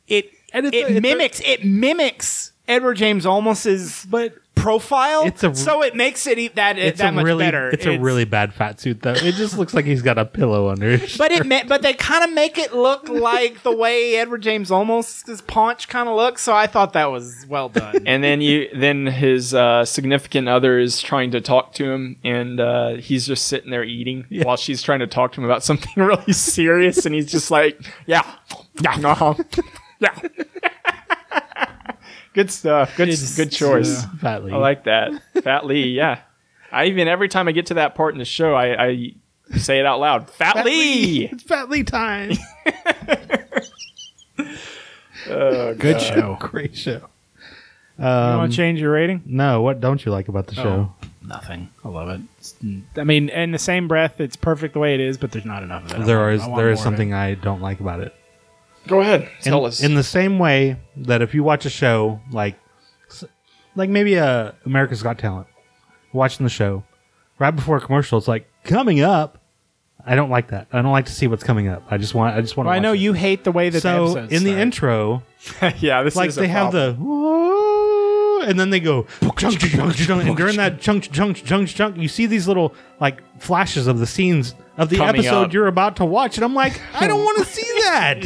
[0.07, 5.25] it it a- it's a- mimics it mimics Edward James Olmos's but profile.
[5.25, 7.69] It's a- so it makes it e- that it's that a much really better.
[7.69, 9.13] it's a really bad fat suit though.
[9.13, 11.93] It just looks like he's got a pillow under his But it ma- but they
[11.93, 16.15] kind of make it look like the way Edward James Olmos his paunch kind of
[16.15, 16.41] looks.
[16.41, 17.95] So I thought that was well done.
[18.05, 22.59] and then you then his uh, significant other is trying to talk to him and
[22.59, 25.91] uh, he's just sitting there eating while she's trying to talk to him about something
[25.95, 28.23] really serious and he's just like yeah
[28.81, 29.33] yeah uh-huh,
[29.99, 30.15] yeah
[32.33, 34.51] good stuff good It's- good choice fat Lee.
[34.53, 35.11] i like that
[35.43, 36.19] fat lee yeah
[36.71, 39.13] i even every time i get to that part in the show i, I
[39.57, 42.31] say it out loud fat, lee, It's Fat Lee time.
[45.29, 45.99] Oh, Good God.
[46.01, 46.37] show.
[46.39, 47.01] Great show.
[47.99, 49.21] you Um, want to change your rating?
[49.25, 50.93] no, what don't you like about the show?
[51.21, 51.69] Nothing.
[51.83, 52.21] I love it.
[52.39, 52.55] It's-
[52.97, 55.61] I mean, in the same breath, it's perfect the way it is, but there's not
[55.61, 55.99] enough of it.
[55.99, 57.15] I There want- is I want there is something it.
[57.15, 58.15] I don't like about it.
[58.89, 62.19] Go ahead in, tell us in the same way that if you watch a show
[62.31, 62.55] like
[63.75, 65.47] like maybe uh, America's Got Talent,
[66.13, 66.83] watching the show
[67.37, 69.37] right before a commercial, it's like coming up.
[70.05, 70.67] I don't like that.
[70.71, 71.83] I don't like to see what's coming up.
[71.91, 72.35] I just want.
[72.35, 72.67] I just want.
[72.67, 74.61] Well, to I know you hate the way that the So episodes in the start.
[74.61, 75.23] intro,
[75.79, 76.95] yeah this like is a they have problem.
[76.97, 77.38] the "Whoa,"
[78.49, 79.03] and then they go
[79.37, 83.21] chunk, chunk, chunk, and during that chunk chunk chunk chunk you see these little like
[83.39, 85.53] flashes of the scenes of the Coming episode up.
[85.53, 88.17] you're about to watch and i'm like i don't want to see that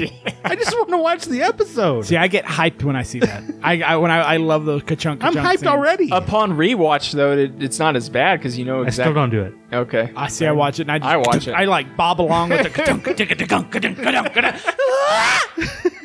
[0.46, 3.44] i just want to watch the episode See, I get hyped when I see that.
[3.62, 5.24] I, I when I, I love those ka-chunk.
[5.24, 5.68] i'm hyped scenes.
[5.68, 9.14] already upon rewatch though it, it's not as bad because you know i exactly still
[9.14, 10.46] don't do it okay I see.
[10.46, 10.84] I watch it.
[10.84, 11.52] And I, just, I watch it.
[11.56, 12.70] I like bob along with the.
[12.70, 15.94] ka-chunk, ka-chunk, ka-chunk, ka-chunk, ka-chunk, ka-chunk.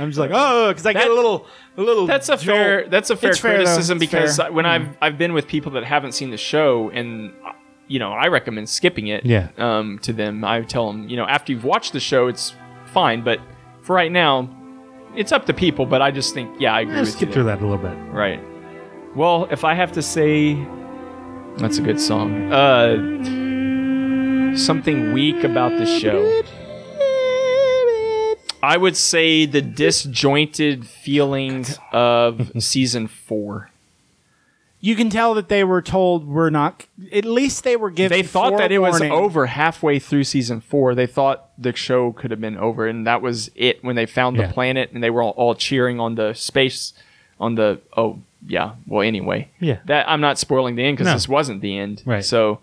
[0.00, 1.46] I'm just like, oh, because I get That- a little,
[1.76, 2.06] a little.
[2.06, 2.86] That's a fair.
[2.88, 3.64] That's a fair It's fair, though.
[3.64, 4.52] criticism It's because fair.
[4.52, 7.52] when I've I've been with people that haven't seen the show and uh,
[7.88, 9.24] you know I recommend skipping it.
[9.26, 9.48] Yeah.
[9.58, 12.54] Um, to them, I tell them you know after you've watched the show, it's
[12.86, 13.40] fine, but
[13.82, 14.48] for right now,
[15.16, 15.86] it's up to people.
[15.86, 17.34] But I just think yeah, I agree I'll with skip you.
[17.34, 18.40] through that a little bit Right.
[19.16, 20.54] Well, if I have to say,
[21.56, 22.52] that's a good song.
[22.52, 22.96] Uh,
[24.56, 26.42] something weak about the show.
[28.62, 33.70] I would say the disjointed feeling of season four.
[34.80, 36.86] you can tell that they were told we're not.
[37.12, 38.16] At least they were given.
[38.16, 39.12] They thought that it was forewarning.
[39.12, 40.94] over halfway through season four.
[40.94, 44.36] They thought the show could have been over, and that was it when they found
[44.36, 44.46] Yeah.
[44.46, 46.92] the planet and they were all, all cheering on the space,
[47.38, 48.72] on the oh yeah.
[48.86, 49.78] Well, anyway, Yeah.
[49.86, 51.14] That I'm not spoiling the end because No.
[51.14, 52.24] this wasn't the end, Right.
[52.24, 52.60] So,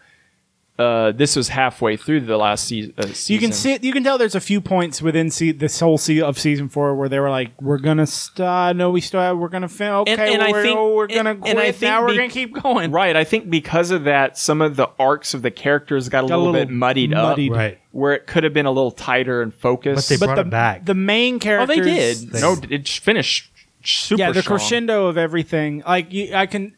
[0.80, 3.34] uh, this was halfway through the last se- uh, season.
[3.34, 3.80] You can see.
[3.82, 6.94] You can tell there's a few points within se- this whole se- of season four
[6.96, 8.76] where they were like, "We're gonna stop.
[8.76, 9.20] No, we still.
[9.20, 11.58] Have, we're gonna fin- Okay, And- and we're, think- oh, we're gonna and quit.
[11.58, 12.92] I think now we're be- gonna keep going.
[12.92, 13.16] Right.
[13.16, 16.54] I think because of that, some of the arcs of the characters got a, little,
[16.54, 17.52] bit muddied, muddied.
[17.52, 20.10] up, right where it could have been a little tighter and but focused.
[20.10, 21.76] they But the it back the main oh, characters.
[21.78, 22.18] they did.
[22.34, 23.50] They- no, it finished
[23.84, 24.20] super.
[24.22, 24.60] yeah, the strong.
[24.60, 25.82] crescendo of everything.
[25.88, 26.76] Like you, I can.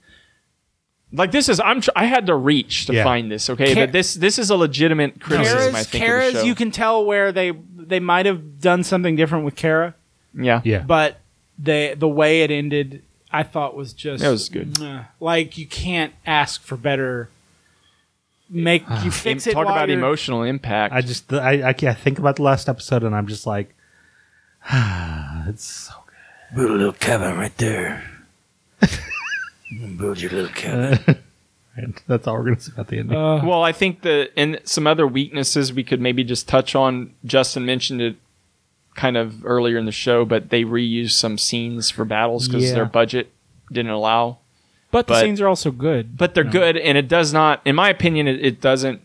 [1.11, 3.03] Like this is I'm tr- I had to reach to Yeah.
[3.03, 3.49] find this.
[3.49, 5.57] Okay, Ca- but this this is a legitimate criticism.
[5.76, 6.45] I Kara's, think Kara's of the show.
[6.45, 9.95] you can tell where they they might have done something different with Kara,
[10.36, 11.19] yeah yeah but
[11.57, 14.76] they the way it ended, I thought was just That was good.
[14.76, 15.07] mwah.
[15.19, 17.30] Like you can't ask for better.
[18.48, 19.53] Make you fix it.
[19.53, 20.94] Talk while about you're- emotional impact.
[20.94, 23.73] i just I, I can't think about the last episode and i'm just like
[25.48, 26.56] it's so good.
[26.56, 28.03] Build a little cabin right there.
[29.98, 31.00] Build your little cabin.
[31.06, 31.18] good
[31.76, 34.60] And that's all we're gonna say about the ending Uh, well, I think the and
[34.64, 37.14] some other weaknesses we could maybe just touch on.
[37.26, 38.16] Justin mentioned it
[38.96, 42.74] kind of earlier in the show, but they reused some scenes for battles because Yeah.
[42.76, 43.32] their budget
[43.72, 44.38] didn't allow.
[44.91, 46.18] but the scenes are also good.
[46.18, 49.00] But they're good, and it does not, in my opinion, it, it doesn't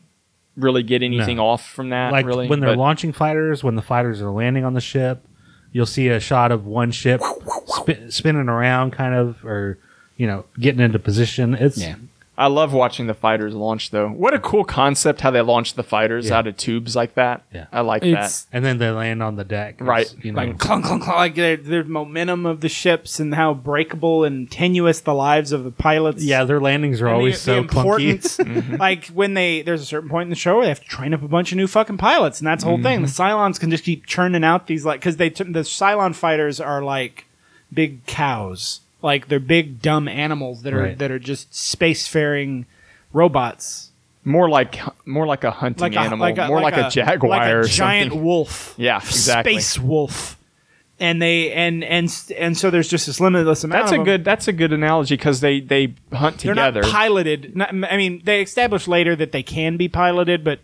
[0.57, 1.47] really get anything No.
[1.47, 2.11] off from that.
[2.11, 5.27] like really, when they're but- launching fighters when the fighters are landing on the ship
[5.73, 7.21] you'll see a shot of one ship
[7.67, 9.77] spin, spinning around, kind of, or
[10.17, 11.55] you know, getting into position.
[11.55, 11.97] It's Yeah.
[12.37, 14.09] I love watching the fighters launch though.
[14.09, 16.39] What a cool concept how they launch the fighters Yeah.
[16.39, 17.43] out of tubes like that.
[17.55, 17.67] Yeah.
[17.73, 19.77] I like It's and then they land on the deck.
[19.79, 20.13] Right.
[20.21, 21.17] You know, like clunk, clunk, clunk.
[21.17, 25.63] Like there- there's momentum of the ships and how breakable and tenuous the lives of
[25.63, 26.25] the pilots.
[26.25, 27.77] yeah, their landings are And always the so clunky.
[27.77, 28.77] importance, mm-hmm.
[28.79, 31.15] like when they there's a certain point in the show where they have to train
[31.15, 33.03] up a bunch of new fucking pilots, and that's the whole thing.
[33.03, 33.23] The mm-hmm.
[33.23, 36.83] Cylons can just keep churning out these like because they t- the Cylon fighters are
[36.83, 37.27] like
[37.73, 40.99] big cows, like they're big dumb animals that are Right.
[40.99, 42.65] that are just spacefaring
[43.13, 43.91] robots.
[44.25, 46.19] More like more like a hunting animal.
[46.19, 48.25] a, like a, more like, a, jaguar like a or giant something.
[48.25, 48.75] wolf.
[48.79, 49.53] Yeah, exactly.
[49.53, 50.39] space wolf.
[50.99, 52.09] And they and and
[52.39, 53.83] and so there's just this limitless amount.
[53.83, 54.05] That's of a them.
[54.07, 56.81] good that's a good analogy because they they hunt They're together.
[56.83, 57.55] not piloted.
[57.55, 60.61] Not, I mean, they established later that they can be piloted, but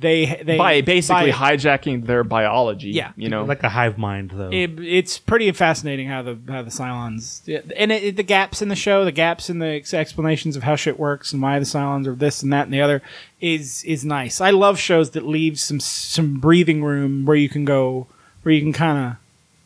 [0.00, 2.90] they they by basically by- hijacking their biology.
[2.90, 3.12] Yeah.
[3.16, 4.50] you know, like a hive mind, though.
[4.50, 7.42] it, it's pretty fascinating how the how the Cylons
[7.76, 10.98] and it, the gaps in the show, the gaps in the explanations of how shit
[10.98, 13.02] works and why the Cylons are this and that and the other
[13.40, 14.40] is is nice.
[14.40, 18.06] I love shows that leave some some breathing room where you can go
[18.42, 19.16] where you can kind of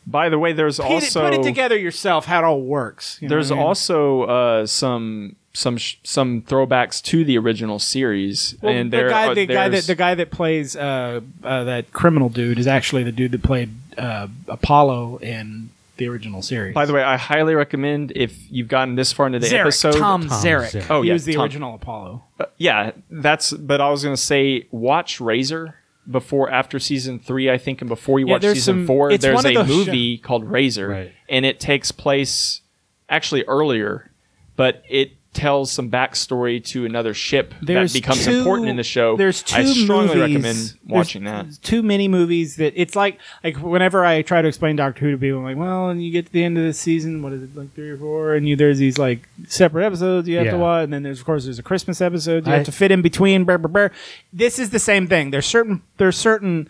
[0.07, 3.19] by the way, there's of also put it together yourself how it all works.
[3.21, 3.67] you know there's what I mean?
[3.69, 9.29] also uh, some some sh- some throwbacks to the original series, Well, and the guy,
[9.29, 13.03] are, the guy that the guy that plays uh, uh, that criminal dude is actually
[13.05, 16.75] the dude that played uh, Apollo in the original series.
[16.75, 19.93] By the way, I highly recommend if you've gotten this far into the Zarek, episode.
[19.99, 20.71] Tom, Tom Zarek.
[20.73, 20.87] Zarek.
[20.91, 21.43] Oh, he yeah, was the Tom.
[21.43, 22.25] original Apollo.
[22.41, 23.53] Uh, yeah, that's.
[23.53, 25.75] But I was gonna say, watch Razor
[26.11, 29.17] before after season three, I think, and before you Yeah, watch season some- four.
[29.17, 31.13] There's a those movie called Razor, Right.
[31.29, 32.63] and it takes place
[33.11, 34.11] actually earlier,
[34.57, 38.83] but it tells some backstory to another ship There's that becomes two- important in the
[38.83, 39.17] show.
[39.17, 40.21] There's two I strongly movies.
[40.35, 41.63] recommend watching there's that.
[41.67, 45.17] Two mini movies that it's like like whenever I try to explain Doctor Who to
[45.19, 47.43] people, I'm like, well, and you get to the end of the season, what is
[47.43, 50.59] it like three or four, and you there's these like separate episodes you have to
[50.59, 52.91] watch, and then there's of course there's a Christmas episode you I- have to fit
[52.91, 53.45] in between.
[53.45, 53.91] Brr, brr, brr.
[54.35, 55.31] This is the same thing.
[55.31, 56.69] There's certain there's certain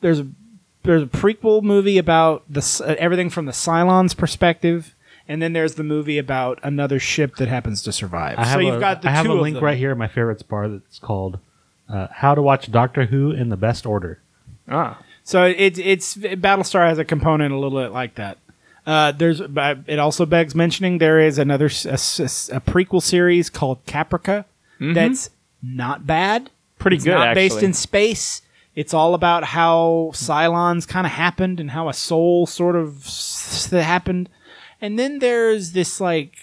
[0.00, 0.26] there's a
[0.84, 4.94] there's a prequel movie about the uh, everything from the Cylons perspective.
[5.30, 8.38] And then there's the movie about another ship that happens to survive.
[8.38, 9.64] I have so you've a, got the I have two a of link them.
[9.64, 11.38] right here in my favorites bar that's called
[11.88, 14.20] uh, "How to Watch Doctor Who in the Best Order."
[14.70, 18.38] Ah, So it, it's Battlestar has a component a little bit like that.
[18.86, 24.46] Uh, there's, but it also begs mentioning there is another a prequel series called Caprica
[24.80, 25.28] that's
[25.62, 26.44] not bad.
[26.44, 26.52] Mm-hmm.
[26.78, 27.12] pretty It's good.
[27.14, 27.48] not actually.
[27.48, 28.40] based in space.
[28.74, 33.68] It's all about how Cylons kind of happened and how a soul sort of s-
[33.70, 34.28] happened.
[34.80, 36.36] And then there's this like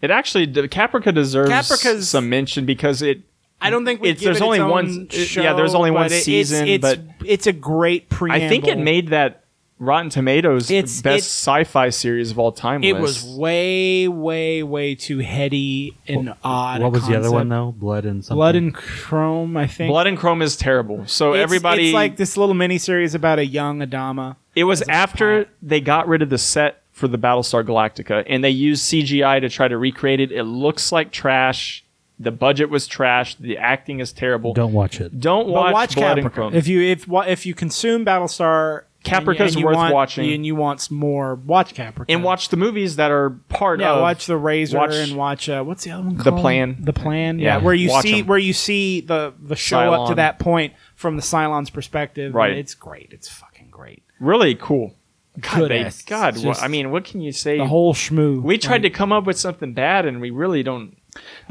[0.00, 3.20] It actually the Caprica deserves Caprica's- some mention because it
[3.60, 5.52] I don't think we It's- give there's it only its one- own it- show, yeah,
[5.52, 8.44] there's only one but it- it's- season, it's, but it's a great preamble.
[8.44, 9.38] I think it made that
[9.78, 12.82] Rotten Tomatoes It's- best it's- sci-fi series of all time.
[12.82, 13.24] It list.
[13.24, 16.80] was way, way, way too heady and odd.
[16.80, 17.72] what a was the other one though?
[17.78, 18.36] Blood and something.
[18.36, 19.90] Blood and Chrome, I think.
[19.90, 21.04] Blood and Chrome is terrible.
[21.06, 24.34] So It's- everybody, It's like this little mini series about a young Adama.
[24.56, 28.50] it was after they got rid of the set for the Battlestar Galactica, and they
[28.50, 30.30] used CGI to try to recreate it.
[30.30, 31.84] It looks like trash.
[32.20, 33.34] The budget was trash.
[33.34, 34.52] The acting is terrible.
[34.54, 35.18] Don't, Don't watch it.
[35.20, 36.32] But watch, watch Blood and Caprica.
[36.34, 36.54] Chrome.
[36.54, 40.32] If you if if you consume Battlestar, and you- Caprica's and you worth want- watching.
[40.32, 43.90] and you want some more, watch Caprica and watch the movies that are part Yeah,
[43.92, 43.96] of.
[43.96, 46.16] Yeah, watch the Razor watch- and watch uh, what's the other one?
[46.18, 46.36] Called?
[46.36, 46.40] The?
[46.40, 46.76] Plan.
[46.78, 47.38] The Plan.
[47.40, 48.26] Yeah, Yeah, where you watch see 'em.
[48.26, 52.32] where you see the the show up to that point from the Cylon's perspective.
[52.34, 52.50] Right.
[52.50, 53.08] and It's great.
[53.10, 54.04] It's fucking great.
[54.20, 54.94] really cool.
[55.40, 55.90] God, they.
[56.06, 57.56] God It's what, just I mean, what can you say?
[57.56, 58.42] The whole schmoo.
[58.42, 60.96] we tried Like, to come up with something bad, and we really don't.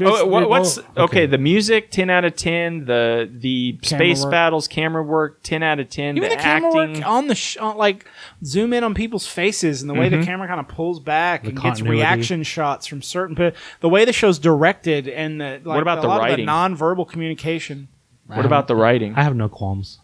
[0.00, 1.26] Oh, what, what's oh, okay.
[1.26, 2.84] The music, ten out of ten.
[2.84, 4.30] The the Camera space work.
[4.30, 6.16] battles, camera work, ten out of ten.
[6.16, 8.06] Even the, the, camera acting, work on the sh- on, like
[8.44, 10.24] zoom in on people's faces and the way the mm-hmm.
[10.24, 14.12] camera kind of pulls back and gets reaction shots from certain pe- the way the
[14.12, 16.48] show's directed and the like, about a the lot writing?
[16.48, 17.86] of the nonverbal communication.
[18.26, 19.14] what about the writing?
[19.14, 20.00] I have no qualms.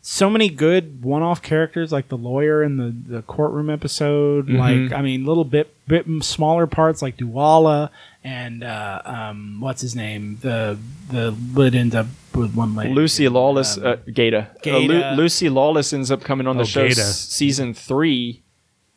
[0.00, 4.48] So many good one-off characters like the lawyer in the, the courtroom episode.
[4.48, 7.90] Like I mean, little bit bit smaller parts like Dualla
[8.24, 10.38] and uh, um, what's his name?
[10.40, 10.78] The
[11.10, 12.94] the that ends up with one lady.
[12.94, 14.48] Lucy Lawless, Um, uh, Gaeta.
[14.66, 18.42] Uh, Lu- Lucy Lawless ends up coming on the Oh, show s- season three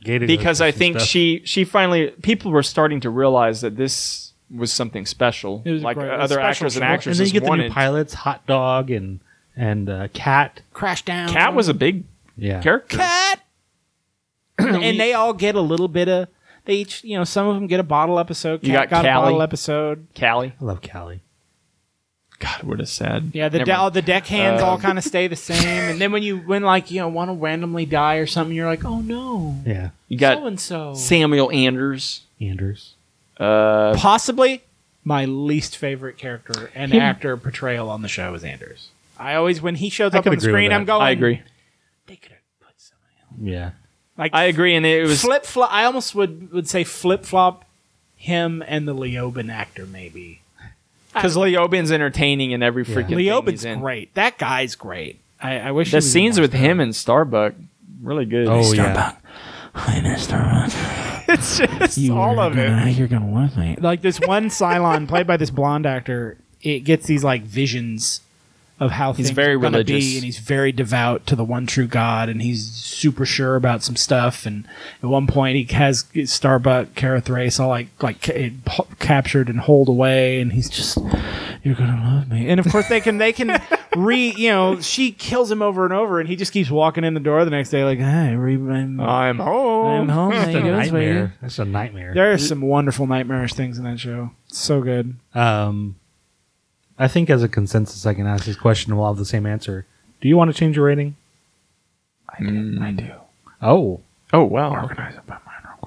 [0.03, 1.07] Gated because I think stuff.
[1.09, 5.61] she she finally people were starting to realize that this was something special.
[5.65, 6.09] It was like great.
[6.11, 6.87] Other special actors and show.
[6.87, 9.19] actresses and then you get the new pilots, Hot Dog and
[9.55, 10.61] and uh, Cat.
[10.73, 11.29] Crash down.
[11.29, 12.03] Cat was a big
[12.37, 12.97] Yeah, character.
[12.97, 13.41] cat.
[14.57, 16.27] and they all get a little bit of.
[16.65, 18.63] They each, you know, some of them get a bottle episode.
[18.63, 19.23] You Cat got got a Cally.
[19.25, 20.07] bottle episode.
[20.13, 20.53] Cally.
[20.61, 21.21] I love Cally.
[22.39, 23.31] God, what a sad.
[23.33, 23.81] Yeah, the Never de- mind.
[23.81, 26.63] all the deckhands Um, all kind of stay the same, and then when you when
[26.63, 29.89] like you know one will randomly die or something, you're like, oh no, Yeah.
[30.07, 30.93] you got so and so.
[30.95, 32.21] Samuel Anders.
[32.39, 32.95] Anders.
[33.37, 34.63] Uh, Possibly
[35.03, 38.89] my least favorite character and Him- actor portrayal on the show is Anders.
[39.21, 40.75] I always when he shows I up could on the agree with screen, that.
[40.75, 41.01] I'm going.
[41.01, 41.41] I agree.
[42.07, 43.39] They could have put somebody else.
[43.55, 43.71] Yeah.
[44.17, 45.71] Like I agree, and it was flip flop.
[45.71, 47.65] I almost would would say flip flop
[48.15, 50.41] him and the Leoben actor maybe.
[51.13, 53.79] because Leoben's entertaining in every freaking thing he's Leoben's in.
[53.79, 54.13] great.
[54.13, 55.19] That guy's great.
[55.41, 56.61] I, I wish he The was in scenes more with stuff.
[56.61, 57.53] him and Starbuck,
[58.01, 58.47] really good.
[58.47, 59.15] Oh yeah.
[59.73, 60.37] Hi, Mr.
[60.39, 60.71] Rock.
[61.29, 62.67] it's just You all of it.
[62.67, 63.75] gonna, You're gonna love me.
[63.79, 68.21] like this one Cylon played by this blonde actor, it gets these like visions
[68.81, 70.05] of how He's things very are gonna religious.
[70.05, 73.83] be, and he's very devout to the one true God, and he's super sure about
[73.83, 74.45] some stuff.
[74.47, 74.67] And
[75.03, 79.59] at one point, he has Starbuck Kara Thrace all like like ca- ho- captured and
[79.59, 80.97] holed away, and he's just
[81.63, 82.49] you're gonna love me.
[82.49, 83.61] And of course, they can they can
[83.95, 87.13] re you know she kills him over and over, and he just keeps walking in
[87.13, 90.01] the door the next day like, hey, re- I'm, I'm home.
[90.01, 90.31] I'm home.
[90.31, 91.33] That's There a you go, sweetie." nightmare.
[91.39, 92.13] That's a nightmare.
[92.15, 94.31] There are some wonderful nightmarish things in that show.
[94.47, 95.15] So good.
[95.35, 95.97] Um,
[97.01, 99.45] I think as a consensus, I can ask this question and we'll have the same
[99.45, 99.85] answer.
[100.21, 101.15] Do you want to change your rating?
[102.39, 102.81] Mm.
[102.81, 103.11] I do.
[103.61, 104.01] Oh,
[104.33, 104.71] Oh wow!
[104.83, 105.77] Organize it by mine real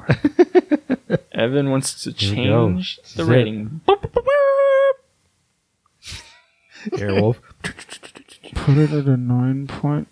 [1.09, 1.21] quick.
[1.33, 2.69] Evan wants to Here we go.
[2.69, 3.33] change This the is it.
[3.33, 3.81] rating.
[6.91, 7.37] Airwolf.
[8.55, 10.09] Put it at a nine point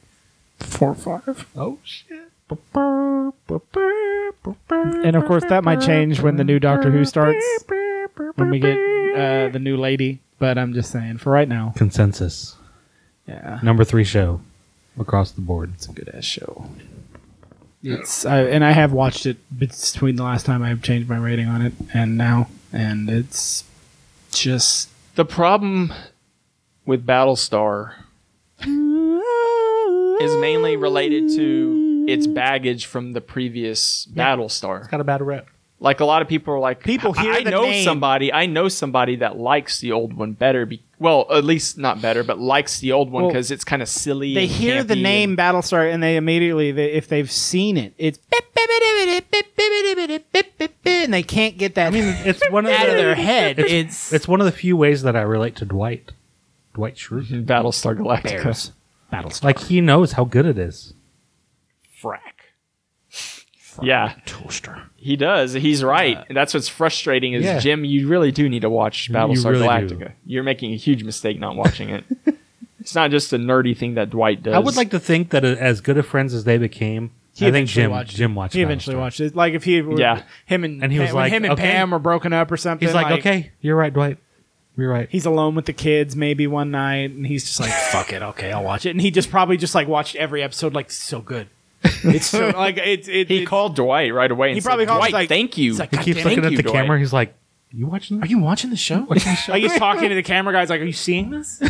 [0.58, 1.46] four five.
[1.56, 2.28] oh shit.
[4.80, 7.44] And of course, that might change when the new Doctor Who starts.
[8.36, 10.20] When we get uh, the new lady.
[10.42, 12.56] But I'm just saying, for right now, Consensus.
[13.28, 14.40] yeah, Number three show
[14.98, 15.70] across the board.
[15.74, 16.66] it's a good ass show.
[17.80, 21.46] It's I, and I have watched it between the last time I changed my rating
[21.46, 23.62] on it and now, and it's
[24.32, 25.92] just The problem
[26.86, 27.92] with Battlestar
[28.58, 34.80] is mainly related to its baggage from the previous Battlestar.
[34.80, 35.46] it's Got a bad rep.
[35.82, 37.84] Like a lot of people are like, People I- hear I the know name.
[37.84, 38.32] somebody.
[38.32, 40.64] I know somebody that likes the old one better.
[40.64, 43.82] Be- well, at least not better, but likes the old one Well, because it's kind
[43.82, 44.32] of silly.
[44.32, 47.94] they and hear the name and- Battlestar and they immediately, they, if they've seen it,
[47.98, 48.18] it's
[50.84, 53.58] and they can't get that I mean, it's one of out the, of their head.
[53.58, 56.12] It's, It's, it's one of the few ways that I relate to Dwight.
[56.74, 57.44] Dwight Schrute.
[57.44, 58.22] Battlestar Galactica.
[58.44, 58.72] Bears.
[59.12, 59.44] Battlestar.
[59.44, 60.94] Like he knows how good it is.
[62.02, 62.18] frack.
[63.82, 64.82] Yeah, Toaster.
[64.96, 65.52] he does.
[65.52, 66.18] He's right.
[66.28, 67.58] And that's what's frustrating is Yeah.
[67.60, 67.84] Jim.
[67.84, 69.98] You really do need to watch Battlestar really Galactica.
[70.08, 70.12] do.
[70.26, 72.04] You're making a huge mistake not watching it.
[72.80, 74.54] it's not just a nerdy thing that Dwight does.
[74.54, 77.46] I would like to think that uh, as good of friends as they became, He
[77.46, 78.16] I think Jim watched.
[78.16, 78.54] Jim watched.
[78.54, 79.00] He eventually Battlestar.
[79.00, 79.36] watched it.
[79.36, 80.22] Like if he, were, Yeah.
[80.46, 81.62] him and And he was Pam- like, him and okay.
[81.62, 82.86] Pam were broken up or something.
[82.86, 84.18] He's like, okay, you're right, Dwight.
[84.76, 85.06] You're right.
[85.10, 88.52] He's alone with the kids maybe one night, and he's just like, "Fuck it, okay,
[88.52, 91.48] I'll watch it." And he just probably just like watched every episode, like so good.
[92.04, 94.86] It's so like it's it, He it- called Dwight right away and He said, probably
[94.86, 95.70] called Dwight, like- thank you.
[95.72, 96.74] He's like, He keeps damn looking at you, the Dwight.
[96.74, 96.98] camera.
[96.98, 97.34] He's like,
[97.70, 99.06] "You watching Are you watching the show?
[99.08, 101.60] like he's talking to the camera guys, like, "Are you seeing this?"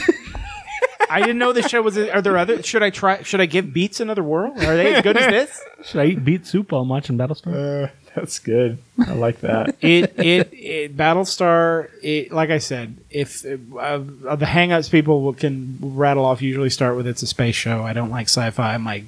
[1.11, 1.99] I didn't know this show was.
[1.99, 2.63] Are there other?
[2.63, 3.23] Should I try?
[3.23, 4.53] Should I give Beets another whirl?
[4.57, 5.61] Are they as good as this?
[5.85, 7.91] Should I eat beet soup while I'm watching Battlestar?
[8.15, 8.79] That's good.
[9.07, 9.77] I like that.
[9.83, 11.89] it it, it Battlestar.
[12.03, 13.49] It, like I said, if uh,
[13.79, 17.83] uh, the Hangouts people can rattle off usually start with it's a space show.
[17.83, 18.73] I don't like sci-fi.
[18.75, 19.05] I'm like,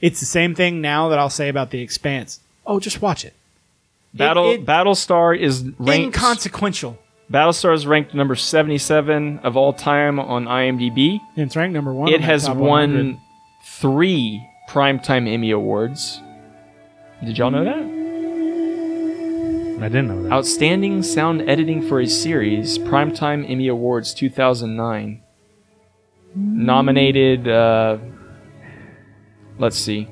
[0.00, 2.40] it's the same thing now that I'll say about the Expanse.
[2.66, 3.34] Oh, just watch it.
[4.14, 6.16] Battle it- Battlestar is ranked.
[6.16, 6.98] Inconsequential.
[7.30, 11.20] Battlestar is ranked number seventy-seven of all time on IMDb.
[11.36, 12.08] It's ranked number one.
[12.08, 13.18] It on has top won 100.
[13.66, 16.22] three primetime Emmy awards.
[17.22, 17.98] Did y'all know that?
[19.84, 20.32] I didn't know that.
[20.32, 25.20] Outstanding sound editing for a series, primetime Emmy Awards 2009.
[26.34, 27.98] Nominated, uh,
[29.58, 30.08] let's see.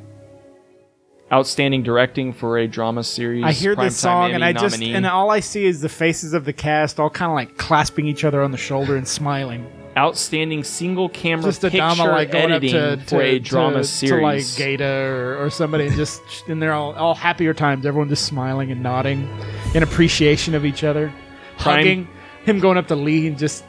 [1.32, 3.44] Outstanding directing for a drama series.
[3.44, 4.94] I hear this song and I just nominee.
[4.94, 8.06] and all I see is the faces of the cast all kind of like clasping
[8.06, 9.68] each other on the shoulder and smiling.
[9.97, 14.55] Outstanding single camera Just picture Adama like editing to, for to, a drama to, series.
[14.55, 17.86] to like Gaeta or, or somebody and just and they're all all happier times.
[17.86, 19.28] Everyone just smiling and nodding
[19.74, 21.12] in appreciation of each other,
[21.59, 22.09] Prime- hugging
[22.44, 23.64] him, going up to Lee and just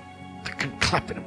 [0.79, 1.25] clapping him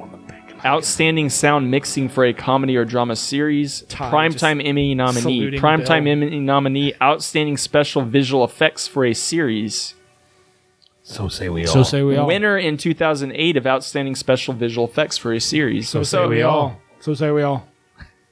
[0.65, 3.81] Outstanding sound mixing for a comedy or drama series.
[3.89, 5.21] Todd Primetime Emmy nominee.
[5.21, 6.93] saluting Primetime Emmy nominee.
[7.01, 9.95] Outstanding special visual effects for a series.
[11.03, 11.73] so say we all.
[11.73, 12.27] So say we all.
[12.27, 15.89] Winner in 2008 of Outstanding Special Visual Effects for a series.
[15.89, 16.77] So say we all.
[16.99, 17.67] So say we all.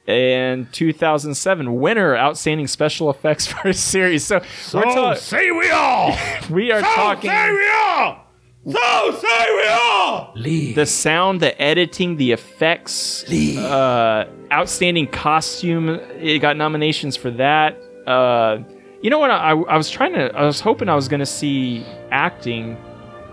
[0.08, 4.26] And 2007 winner Outstanding Special Effects for a series.
[4.26, 4.42] So,
[4.74, 6.18] we're ta- say we all.
[6.50, 7.30] we are talking.
[7.30, 8.26] Say we all.
[8.72, 10.34] So say we all.
[10.36, 15.90] the sound, the editing, the effects, uh, outstanding costume.
[15.90, 17.78] It got nominations for that.
[18.06, 18.60] Uh,
[19.02, 19.32] you know what?
[19.32, 20.36] I, I was trying to.
[20.36, 22.78] I was hoping I was going to see acting.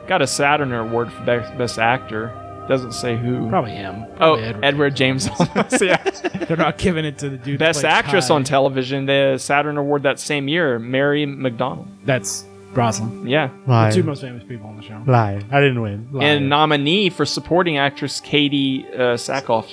[0.06, 2.32] Got a Saturn Award for best, best actor.
[2.68, 3.48] Doesn't say who.
[3.48, 4.06] Probably him.
[4.20, 4.64] Oh, Edward.
[4.64, 5.80] Edward James Olmos.
[5.86, 6.44] yeah.
[6.46, 7.58] They're not giving it to the dude.
[7.58, 8.34] Best actress Kai.
[8.34, 9.06] on television.
[9.06, 10.78] The Saturn Award that same year.
[10.78, 11.86] Mary McDonnell.
[12.04, 12.45] That's
[12.76, 13.26] Roslin.
[13.26, 13.50] Yeah.
[13.66, 13.90] Lie.
[13.90, 15.02] Two most famous people on the show.
[15.06, 15.42] Lie.
[15.50, 16.08] I didn't win.
[16.12, 16.24] Lie.
[16.24, 19.66] And nominee for supporting actress Katee uh, Sackhoff.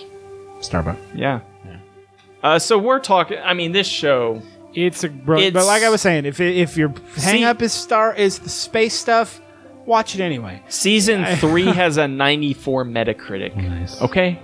[0.62, 0.98] Starbuck.
[1.14, 1.42] Yeah.
[2.42, 3.38] Uh, so we're talking.
[3.44, 4.42] I mean, this show.
[4.76, 8.14] It's a bro- but like I was saying, if if your hang up is star
[8.14, 9.40] is the space stuff,
[9.86, 10.62] watch it anyway.
[10.68, 13.56] Season three has a 94 Metacritic.
[13.56, 14.02] Nice.
[14.02, 14.40] Okay,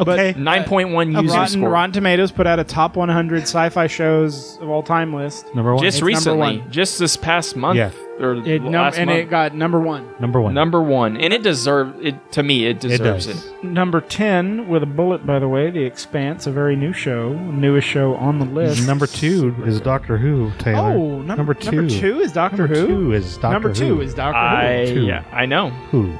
[0.00, 0.34] okay.
[0.34, 1.68] 9.1 user Rotten, score.
[1.70, 5.46] Rotten Tomatoes put out a top 100 sci-fi shows of all time list.
[5.54, 5.82] number one.
[5.82, 6.70] just It's number recently, one.
[6.70, 7.90] just this past month, Yeah.
[8.20, 9.18] or It num- last and month.
[9.20, 10.04] it got number one.
[10.20, 10.54] number one.
[10.54, 12.14] number one, and it deserves it.
[12.32, 13.46] To me, it it deserves does.
[13.46, 13.64] it.
[13.64, 17.86] Number 10 with a bullet, by the way, The Expanse, a very new show, newest
[17.88, 18.86] show on the list.
[18.86, 20.50] Number two is Doctor Who.
[20.58, 20.92] Taylor.
[20.92, 21.76] Oh, num- number two.
[21.76, 22.86] Number two is Doctor Number Who.
[22.86, 23.52] two is Doctor Who.
[23.52, 24.00] number two Who.
[24.02, 25.06] is Doctor I Two.
[25.06, 25.70] yeah, I know.
[25.90, 26.12] Who?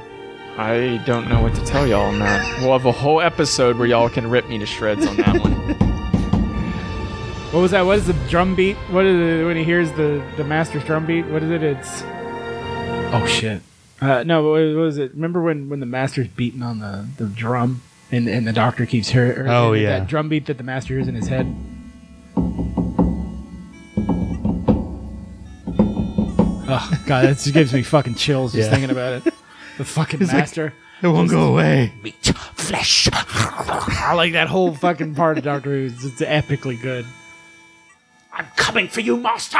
[0.57, 2.59] I don't know what to tell y'all on that.
[2.61, 5.57] We'll have a whole episode where y'all can rip me to shreds on that one.
[7.51, 7.85] What was that?
[7.85, 8.75] What is the drum beat?
[8.91, 11.25] What is it when he hears the the master's drum beat?
[11.27, 11.63] What is it?
[11.63, 13.61] It's oh shit.
[14.01, 15.13] Uh, no, what what was it?
[15.13, 17.81] Remember when when the master's beating on the the drum
[18.11, 19.99] and and the doctor keeps hearing Oh, yeah.
[19.99, 21.47] that drum beat that the master hears in his head.
[26.69, 28.75] Oh god, that just gives me fucking chills just Yeah.
[28.75, 29.33] thinking about it.
[29.77, 30.73] The fucking like- master.
[31.01, 31.93] It won't go away.
[32.01, 32.15] Meat,
[32.55, 33.07] flesh.
[33.13, 35.85] I like that whole fucking part of Doctor Who.
[35.85, 37.05] It's, it's epically good.
[38.33, 39.59] I'm coming for you, master.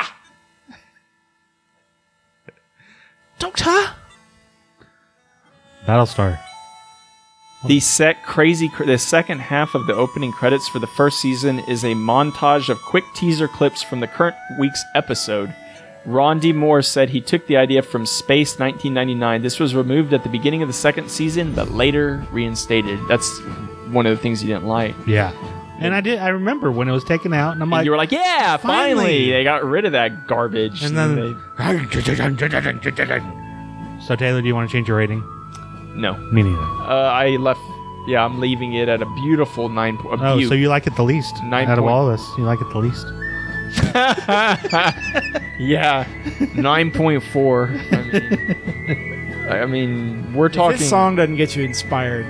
[3.37, 3.93] Doctor.
[5.85, 6.39] Battlestar.
[7.65, 11.59] The sec crazy cr- the second half of the opening credits for the first season
[11.67, 15.53] is a montage of quick teaser clips from the current week's episode.
[16.07, 16.53] Ron D.
[16.53, 19.41] Moore said he took the idea from Space 1999.
[19.41, 22.97] This was removed at the beginning of the second season, but later reinstated.
[23.09, 23.27] That's
[23.91, 24.95] one of the things he didn't like.
[25.05, 25.33] Yeah.
[25.79, 26.19] And I did.
[26.19, 28.57] I remember when it was taken out, and I'm And like, you were like, "Yeah,
[28.57, 31.35] finally, finally." they got rid of that garbage." And then- they-
[34.07, 35.21] so Taylor, do you want to change your rating?
[35.95, 36.57] no, Me neither.
[36.57, 37.59] uh, I left.
[38.07, 39.97] Yeah, I'm leaving it at a beautiful nine.
[39.97, 40.47] po- A Oh, beaut.
[40.49, 42.25] so you like it the least Nine out of all of us?
[42.37, 43.05] You like it the least?
[45.59, 46.05] Yeah,
[46.55, 47.69] nine point four.
[47.91, 50.77] I mean, I mean, we're If talking.
[50.77, 52.25] this song doesn't get you inspired,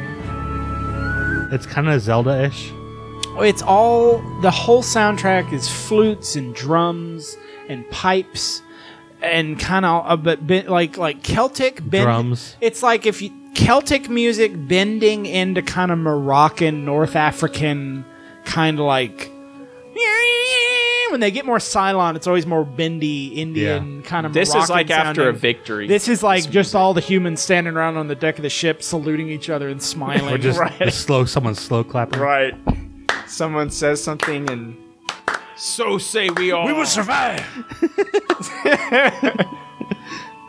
[1.52, 2.72] It's kind of Zelda-ish.
[3.36, 7.38] Oh, it's all the whole soundtrack is flutes and drums
[7.68, 8.62] and pipes
[9.22, 12.56] and kind of a uh, bit, bit like like Celtic bend, Drums.
[12.62, 18.06] It's like if you Celtic music bending into kind of Moroccan, North African
[18.46, 19.30] kind of like
[21.12, 24.34] when they get more Cylon, it's always more bendy Indian kind of.
[24.34, 25.42] this is Moroccan like after a sounding.
[25.42, 25.88] victory.
[25.88, 28.82] This is like just all the humans standing around on the deck of the ship,
[28.84, 30.34] saluting each other and smiling.
[30.34, 30.78] Or just, Right.
[30.80, 32.20] just slow, someone slow clapping.
[32.20, 32.54] right.
[33.28, 34.76] Someone says something, and
[35.58, 36.66] so say we all.
[36.66, 37.44] We will survive.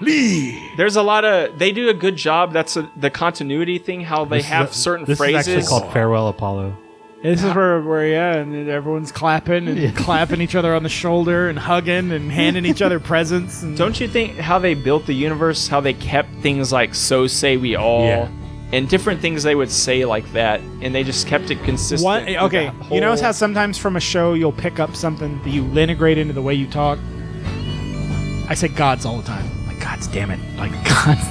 [0.00, 0.70] Lee.
[0.76, 1.58] There's a lot of.
[1.58, 2.52] They do a good job.
[2.52, 4.02] That's a, the continuity thing.
[4.02, 5.48] How they This is have a- certain this phrases.
[5.48, 6.76] is actually called Farewell Apollo.
[7.22, 11.48] This is where, where yeah, and everyone's clapping and clapping each other on the shoulder
[11.48, 13.62] and hugging and handing each other presents.
[13.62, 17.26] And Don't you think how they built the universe, how they kept things like "so
[17.26, 18.28] say we all," Yeah.
[18.72, 22.04] and different things they would say like that, and they just kept it consistent.
[22.04, 22.24] What?
[22.26, 25.40] with Okay, that you notice whole- how sometimes from a show you'll pick up something
[25.42, 27.00] that you integrate into the way you talk.
[28.48, 29.44] I say gods all the time.
[29.66, 30.38] Like gods, damn it!
[30.56, 31.24] Like gods.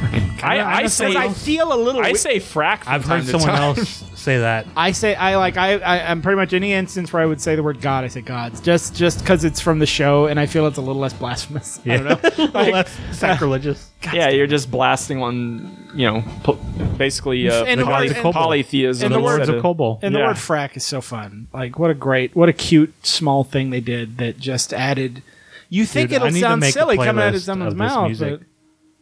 [0.00, 0.30] Fucking.
[0.42, 2.00] I, I Because say I feel a little.
[2.00, 2.84] I wi- say frack.
[2.84, 3.62] From I've time heard to someone time.
[3.76, 4.66] else say that.
[4.76, 7.54] I say I like I, I I'm pretty much any instance where I would say
[7.56, 10.46] the word God, I say gods, just just because it's from the show, and I
[10.46, 11.80] feel it's a little less blasphemous.
[11.86, 12.04] I don't
[12.38, 12.46] know.
[12.52, 13.90] Well, that's sacrilegious.
[14.12, 16.58] yeah, you're just blasting on, you know, po-
[16.98, 18.32] basically uh, And the poly- gods of Kobol.
[18.32, 19.06] polytheism.
[19.06, 19.98] And the Lords instead of Kobol.
[20.02, 20.26] And the Yeah.
[20.28, 21.48] word frack is so fun.
[21.52, 25.22] Like what a great, what a cute small thing they did that just added.
[25.68, 28.40] You think Dude, it'll sound silly coming out of someone's of this mouth, music.
[28.40, 28.46] but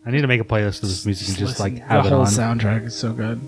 [0.06, 2.08] I need to make a playlist of this music and just like listen, have the
[2.08, 2.26] it whole on.
[2.26, 3.40] soundtrack is so good.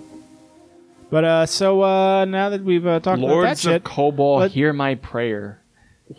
[1.09, 4.39] But uh, so uh, now that we've uh, talked about that Lords of shit, Kobol,
[4.39, 5.59] But- hear my prayer.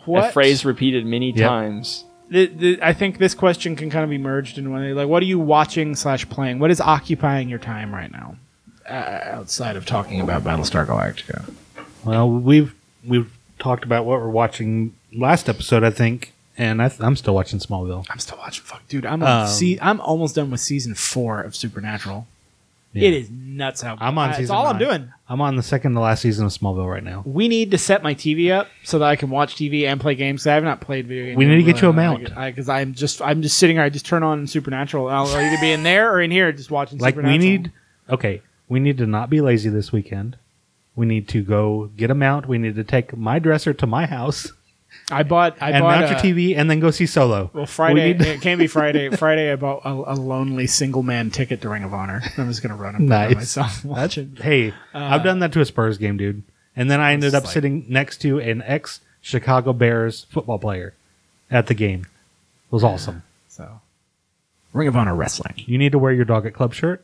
[0.05, 1.47] what A phrase repeated many Yep.
[1.47, 2.05] times.
[2.29, 4.95] the, the, I think this question can kind of be merged into one.
[4.95, 6.59] Like, what are you watching slash playing?
[6.59, 8.35] What is occupying your time right now,
[8.87, 8.93] uh,
[9.31, 11.51] outside of talking about Battlestar Galactica?
[12.05, 12.73] Well, we've
[13.05, 17.33] we've talked about what we're watching last episode, I think, and I th- I'm still
[17.35, 18.05] watching Smallville.
[18.09, 18.63] I'm still watching.
[18.63, 19.05] Fuck, dude.
[19.05, 22.27] I'm on Um, se- I'm almost done with season four of Supernatural.
[22.93, 23.09] Yeah.
[23.09, 24.87] It is nuts how I'm on That's season all I'm nine.
[24.89, 25.13] doing.
[25.27, 27.21] I'm on the second to last season of Smallville right now.
[27.23, 30.15] We need to set my TV up so that I can watch TV and play
[30.15, 30.41] games.
[30.41, 31.37] 'cause I have not played video games.
[31.37, 32.33] We need to get you a mount.
[32.35, 33.83] Because I'm just I'm just sitting here.
[33.85, 35.07] I just turn on Supernatural.
[35.07, 36.97] I'll either be in there or in here, just watching.
[36.97, 37.51] Like we Supernatural.
[37.51, 37.71] need,
[38.09, 40.37] okay, we need to not be lazy this weekend.
[40.95, 42.47] We need to go get a mount.
[42.47, 44.51] We need to take my dresser to my house
[45.11, 45.57] I bought.
[45.61, 47.49] I and bought mount a- your TV, and then go see Solo.
[47.53, 48.13] Well, Friday.
[48.13, 49.09] to- it can't be Friday.
[49.15, 52.21] Friday, I bought a, a lonely single man ticket to Ring of Honor.
[52.37, 53.35] I'm just gonna run up by Nice.
[53.35, 53.81] myself.
[53.83, 54.27] That's, it.
[54.41, 56.43] hey, uh, I've done that to a Spurs game, dude.
[56.75, 60.93] And then I ended up like- sitting next to an ex Chicago Bears football player
[61.51, 62.01] at the game.
[62.01, 63.23] It was awesome.
[63.47, 63.81] So,
[64.73, 65.55] Ring of Honor wrestling.
[65.57, 67.03] You need to wear your dog at club shirt.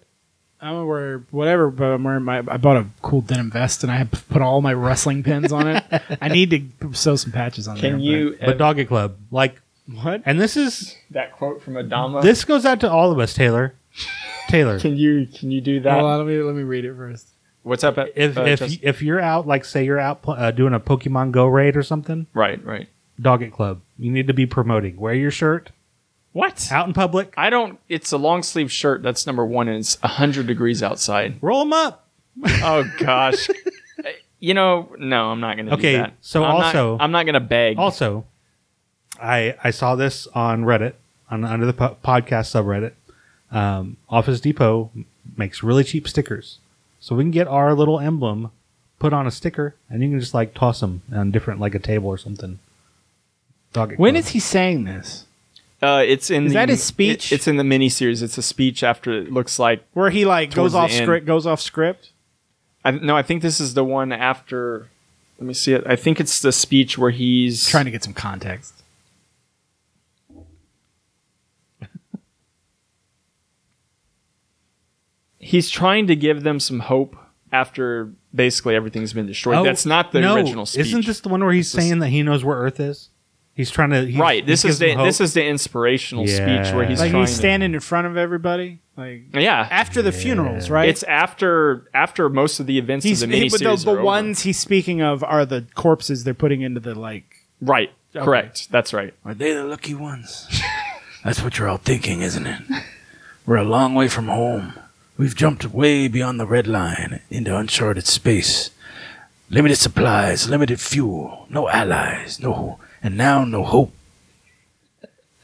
[0.66, 2.40] I'm gonna wear whatever, but I'm wearing my.
[2.40, 5.68] I bought a cool denim vest and I have put all my wrestling pins on
[5.68, 5.84] it.
[6.22, 6.50] I need
[6.82, 7.92] to sew some patches on there.
[7.92, 8.36] Can you?
[8.44, 9.62] But dog at club, like,
[10.02, 10.24] what?
[10.26, 12.24] and this is that quote from Adama.
[12.24, 13.76] this goes out to all of us, Taylor.
[14.48, 15.28] Taylor, Can you?
[15.28, 16.00] Can you do that?
[16.00, 17.28] Hold on, let me let me read it first.
[17.62, 18.00] What's up?
[18.00, 18.80] At, if uh, if Justin?
[18.82, 22.26] if you're out, like, say you're out uh, doing a Pokemon Go raid or something,
[22.34, 22.90] right, right.
[23.22, 24.98] dog at club, you need to be promoting.
[24.98, 25.70] Wear your shirt
[26.36, 26.70] What?
[26.72, 27.34] out in public.
[27.38, 27.80] I don't.
[27.88, 29.02] It's a long sleeve shirt.
[29.02, 31.36] That's number one, and it's hundred degrees outside.
[31.42, 32.08] Roll them up.
[32.46, 33.48] Oh gosh.
[34.40, 36.14] you know, no, I'm not going to Okay, do that.
[36.20, 37.78] so I'm not- also- I'm not going to beg.
[37.80, 38.26] Also,
[39.22, 40.94] I I saw this on Reddit
[41.32, 42.92] on under the po- podcast subreddit.
[43.56, 44.92] Um, Office Depot
[45.38, 46.58] makes really cheap stickers,
[47.00, 48.52] so we can get our little emblem
[49.00, 51.80] put on a sticker, and you can just like toss them on different like a
[51.80, 52.60] table or something.
[53.72, 53.94] Dog.
[53.94, 54.20] at When club.
[54.20, 55.25] is he saying this?
[55.86, 57.32] Uh, it's in Is the, that his speech?
[57.32, 58.24] it- it's in the miniseries.
[58.24, 59.84] It's a speech after it looks like.
[59.94, 61.04] Where he like goes off end.
[61.04, 61.28] script?
[61.28, 62.12] Goes off script.
[62.84, 64.88] I, no, I think this is the one after.
[65.38, 65.84] Let me see it.
[65.86, 68.84] I think it's the speech where he's Trying to get some context.
[75.40, 77.16] he's trying to give them some hope
[77.52, 79.58] after basically everything's been destroyed.
[79.58, 80.88] Oh, That's not the no, original speech.
[80.88, 83.10] Isn't this the one where he's is- saying that he knows where Earth is?
[83.56, 84.46] He's trying to he's, right?
[84.46, 87.26] This is the this is the inspirational speech where he's Like trying.
[87.26, 90.90] he's standing in front of everybody, like yeah, after the funerals, right?
[90.90, 93.94] it's after after most of the events he's of the he- but the, the are
[93.94, 94.04] over.
[94.04, 97.46] ones he's speaking of are the corpses they're putting into the like.
[97.62, 97.92] Right.
[98.14, 98.70] Correct.
[98.72, 99.14] That's right.
[99.24, 100.48] Are they the lucky ones?
[101.24, 102.62] That's what you're all thinking, isn't it?
[103.46, 104.74] We're a long way from home.
[105.18, 108.72] We've jumped way beyond the red line into uncharted space.
[109.50, 113.94] Limited supplies, limited fuel, no allies, no, and now no hope.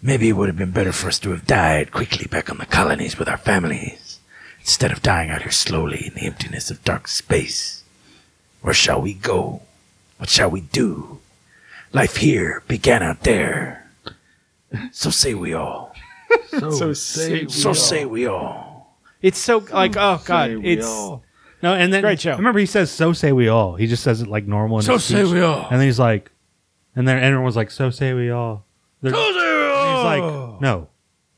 [0.01, 2.65] Maybe it would have been better for us to have died quickly back on the
[2.65, 4.19] colonies with our families,
[4.59, 7.83] instead of dying out here slowly in the emptiness of dark space.
[8.61, 9.61] Where shall we go?
[10.17, 11.19] What shall we do?
[11.93, 13.91] Life here began out there.
[14.91, 15.93] So say we all.
[16.49, 18.95] So say we So say we all.
[19.21, 20.85] It's so like oh god, it's
[21.61, 22.37] No, and then Great show.
[22.37, 24.77] Remember, he says, "So say we all." He just says it like normal.
[24.79, 25.33] In So his say speech.
[25.33, 25.67] we all.
[25.69, 26.31] And then he's like,
[26.95, 28.65] and then everyone was like, "So say we all."
[29.01, 29.95] They're- So say we all.
[29.95, 30.87] He's like, "No,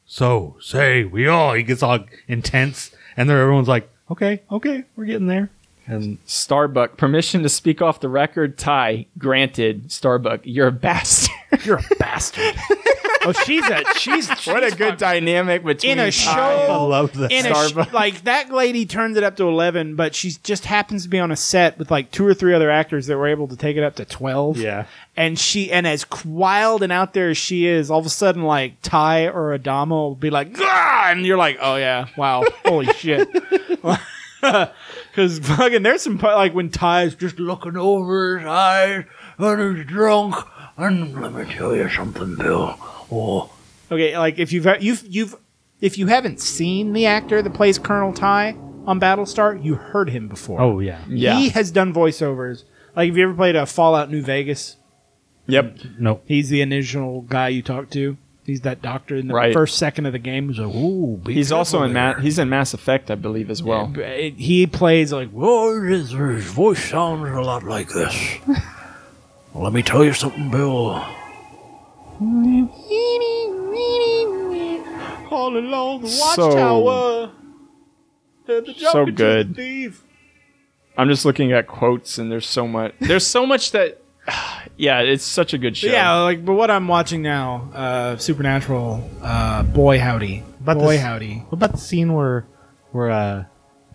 [0.06, 5.06] so say we all." He gets all intense, and then everyone's like, "Okay, okay, we're
[5.06, 5.50] getting there."
[5.86, 8.58] And Starbuck permission to speak off the record.
[8.58, 9.92] Tigh granted.
[9.92, 11.36] Starbuck, you're a bastard.
[11.66, 12.56] you're a bastard.
[13.26, 16.32] oh, she's a she's, she's what a good dynamic between in a show.
[16.32, 17.32] I love that.
[17.32, 21.04] in a sh- like that lady turns it up to 11 but she just happens
[21.04, 23.48] to be on a set with like two or three other actors that were able
[23.48, 24.86] to take it up to 12 yeah,
[25.16, 28.44] and she and as wild and out there as she is all of a sudden
[28.44, 31.08] like Tigh or adama will be like Gah!
[31.12, 33.28] and you're like oh yeah wow holy shit
[34.44, 39.06] because fucking there's some like when Tigh's just looking over his eyes
[39.38, 40.36] and he's drunk.
[40.76, 42.78] And let me tell you something, Bill.
[43.14, 43.52] Oh,
[43.92, 45.36] okay like if you've you've you've
[45.82, 48.56] if you haven't seen the actor that plays colonel Tigh
[48.88, 51.38] on battlestar you heard him before oh yeah, Yeah.
[51.38, 52.64] He has done voiceovers.
[52.96, 54.76] Like, have you ever played a Fallout New Vegas?
[55.48, 55.78] yep.
[56.00, 58.18] no, He's the initial guy you talk to.
[58.46, 59.54] He's that doctor in the Right.
[59.54, 60.50] first second of the game.
[60.50, 63.50] He's like, ooh, be He's also in there." Ma- he's in Mass Effect, I believe,
[63.50, 63.88] as well.
[63.88, 68.14] But it- He plays like, whoa, oh his, his voice sounds a lot like this.
[69.54, 71.00] well, let me tell you something, Bill.
[72.18, 72.66] Hmm.
[75.34, 77.32] All along the So- watchtower.
[78.48, 79.56] Heard the so junkie the good.
[79.56, 80.04] thief.
[80.98, 82.94] I'm just looking at quotes, and there's so much.
[83.00, 84.00] There's so much that.
[84.76, 85.88] Yeah, it's such a good show.
[85.90, 90.94] But yeah, like, but what I'm watching now, uh, Supernatural, uh, boy howdy, About boy
[90.94, 91.36] this- howdy.
[91.50, 92.48] What about the scene where,
[92.92, 93.44] where uh,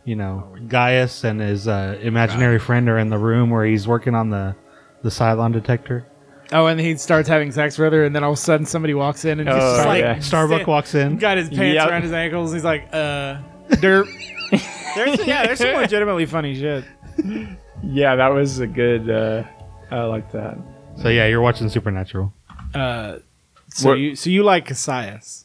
[0.05, 4.15] you know, Gaius and his uh, imaginary friend are in the room where he's working
[4.15, 4.55] on the,
[5.03, 6.07] the Cylon detector,
[6.51, 8.95] Oh, and he starts having sex with her, and then all of a sudden somebody
[8.95, 10.19] walks in and Oh, just like yeah.
[10.21, 11.19] Starbuck walks in.
[11.19, 11.89] got his pants Yep.
[11.91, 12.53] around his ankles.
[12.53, 13.39] He's like, uh,
[13.71, 14.07] derp.
[14.95, 16.85] there's, yeah, there's some legitimately funny shit.
[17.83, 19.11] Yeah, that was a good.
[19.11, 19.45] Uh,
[19.91, 20.57] I like that.
[21.03, 22.33] So yeah, you're watching Supernatural.
[22.75, 23.19] Uh,
[23.69, 25.45] so What- you so you like Castiel?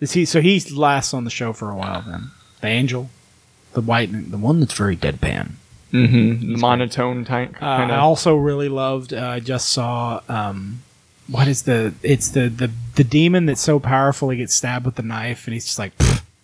[0.00, 2.30] Is he so he lasts on the show for a while then?
[2.60, 3.10] The angel,
[3.74, 5.52] the white, the one that's very deadpan.
[5.92, 6.58] Mm-hmm.
[6.60, 9.12] Monotone type Uh, I also really loved.
[9.12, 10.20] Uh, I just saw.
[10.28, 10.82] Um,
[11.28, 11.94] what is the?
[12.02, 15.54] It's the the the demon that's so powerful he gets stabbed with the knife, and
[15.54, 15.92] he's just like,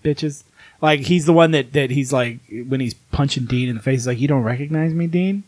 [0.05, 0.45] bitches.
[0.81, 4.01] Like he's the one that that he's like when he's punching Dean in the face.
[4.01, 5.43] He's like, you don't recognize me, Dean.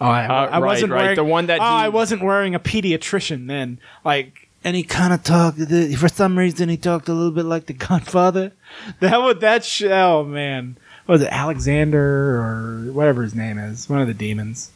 [0.00, 1.02] Oh, I, Uh, I wasn't right, right.
[1.04, 3.78] wearing The one that Oh, he- I wasn't wearing a pediatrician then.
[4.04, 5.58] Like, and he kind of talked.
[5.96, 8.52] For some reason, he talked a little bit like the Godfather.
[9.00, 9.64] That would that.
[9.64, 10.76] Sh- oh man,
[11.06, 13.88] what was it Alexander or whatever his name is?
[13.88, 14.70] One of the demons.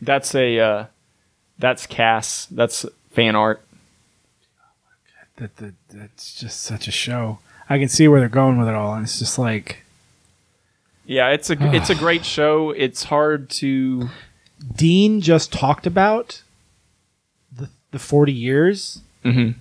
[0.00, 0.58] That's a.
[0.58, 0.86] Uh,
[1.58, 2.46] that's Cass.
[2.46, 3.62] That's fan art.
[5.36, 7.38] that the that's just such a show.
[7.68, 9.84] I can see where they're going with it all, and it's just like
[11.06, 12.70] Yeah, it's a it's a great show.
[12.70, 14.08] It's hard to.
[14.76, 16.42] Dean just talked about
[17.56, 19.54] the the forty years, Mhm.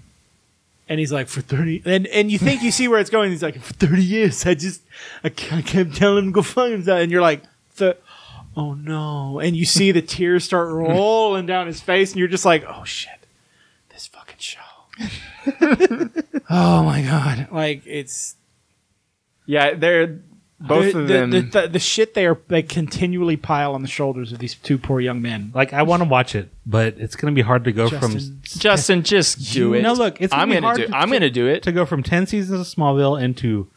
[0.90, 3.32] And he's like for thirty, and and you think you see where it's going.
[3.32, 4.82] He's like for thirty years, I just
[5.24, 7.44] I, I kept telling him to go fuck himself, and you're like,
[7.78, 7.98] "Th-
[8.56, 12.46] oh no, and you see the tears start rolling down his face, and you're just
[12.46, 13.28] like, oh shit,
[13.90, 14.60] this fucking show.
[16.50, 18.36] oh my god, like it's
[19.46, 20.20] Yeah, they're
[20.68, 21.30] both the, of them.
[21.32, 24.78] The, the, the shit they are they continually pile on the shoulders of these two
[24.78, 25.52] poor young men.
[25.54, 28.40] Like I want to watch it, but it's going to be hard to go Justin,
[28.44, 29.82] Justin, just do You- it.
[29.82, 30.88] No, look, it's gonna I'm be gonna hard do.
[30.88, 31.64] to- I'm gonna do it.
[31.64, 33.70] to go from ten seasons of Smallville into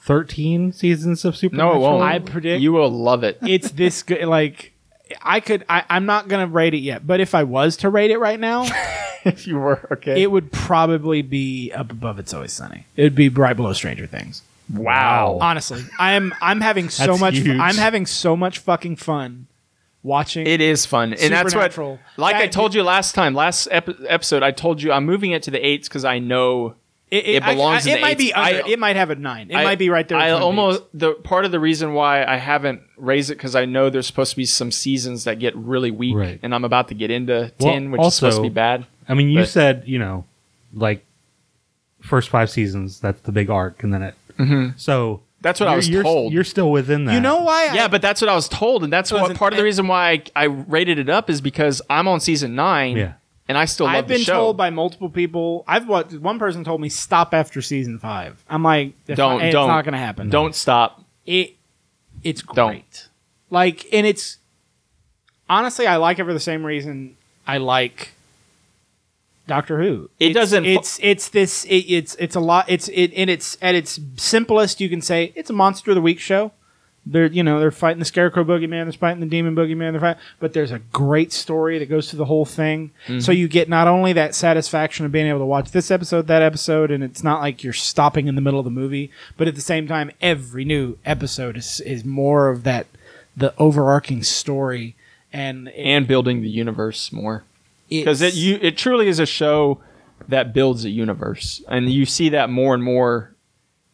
[0.00, 2.02] thirteen seasons of No, it won't.
[2.02, 3.38] I predict- you will love it.
[3.42, 4.24] it's this good.
[4.26, 4.72] Like
[5.22, 5.64] I could.
[5.68, 8.40] I, I'm not gonna rate it yet, but if I was to rate it right
[8.40, 8.66] now,
[9.24, 10.22] if you were okay.
[10.22, 12.86] it would probably be up above It's Always Sunny.
[12.96, 14.42] It would be right below Stranger Things.
[14.72, 15.38] Wow.
[15.40, 17.34] Honestly, I'm I'm having so That's much.
[17.38, 17.58] huge.
[17.58, 19.46] I'm having so much fucking fun
[20.02, 20.46] watching.
[20.46, 21.72] It is fun, and that's what.
[21.72, 21.98] Supernatural.
[22.16, 25.32] Like I That- told you last time, last ep- episode, I told you I'm moving
[25.32, 26.74] it to the eights because I know
[27.10, 28.26] it, it belongs I, in it the might be.
[28.28, 28.36] eights.
[28.36, 29.50] Under, I- it might have a nine.
[29.50, 30.18] It I- might be right there.
[30.18, 30.90] I Twin almost Peaks.
[30.94, 34.30] the part of the reason why I haven't raised it because I know there's supposed
[34.32, 36.40] to be some seasons that get really weak, Right.
[36.42, 38.86] and I'm about to get into Well, ten, which is supposed to be bad.
[39.08, 40.24] I mean, you But- said you know,
[40.72, 41.04] like
[42.00, 43.00] first five seasons.
[43.00, 44.14] That's the big arc, and then it.
[44.38, 44.76] Mm-hmm.
[44.76, 46.32] So That's what I you're- was you're, told.
[46.32, 47.14] You're still within that.
[47.14, 47.68] You know why?
[47.70, 49.64] I- Yeah, but that's what I was told, and that's what Listen, part of the
[49.64, 53.12] reason why I, I rated it up is because I'm on season nine, Yeah.
[53.48, 54.32] and I still love I've been the show.
[54.34, 55.64] told by multiple people.
[55.68, 58.42] I've what one person told me stop after season five.
[58.48, 60.30] I'm like, Don't- I- it's don't- it's not going to happen.
[60.30, 61.02] Don't stop.
[61.26, 61.56] it.
[62.22, 62.56] It's great.
[62.56, 63.08] Don't.
[63.50, 64.38] Like, and it's
[65.48, 67.16] honestly, I like it for the same reason
[67.46, 68.13] I like
[69.46, 70.10] Doctor Who.
[70.18, 71.64] It It's- doesn't- It's it's this.
[71.64, 72.64] It, it's it's a lot.
[72.68, 74.80] It's it in its at its simplest.
[74.80, 76.52] You can say it's a monster of the week show.
[77.06, 80.22] They're you know they're fighting the scarecrow boogeyman, they're fighting the demon boogeyman, they're fighting,
[80.40, 82.92] but there's a great story that goes through the whole thing.
[83.06, 83.20] Mm-hmm.
[83.20, 86.40] So you get not only that satisfaction of being able to watch this episode, that
[86.40, 89.54] episode, and it's not like you're stopping in the middle of the movie, but at
[89.54, 92.86] the same time, every new episode is is more of that
[93.36, 94.96] the overarching story
[95.30, 97.44] and and building the universe more
[97.88, 99.80] because it you it truly is a show
[100.28, 103.34] that builds a universe, and you see that more and more.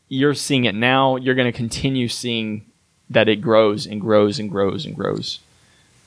[0.08, 1.16] You're seeing it now.
[1.16, 2.66] You're going to continue seeing
[3.08, 5.40] that it grows and grows and grows and grows.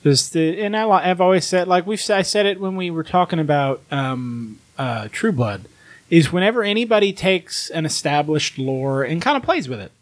[0.04, 3.04] Just, uh, and I, I've always said, like we've I said it when we were
[3.06, 5.66] talking about um, uh, True Blood,
[6.10, 9.94] is whenever anybody takes an established lore and kind of plays with it,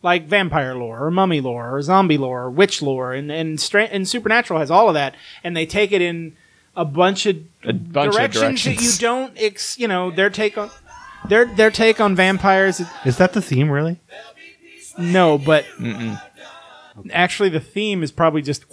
[0.00, 3.84] like vampire lore or mummy lore or zombie lore or witch lore, and and, stra-
[3.84, 6.36] and Supernatural has all of that, and they take it in
[6.76, 10.56] a bunch of A bunch of directions, that you don't, ex- you know, their take
[10.58, 10.70] on
[11.28, 12.80] their their take on vampires.
[12.80, 13.70] is- Is that the theme?
[13.70, 14.00] Really?
[14.98, 15.64] No, but
[17.12, 18.64] actually, the theme is probably just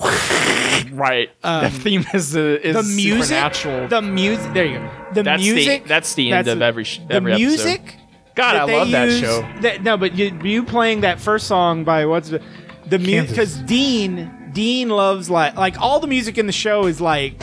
[0.92, 1.30] Right.
[1.42, 3.88] the theme is the is Um, the music, supernatural.
[3.88, 4.54] the music.
[4.54, 4.90] There you go.
[5.14, 5.88] The That's the- music.
[5.88, 7.48] that's the end of every sh- The every episode.
[7.48, 7.96] music.
[8.36, 9.46] God, I they love that use- show.
[9.62, 12.42] that- no, but you, you playing that first song by what's the
[12.90, 13.36] the music?
[13.36, 13.58] Kansas.
[13.58, 17.34] Because Dean Dean loves like like all the music in the show is like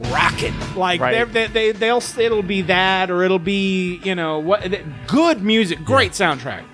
[0.00, 0.54] rocking.
[0.74, 1.12] Like Right.
[1.12, 4.62] they're, they they they'll it'll be that or it'll be you know what
[5.06, 6.64] good music, great soundtrack.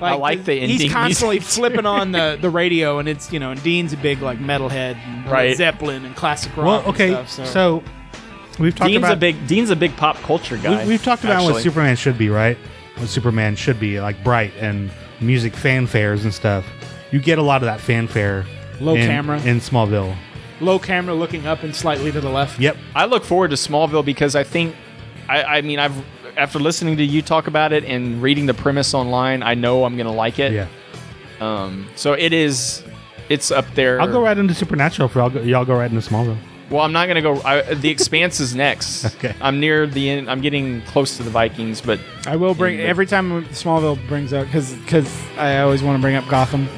[0.00, 3.52] I like the He's constantly music, flipping on the, the radio, and it's you know,
[3.52, 5.56] and Dean's a big like metalhead, and Right.
[5.56, 6.66] Zeppelin and classic rock.
[6.66, 7.10] Well, and okay.
[7.10, 7.44] stuff, so.
[7.44, 7.82] so.
[8.58, 10.82] we've talked Dean's about a big Dean's a big pop culture guy.
[10.82, 11.62] we, we've talked about what.
[11.62, 12.58] Superman should be, right?
[12.96, 16.66] What Superman should be like bright and music fanfares and stuff.
[17.10, 18.44] You get a lot of that fanfare
[18.80, 19.40] Low in, camera.
[19.42, 20.16] in Smallville.
[20.60, 22.60] Low camera looking up and slightly to the left.
[22.60, 22.76] Yep.
[22.94, 24.74] I look forward to Smallville because I think,
[25.28, 25.94] I, I mean, I've
[26.36, 29.96] after listening to you talk about it and reading the premise online, I know I'm
[29.96, 30.52] gonna like it.
[30.52, 30.66] Yeah.
[31.40, 31.88] Um.
[31.96, 32.82] So it is.
[33.28, 34.00] It's up there.
[34.00, 35.30] I'll go right into Supernatural for y'all.
[35.30, 36.36] Go, y'all go right into Smallville.
[36.70, 37.40] Well, I'm not gonna go.
[37.42, 39.04] I, the Expanse is next.
[39.16, 39.34] Okay.
[39.40, 40.30] I'm near the end.
[40.30, 44.32] I'm getting close to the Vikings, but I will bring Yeah, every time Smallville brings
[44.32, 46.68] up because because I always want to bring up Gotham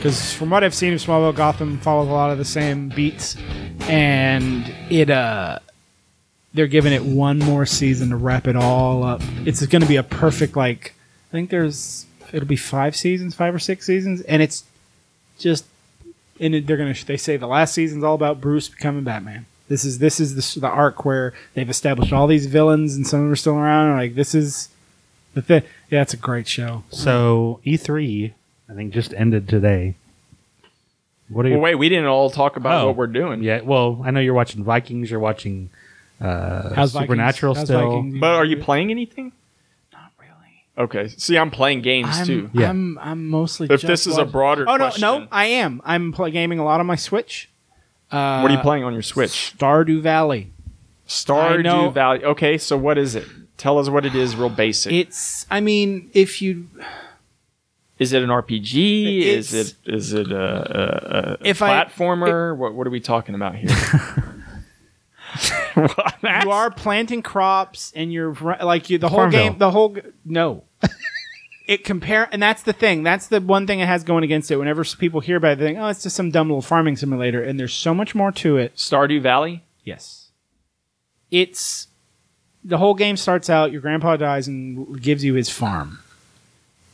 [0.00, 3.36] because from what I've seen of Smallville, Gotham follows a lot of the same beats,
[3.80, 5.58] and it uh
[6.54, 9.20] they're giving it one more season to wrap it all up.
[9.44, 10.94] It's going to be a perfect like
[11.28, 14.64] I think there's it'll be five seasons, five or six seasons, and it's
[15.38, 15.66] just
[16.40, 19.44] and they're gonna they say the last season's all about Bruce becoming Batman.
[19.68, 23.20] This is this is the, the arc where they've established all these villains and some
[23.20, 23.98] of them are still around.
[23.98, 24.70] Like this is
[25.34, 25.62] the thing.
[25.90, 26.84] Yeah, it's a great show.
[26.88, 28.32] So E3,
[28.70, 29.96] I think, just ended today.
[31.28, 31.62] What are well, you?
[31.62, 32.86] wait, we didn't all talk about Oh.
[32.88, 33.42] what we're doing.
[33.42, 33.60] Yeah.
[33.62, 35.10] Well, I know you're watching Vikings.
[35.10, 35.70] You're watching
[36.20, 37.90] uh, How's Vikings- Supernatural how's still.
[38.02, 38.20] Vikings?
[38.20, 39.32] But are you playing anything?
[39.92, 40.64] Not really.
[40.86, 41.08] Okay.
[41.08, 42.50] See, I'm playing games I'm, too.
[42.52, 42.70] Yeah.
[42.70, 43.66] I'm I'm mostly.
[43.66, 45.00] If just this is a watching- broader Oh no, question.
[45.02, 45.80] no, I am.
[45.84, 47.48] I'm play, gaming a lot on my Switch.
[48.10, 49.54] Uh, What are you playing on your Switch?
[49.56, 50.50] Stardew Valley.
[51.28, 52.24] I know- Stardew Valley.
[52.24, 53.26] Okay, so what is it?
[53.56, 54.92] Tell us what it is, real basic.
[54.92, 55.46] It's.
[55.50, 56.66] I mean, if you
[58.00, 59.20] is it an RPG?
[59.22, 62.56] Is It's- it a, a, a If I- platformer?
[62.56, 63.68] what what are we talking about here?
[65.74, 66.16] What?
[66.44, 69.50] you are planting crops and you're like you the whole Farmville.
[69.50, 70.64] game the whole no
[71.68, 74.56] it compare and that's the thing that's the one thing it has going against it
[74.56, 77.40] whenever people hear about it they think oh it's just some dumb little farming simulator
[77.42, 79.62] and there's so much more to it Stardew Valley.
[79.84, 80.32] yes
[81.30, 81.86] it's
[82.64, 86.00] the whole game starts out your grandpa dies and gives you his farm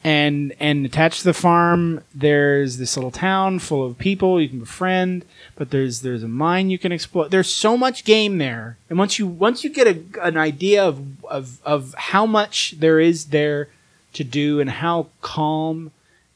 [0.06, 4.60] and and attached to the farm there's this little town full of people you can
[4.60, 5.24] befriend
[5.56, 7.28] but there's there's a mine you can explore.
[7.28, 8.76] There's so much game there.
[8.88, 13.00] And once you once you get a, an idea of, of of how much there
[13.00, 13.68] is there
[14.12, 15.90] to do and how calm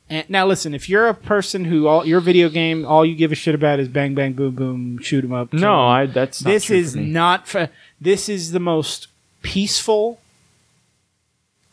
[0.09, 3.31] and now listen if you're a person who all your video game all you give
[3.31, 6.43] a shit about is bang bang boom boom shoot 'em up 'em, No, I that's
[6.45, 7.71] not this is for not fa-
[8.01, 9.07] this is the most
[9.43, 10.20] peaceful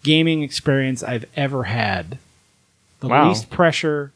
[0.07, 2.17] gaming experience I've ever had.
[3.01, 3.27] The Wow.
[3.29, 4.11] least pressure,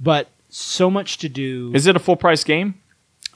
[0.00, 1.70] but so much to do.
[1.74, 2.74] Is it a full price game?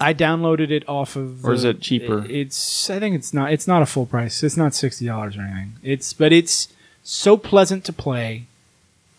[0.00, 2.24] I downloaded it off of, Or is it cheaper?
[2.28, 3.52] It's I think it's not.
[3.52, 4.42] It's not a full price.
[4.42, 5.74] It's not sixty dollars or anything.
[5.84, 6.68] It's but it's
[7.04, 8.46] so pleasant to play,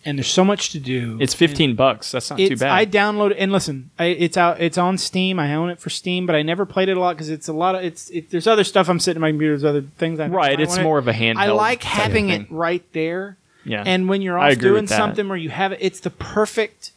[0.05, 1.17] and there's so much to do.
[1.21, 2.11] It's fifteen bucks.
[2.11, 2.71] That's not too It's, bad.
[2.71, 3.89] I downloaded and listen.
[3.97, 4.59] I, it's out.
[4.61, 5.39] It's on Steam.
[5.39, 7.53] I own it for Steam, but I never played it a lot because it's a
[7.53, 7.83] lot of.
[7.83, 9.53] It's it, there's other stuff I'm sitting on my computer.
[9.57, 10.19] There's other things.
[10.19, 11.37] I right, I it's wanna- more of a handheld.
[11.37, 12.41] I like type of having thing.
[12.41, 13.37] it right there.
[13.65, 14.97] Yeah, And when you're I off agree doing that.
[14.97, 16.91] something where you have it, it's the perfect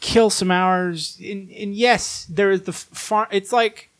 [0.00, 1.18] kill some hours.
[1.22, 3.28] And, and yes, there is the farm.
[3.30, 3.90] It's like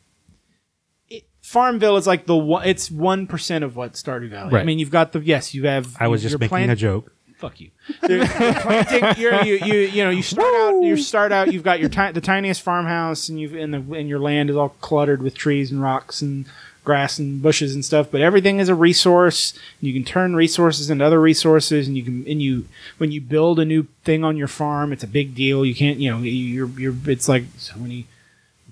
[1.11, 2.67] it, Farmville is like the one.
[2.67, 4.51] It's one percent of what Stardew Valley.
[4.53, 4.65] I Right.
[4.67, 5.53] mean, you've got the yes.
[5.55, 5.95] You have.
[6.01, 7.13] I was just you're making plant- a joke.
[7.41, 7.71] Fuck you.
[8.07, 11.81] You're planting, you're, you you you know you start out you start out you've got
[11.81, 15.23] your ti- the tiniest farmhouse and you've and the and your land is all cluttered
[15.23, 16.45] with trees and rocks and
[16.85, 19.55] grass and bushes and stuff but everything is a resource.
[19.81, 22.69] You can turn resources into other resources and you can and you
[22.99, 25.65] when you build a new thing on your farm it's a big deal.
[25.65, 28.07] You can't you know you're you're it's like so many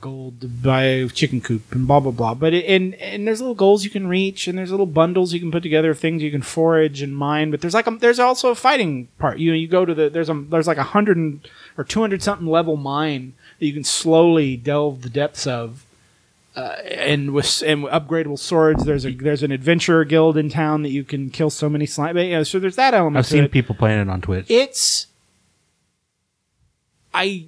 [0.01, 2.35] gold to buy a chicken coop and blah blah blah.
[2.35, 5.41] But it, and and there's little goals you can reach and there's little bundles you
[5.41, 7.51] can put together of things you can forage and mine.
[7.51, 9.39] But there's like a, there's also a fighting part.
[9.39, 12.23] You know, you go to the there's a there's like a hundred or two hundred
[12.23, 15.85] something level mine that you can slowly delve the depths of.
[16.57, 20.91] Uh, and with and upgradable swords, there's a there's an adventurer guild in town that
[20.91, 22.17] you can kill so many slime.
[22.17, 23.19] But, yeah, so there's that element.
[23.19, 24.51] I've seen it people playing it on Twitch.
[24.51, 25.07] it's
[27.15, 27.47] i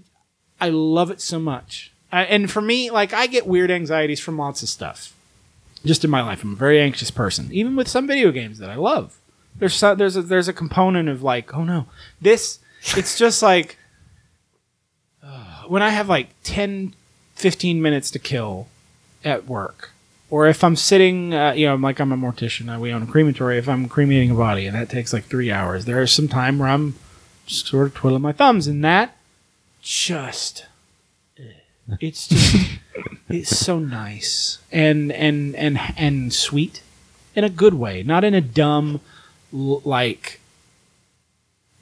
[0.61, 4.39] i love it so much I, and for me like i get weird anxieties from
[4.39, 5.15] lots of stuff
[5.85, 6.43] just in my life.
[6.45, 9.17] I'm a very anxious person even with some video games that i love.
[9.59, 11.87] There's so, there's a, there's a component of like oh no
[12.21, 12.59] this
[12.97, 13.77] it's just like
[15.23, 16.95] uh, when i have like 10
[17.35, 18.67] 15 minutes to kill
[19.25, 19.91] at work
[20.31, 23.03] or if i'm sitting uh, you know I'm like i'm a mortician uh, we own
[23.03, 26.29] a crematory if i'm cremating a body and that takes like three hours there's some
[26.29, 26.95] time where i'm
[27.47, 29.17] just sort of twiddling my thumbs and that
[29.83, 30.67] just
[32.01, 32.57] it's just
[33.29, 36.83] it's so nice and and and and sweet
[37.35, 39.01] in a good way not in a dumb
[39.53, 40.41] like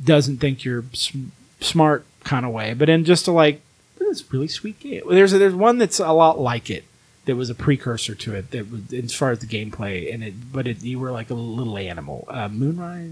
[0.02, 1.12] doesn't think you're s-
[1.60, 3.60] smart kind of way but in just a like
[3.98, 6.84] this really sweet game there's there's one that's a lot like it
[7.26, 10.52] that was a precursor to it that was as far as the gameplay and it
[10.52, 13.10] but it you were like a little animal uh moonrise.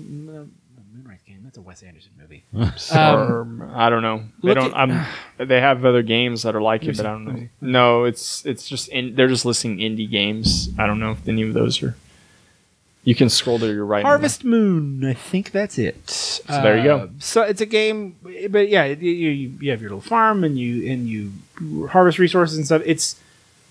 [1.46, 2.42] That's a Wes Anderson movie.
[2.90, 4.24] Um, or I don't know.
[4.42, 4.74] They look don't.
[4.74, 5.06] I'm.
[5.38, 7.48] They have other games that are like it, but I don't know.
[7.60, 10.70] No, it's it's just in, they're just listing indie games.
[10.76, 11.96] I don't know if any of those are.
[13.04, 14.00] You can scroll to your right.
[14.00, 15.04] and Harvest Moon.
[15.04, 16.10] I think that's it.
[16.10, 16.96] So there you go.
[16.96, 18.16] Uh, so it's a game,
[18.50, 21.32] but yeah, you, you, you have your little farm and you and you
[21.88, 22.82] harvest resources and stuff.
[22.84, 23.20] It's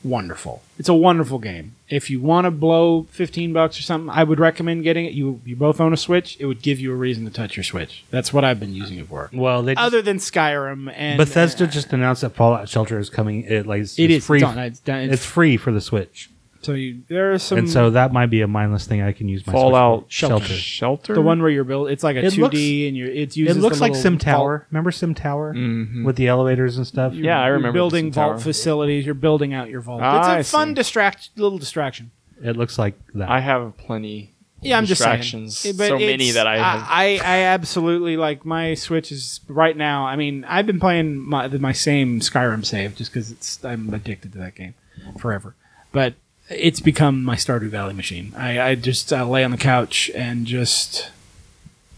[0.05, 0.61] wonderful.
[0.77, 1.75] It's a wonderful game.
[1.89, 5.13] If you want to blow fifteen bucks or something, I would recommend getting it.
[5.13, 6.37] You you both own a Switch.
[6.39, 8.03] It would give you a reason to touch your Switch.
[8.11, 9.29] That's what I've been using it for.
[9.33, 13.09] Well, they just, Other than Skyrim and Bethesda uh, just announced that Fallout Shelter is
[13.09, 13.43] coming.
[13.43, 14.39] It like it's, it it's is free.
[14.39, 16.29] It's, on, it's, done, it's, it's free for the Switch,
[16.65, 19.27] so you, there are some and so that might be a mindless thing I can
[19.29, 20.09] use my Switch Fallout for.
[20.11, 20.45] Shelter.
[20.45, 20.53] Shelter.
[20.59, 21.13] Shelter.
[21.15, 21.89] the one where you're built.
[21.89, 23.91] It's like a It two looks- D and you're it's It uses looks the like
[23.91, 24.67] little Sim vault- Tower.
[24.71, 26.03] Remember Sim Tower Mhm.
[26.03, 27.13] with the elevators and stuff?
[27.13, 28.39] Yeah, I You're remember building Sim vault Tower.
[28.41, 29.05] facilities.
[29.05, 30.01] You're building out your vault.
[30.03, 32.11] Ah, I it's a fun distract little distraction.
[32.43, 33.29] It looks like that.
[33.29, 34.31] I have plenty.
[34.61, 35.17] Yeah, I'm just saying.
[35.17, 35.77] distractions.
[35.77, 36.87] But so many it's- that I have.
[36.89, 40.07] I, I absolutely like my Switch is right now.
[40.07, 44.31] I mean, I've been playing my my same Skyrim save just because it's I'm addicted
[44.33, 44.73] to that game
[45.19, 45.53] forever.
[45.91, 46.15] But
[46.49, 48.33] it's become my Stardew Valley machine.
[48.37, 51.09] I, I just I lay on the couch and just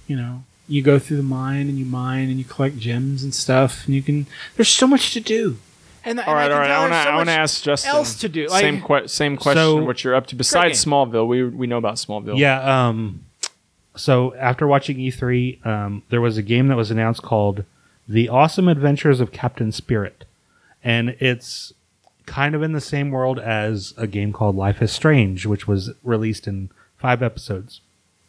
[0.07, 3.33] you know you go through the mine and you mine and you collect gems and
[3.33, 4.27] stuff and you can.
[4.55, 5.57] There's so much to do.
[6.03, 6.71] And all right, all right.
[6.71, 6.97] I want to.
[6.97, 7.91] I want to ask Justin.
[7.91, 8.47] else to do.
[8.47, 9.61] Like- same que- same question.
[9.61, 10.83] So- what you're up to besides.
[10.83, 11.27] Smallville?
[11.27, 12.37] We we know about Smallville.
[12.37, 12.87] Yeah.
[12.87, 13.25] Um.
[13.97, 17.65] So after watching E3, um, there was a game that was announced called
[18.07, 20.23] "The Awesome Adventures of Captain Spirit,"
[20.83, 21.73] and it's
[22.27, 25.91] kind of in the same world as a game called Life is Strange, which was
[26.03, 27.81] released in five episodes.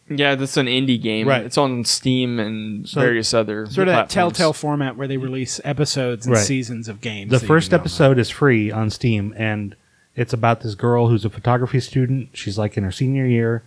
[0.09, 1.29] Yeah, that's an indie game.
[1.29, 1.45] Right.
[1.45, 4.15] It's on Steam and So- various other sort of that platforms.
[4.39, 6.43] telltale format where they release episodes and Right.
[6.45, 7.31] seasons of games.
[7.31, 9.75] The that you first know episode is free on Steam, and
[10.17, 12.31] it's about this girl who's a photography student.
[12.33, 13.63] She's like in her senior year,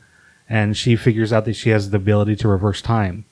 [0.49, 3.25] and she figures out that she has the ability to reverse time.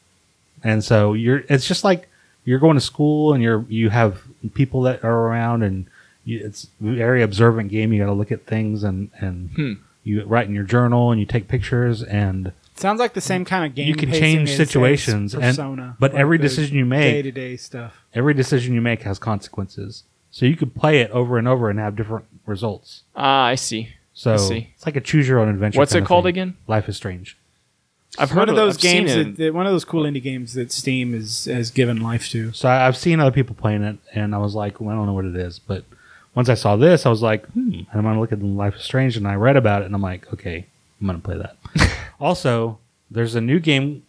[0.63, 2.07] And so you're, it's just like
[2.45, 4.21] you're going to school, and you're you have
[4.53, 5.85] people that are around, and you,
[6.25, 7.91] it's a very observant game.
[7.93, 9.73] You got to look at things, and and Hmm.
[10.03, 13.65] you write in your journal, and you take pictures, and Sounds like the same kind
[13.65, 13.87] of game.
[13.89, 18.01] You can change as- as situations, and- Persona, but every decision you make- day-to-day stuff.
[18.13, 20.03] every decision you make has consequences.
[20.31, 23.03] So you could play it over and over and have different results.
[23.15, 23.89] Ah, I see.
[24.13, 24.69] So I see.
[24.75, 25.77] it's like a choose your own adventure.
[25.79, 26.29] What's kind it of called thing.
[26.29, 26.53] again?
[26.67, 27.35] Life is Strange.
[28.17, 30.21] I've It's one heard of those I've games that, that one of those cool indie
[30.23, 32.51] games that Steam is has given life to.
[32.53, 35.05] So I, I've seen other people playing it, and I was like, well, I don't
[35.05, 35.59] know what it is.
[35.59, 35.83] But
[36.39, 39.17] once I saw this, I was like, hmm, I'm gonna look at Life is Strange,
[39.17, 40.65] and I read about it, and I'm like, okay,
[41.01, 41.57] I'm gonna play that.
[42.21, 42.79] also,
[43.11, 44.03] there's a new game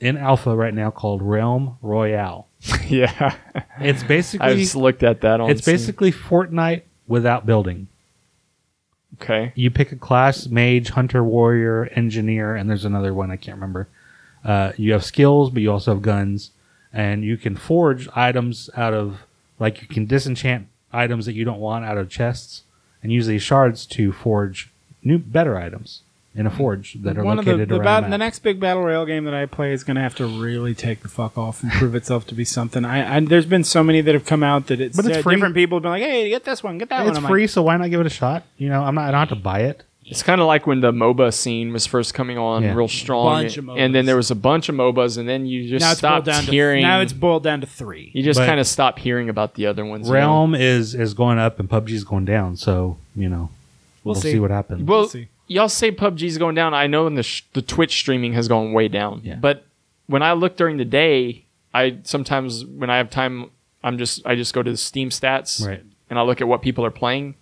[0.00, 2.46] in alpha right now called Realm Royale.
[2.88, 3.36] yeah,
[3.78, 4.46] It's basically.
[4.46, 5.50] I just looked at that on.
[5.50, 5.74] it's Steam.
[5.74, 7.88] basically Fortnite without building.
[9.20, 9.52] okay.
[9.54, 13.86] You pick a class: mage, hunter, warrior, engineer, and there's another one I can't remember.
[14.42, 16.52] Uh, you have skills, but you also have guns,
[16.90, 19.26] and you can forge items out of
[19.58, 22.62] like you can disenchant items that you don't want out of chests,
[23.02, 24.70] and use these shards to forge
[25.02, 26.02] new, better items
[26.34, 28.02] in a forge that are One of the, located the, around.
[28.02, 30.26] bat- the next big battle royale game that I play is going to have to
[30.26, 32.84] really take the fuck off and prove itself to be something.
[32.84, 35.22] I, I there's been so many that have come out that it's, But it's uh,
[35.22, 35.36] free.
[35.36, 37.16] different people have been like, hey, get this one, get that one.
[37.16, 38.44] it's free, Like, so why not give it a shot?
[38.58, 39.08] You know, I'm not.
[39.08, 39.82] I don't have to buy it.
[40.08, 42.74] It's kind of like when the MOBA scene was first coming on, Yeah.
[42.74, 44.06] real strong, Bunch of and then MOBAs.
[44.06, 46.44] there was a bunch of MOBAs, and then you just now it's boiled stopped down
[46.44, 46.82] hearing.
[46.82, 48.10] to now it's boiled down to three.
[48.14, 50.06] you just But- kind of stop hearing about the other ones.
[50.06, 50.18] you know?
[50.20, 52.56] Realm is is going up, and PUBG is going down.
[52.56, 53.50] So you know,
[54.04, 54.32] We'll we'll, see.
[54.32, 54.38] see.
[54.38, 54.82] what happens.
[54.84, 55.26] Well, see.
[55.48, 56.72] y'all say PUBG's going down.
[56.72, 59.22] I know in the sh- the Twitch streaming has gone way down.
[59.24, 59.34] Yeah.
[59.40, 59.64] But
[60.06, 61.42] when I look during the day,
[61.74, 63.50] I sometimes when I have time,
[63.82, 65.82] I'm just I just go to the Steam stats Right.
[66.08, 67.34] and I look at what people are playing.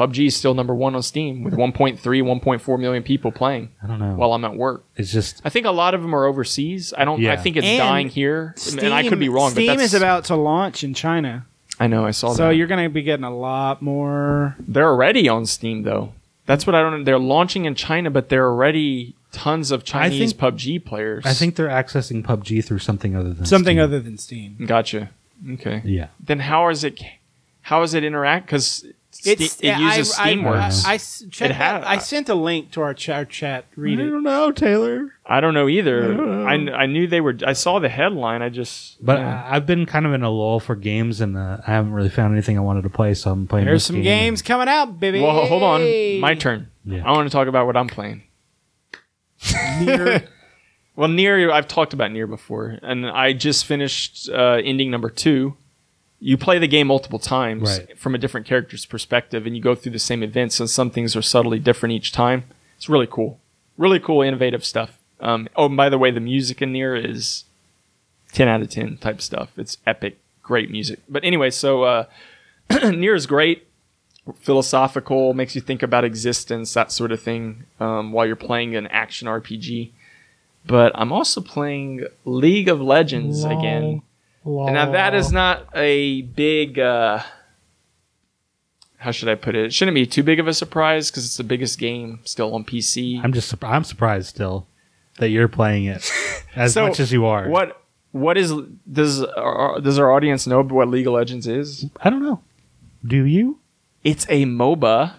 [0.00, 3.98] PUBG is still number one on Steam with 1.3, 1.4 million people playing I don't
[3.98, 4.14] know.
[4.14, 4.84] while I'm at work.
[4.96, 6.94] it's just I think a lot of them are overseas.
[6.96, 7.24] I don't.
[7.26, 9.50] I think it's And dying here, and I could be wrong.
[9.50, 11.46] Steam but that's, is about to launch in China,
[11.78, 12.06] I know.
[12.06, 12.54] I saw so that.
[12.56, 14.56] you're going to be getting a lot more.
[14.66, 16.12] They're already on Steam though.
[16.46, 17.04] That's what I don't.
[17.04, 21.24] They're launching in China, but they're already tons of Chinese think- PUBG players.
[21.26, 23.84] I think they're accessing PUBG through something other than Something Steam.
[23.84, 24.56] other than Steam.
[24.66, 25.10] Gotcha.
[25.52, 25.82] Okay.
[25.84, 26.08] Yeah.
[26.18, 27.00] Then how is it?
[27.62, 28.46] How is it interact?
[28.46, 28.84] Because
[29.26, 30.84] It's, it uses I, I- Steamworks.
[30.86, 33.24] I, I, I s- check It had- I sent a link to our, ch- our
[33.24, 33.66] chat.
[33.76, 34.04] Read it.
[34.10, 35.12] don't know, Taylor.
[35.26, 36.20] I don't know either.
[36.46, 37.36] I, I knew they were.
[37.46, 38.42] I saw the headline.
[38.42, 39.04] I just.
[39.04, 39.44] But yeah.
[39.44, 42.08] I, I've been kind of in a lull for games, and uh, I haven't really
[42.08, 43.66] found anything I wanted to play, so I'm playing.
[43.66, 45.20] There's this some game games coming out, baby.
[45.20, 46.20] well, hold on.
[46.20, 46.70] My turn.
[46.84, 47.02] Yeah.
[47.06, 48.22] I want to talk about what I'm playing.
[49.80, 50.28] Nier-
[50.96, 55.56] Well, Nier I've talked about Nier before, and I just finished uh, ending number two.
[56.22, 57.98] You play the game multiple times Right.
[57.98, 61.16] from a different character's perspective, and you go through the same events, and some things
[61.16, 62.44] are subtly different each time.
[62.76, 63.40] It's really cool,
[63.78, 64.98] really cool, innovative stuff.
[65.20, 67.44] Um, oh, and by the way, the music in there is
[68.32, 69.50] ten out of ten type stuff.
[69.56, 71.00] It's epic, great music.
[71.08, 72.04] But anyway, so uh,
[72.90, 73.66] Nier is great,
[74.40, 78.86] philosophical, makes you think about existence, that sort of thing, um, while you're playing an
[78.88, 79.90] action RPG.
[80.66, 84.02] But I'm also playing League of Legends again.
[84.44, 86.78] And now that is not a big.
[86.78, 87.22] Uh,
[88.96, 89.66] how should I put it?
[89.66, 92.64] It shouldn't be too big of a surprise because it's the biggest game still on
[92.64, 93.22] PC.
[93.22, 94.66] I'm just I'm surprised still
[95.18, 96.10] that you're playing it
[96.56, 97.48] as So, much as you are.
[97.48, 98.52] What what is
[98.90, 101.86] does our, does our audience know what League of Legends is?
[102.02, 102.42] I don't know.
[103.06, 103.58] Do you?
[104.04, 105.14] It's a MOBA,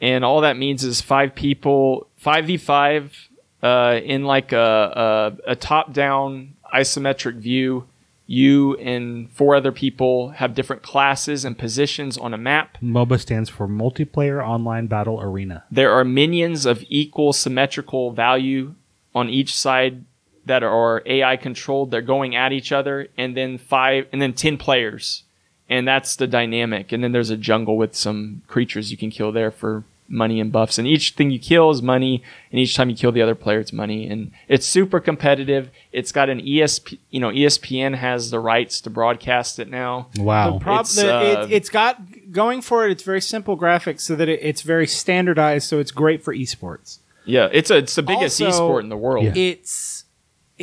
[0.00, 3.28] and all that means is five people, five v five,
[3.62, 7.86] uh, in like a a, a top down isometric view.
[8.26, 12.78] You and four other people have different classes and positions on a map.
[12.82, 15.64] MOBA stands for Multiplayer Online Battle Arena.
[15.70, 18.74] There are minions of equal symmetrical value
[19.14, 20.04] on each side
[20.46, 21.90] that are AI controlled.
[21.90, 25.24] They're going at each other, and then five, and then ten players,
[25.68, 26.92] and that's the dynamic.
[26.92, 30.52] And then there's a jungle with some creatures you can kill there for money and
[30.52, 30.78] buffs.
[30.78, 33.58] And each thing you kill is money, and each time you kill the other player,
[33.60, 34.06] it's money.
[34.08, 35.70] And it's super competitive.
[35.92, 40.08] It's got an ESP, you know, ESPN has the rights to broadcast it now.
[40.18, 40.58] Wow.
[40.58, 42.90] Prob- It's, the, uh, it, it's got going for it.
[42.90, 45.68] It's very simple graphics, so that it, it's very standardized.
[45.68, 46.98] So it's great for esports.
[47.26, 49.24] Yeah, it's a, it's the biggest Also- esport in the world.
[49.24, 49.32] Yeah.
[49.34, 49.93] It's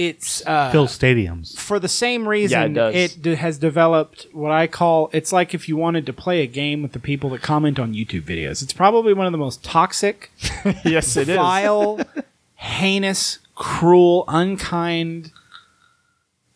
[0.08, 1.58] it's uh, Fill stadiums.
[1.58, 2.60] for the same reason.
[2.60, 2.96] Yeah, it does.
[2.96, 5.10] it d- has developed what I call.
[5.14, 7.94] It's like if you wanted to play a game with the people that comment on
[7.94, 8.62] YouTube videos.
[8.64, 10.32] It's probably one of the most toxic,
[10.86, 11.36] yes, it is.
[11.36, 12.00] vile,
[12.56, 15.32] heinous, cruel, unkind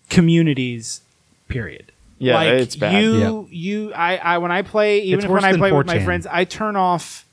[0.09, 1.01] communities.
[1.47, 1.91] Period.
[2.17, 3.03] Yeah, like, it's bad.
[3.03, 6.03] You, you, I, I, when I play, even when worse I than play with my
[6.03, 7.25] friends, I turn off.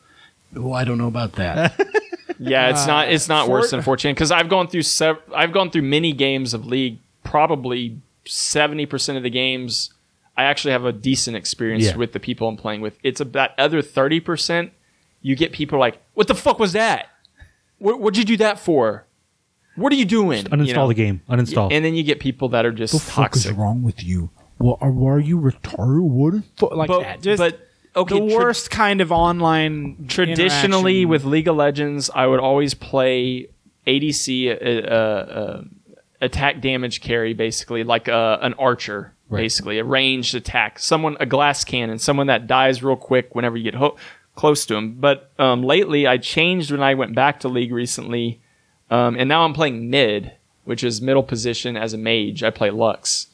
[0.56, 1.78] Oh, I don't know about that.
[2.50, 3.10] Yeah, it's not.
[3.12, 4.82] It's not worse than uh, 4chan because I've gone through.
[4.82, 6.98] Sev- I've gone through many games of League.
[7.24, 9.92] Probably seventy percent of the games,
[10.36, 11.96] I actually have a decent experience Yeah.
[11.96, 12.98] with the people I'm playing with.
[13.02, 14.72] It's about other thirty percent.
[15.22, 17.06] You get people like, "What the fuck was that?
[17.78, 19.06] What, what'd you do that for?
[19.76, 20.88] What are you doing?" Uninstall You know?
[20.88, 21.20] the game.
[21.30, 21.72] Uninstall.
[21.72, 23.52] And then you get people that are just What the toxic.
[23.52, 24.30] Is wrong with you?
[24.58, 26.02] What are, why are you retarded?
[26.02, 26.32] What?
[26.34, 27.22] the fu-" like But, that.
[27.22, 27.60] Just but
[27.96, 30.06] okay, the tra- worst kind of online.
[30.08, 33.48] traditionally with League of Legends, I would always play
[33.86, 35.64] ADC, uh, uh,
[36.20, 41.64] attack damage carry, basically like uh, an archer, basically a ranged attack, someone a glass
[41.64, 43.96] cannon, someone that dies real quick whenever you get ho-
[44.34, 44.94] close to him.
[44.94, 48.40] But um, lately, I changed when I went back to League recently,
[48.90, 50.32] um, and now I'm playing mid,
[50.64, 52.42] which is middle position as a mage.
[52.42, 53.28] I play Lux,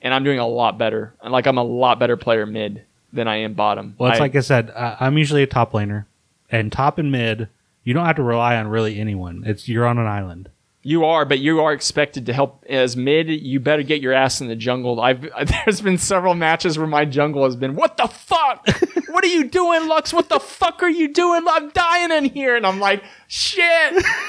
[0.00, 1.14] and I'm doing a lot better.
[1.26, 3.94] Like I'm a lot better player mid than I am bottom.
[3.98, 6.06] well, it's I- like I said, uh, I'm usually a top laner,
[6.50, 7.48] and top and mid,
[7.84, 9.42] you don't have to rely on really anyone.
[9.46, 10.50] It's you're on an island.
[10.82, 13.28] You are, but you are expected to help as mid.
[13.28, 15.00] You better get your ass in the jungle.
[15.00, 15.20] I've
[15.64, 18.66] there's been several matches where my jungle has been, what the fuck?
[19.08, 20.12] what are you doing, Lux?
[20.12, 21.42] What the fuck are you doing?
[21.48, 23.64] I'm dying in here, and I'm like, shit.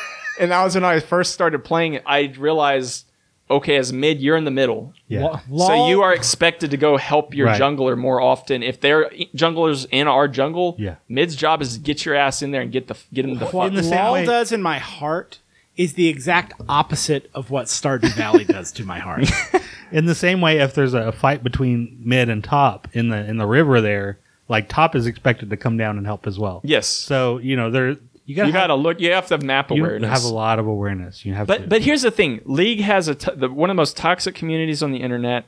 [0.39, 2.03] and that was when I first started playing it.
[2.05, 3.05] I realized,
[3.49, 4.93] okay, as mid, you're in the middle.
[5.07, 5.39] Yeah.
[5.57, 7.59] So you are expected to go help your Right.
[7.59, 8.61] jungler more often.
[8.63, 10.95] If they're junglers in our jungle, Yeah.
[11.07, 13.45] mid's job is to get your ass in there and get the get him the
[13.47, 13.67] fuck.
[13.67, 15.39] in the same way- does in my heart
[15.77, 19.25] is the exact opposite of what Stardew Valley does to my heart.
[19.91, 23.37] In the same way, if there's a fight between mid and top in the in
[23.37, 26.61] the river there, like top is expected to come down and help as well.
[26.63, 26.85] yes.
[26.87, 27.95] So you know there
[28.29, 28.99] you gotta you have, gotta look.
[29.01, 30.07] You have to have map awareness.
[30.07, 31.25] you have a lot of awareness.
[31.25, 31.57] You have to.
[31.59, 34.35] But but here's the thing: League has a t- the, one of the most toxic
[34.35, 35.45] communities on the internet.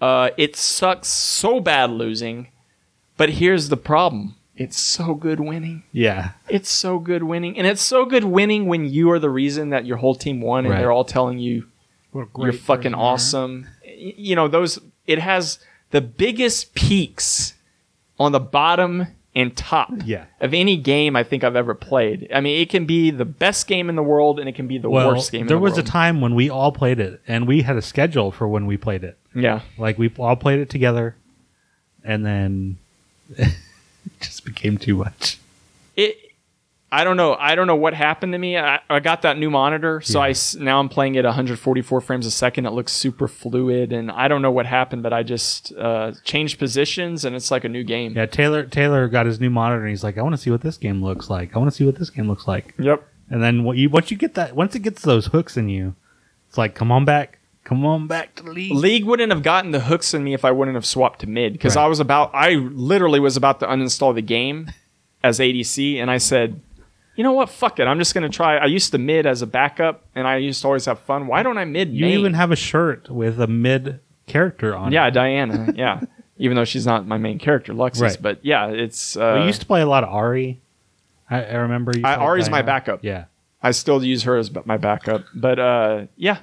[0.00, 2.48] Uh, it sucks so bad losing,
[3.16, 5.84] but here's the problem: it's so good winning.
[5.92, 9.70] yeah, It's so good winning, and it's so good winning when you are the reason
[9.70, 10.80] that your whole team won, and Right.
[10.80, 11.66] they're all telling you
[12.38, 13.66] you're fucking awesome.
[13.86, 14.80] Y- You know those.
[15.06, 15.60] It has
[15.92, 17.54] the biggest peaks
[18.18, 19.06] on the bottom
[19.36, 20.24] and top Yeah.
[20.40, 22.26] of any game I think I've ever played.
[22.34, 24.78] I mean, it can be the best game in the world, and it can be
[24.78, 25.42] the well, worst game.
[25.42, 25.86] in there the was world.
[25.86, 28.76] a time when we all played it, and we had a schedule for when we
[28.76, 29.16] played it.
[29.34, 29.60] Yeah.
[29.78, 31.14] Like we all played it together,
[32.02, 32.78] and then
[33.36, 33.52] it
[34.20, 35.38] just became too much.
[35.96, 36.16] It.
[36.90, 37.34] I don't know.
[37.34, 38.56] I don't know what happened to me.
[38.56, 42.30] I, I got that new monitor, so I now I'm playing at 144 frames a
[42.30, 42.64] second.
[42.66, 46.60] It looks super fluid, and I don't know what happened, but I just uh, changed
[46.60, 48.12] positions, and it's like a new game.
[48.14, 50.60] Yeah, Taylor Taylor got his new monitor, and he's like, "I want to see what
[50.60, 51.56] this game looks like.
[51.56, 53.02] I want to see what this game looks like." Yep.
[53.30, 55.96] And then what you once you get that once it gets those hooks in you,
[56.48, 59.80] it's like, "Come on back, come on back to league." League wouldn't have gotten the
[59.80, 61.84] hooks in me if I wouldn't have swapped to mid because Right.
[61.84, 62.30] I was about.
[62.32, 64.70] I literally was about to uninstall the game
[65.24, 66.60] as ADC, and I said,
[67.16, 67.48] you know what?
[67.50, 67.84] Fuck it.
[67.84, 68.56] I'm just gonna try.
[68.58, 71.26] I used to mid as a backup, and I used to always have fun.
[71.26, 71.92] Why don't I mid?
[71.92, 72.18] You main?
[72.18, 74.92] even have a shirt with a mid character on.
[74.92, 75.12] yeah, it.
[75.12, 75.72] Diana.
[75.76, 76.00] Yeah,
[76.38, 78.00] even though she's not my main character, Luxus.
[78.02, 78.18] Right.
[78.20, 79.16] But yeah, it's.
[79.16, 80.58] Uh, We used to play a lot of Ahri.
[81.30, 81.92] I, I remember.
[81.96, 83.00] You I- played Ahri's my backup.
[83.02, 83.24] Yeah.
[83.62, 85.24] I still use her as my backup.
[85.34, 86.40] But uh, yeah,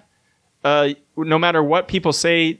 [0.63, 2.59] uh, no matter what people say,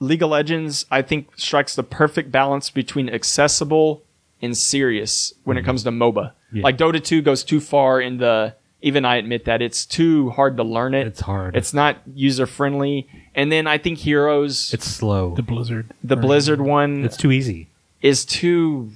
[0.00, 4.02] League of Legends, I think, strikes the perfect balance between accessible
[4.40, 6.32] and serious when it comes to MOBA.
[6.52, 6.62] Yeah.
[6.62, 8.54] Like Dota 2 goes too far in the.
[8.84, 11.06] Even I admit that it's too hard to learn it.
[11.06, 11.54] It's hard.
[11.54, 13.06] It's not user friendly.
[13.32, 15.36] And then I think Heroes, It's slow.
[15.36, 15.92] The Blizzard.
[16.02, 17.68] the Blizzard one, It's too easy.
[18.00, 18.90] is too.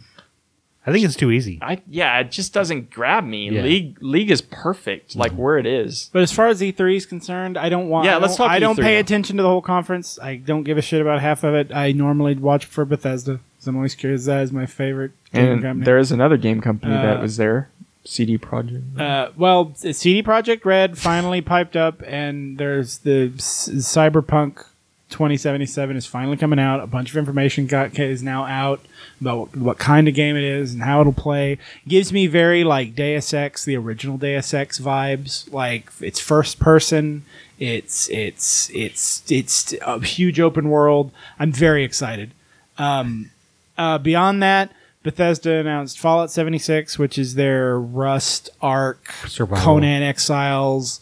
[0.89, 1.59] I think it's too easy.
[1.63, 3.49] I yeah, it just doesn't grab me.
[3.51, 3.63] Yeah.
[3.63, 6.11] League League is perfect, like where it is.
[6.13, 8.07] But as far as E3 is concerned, I don't want.
[8.07, 9.01] Yeah, let's don't- talk I don't pay now.
[9.01, 10.19] attention to the whole conference.
[10.21, 11.73] I don't give a shit about half of it.
[11.73, 13.39] I normally watch for Bethesda.
[13.67, 14.27] So I'm always curious.
[14.27, 15.85] That is my favorite gaming And company.
[15.85, 17.69] there is another game company that Uh, was there,
[18.05, 18.97] CD Projekt.
[18.97, 24.65] Uh, well, CD Projekt Red finally piped up, and there's the Cyberpunk
[25.11, 26.79] 2077 is finally coming out.
[26.81, 28.81] A bunch of information got is now out
[29.21, 31.59] about what, what kind of game it is and how it'll play.
[31.89, 35.53] Gives me very like Deus Ex, the original Deus Ex vibes.
[35.53, 37.25] Like it's first person.
[37.59, 41.11] It's it's it's it's a huge open world.
[41.39, 42.31] I'm very excited.
[42.79, 43.31] Um,
[43.79, 44.73] uh, beyond that,
[45.03, 49.65] Bethesda announced Fallout 76, which is their Rust, Ark, Survival.
[49.65, 51.01] Conan Exiles,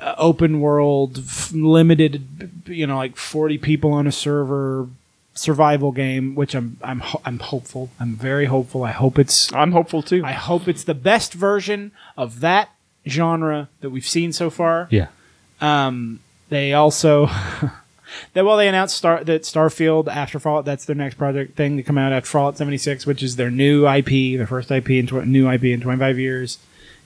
[0.00, 4.88] uh, open world, f- limited, you know, like 40 people on a server
[5.34, 6.34] survival game.
[6.34, 7.90] Which I'm I'm ho- I'm hopeful.
[8.00, 8.82] I'm very hopeful.
[8.84, 10.22] I hope it's I'm hopeful too.
[10.24, 12.70] I hope it's the best version of that
[13.08, 14.88] genre that we've seen so far.
[14.90, 15.08] Yeah.
[15.60, 17.28] Um, they also,
[18.34, 21.82] that well, they announced Star that Starfield after Fallout, that's their next project thing to
[21.82, 25.26] come out after Fallout 76, which is their new IP, their first IP in tw-
[25.26, 26.58] new IP in 25 years.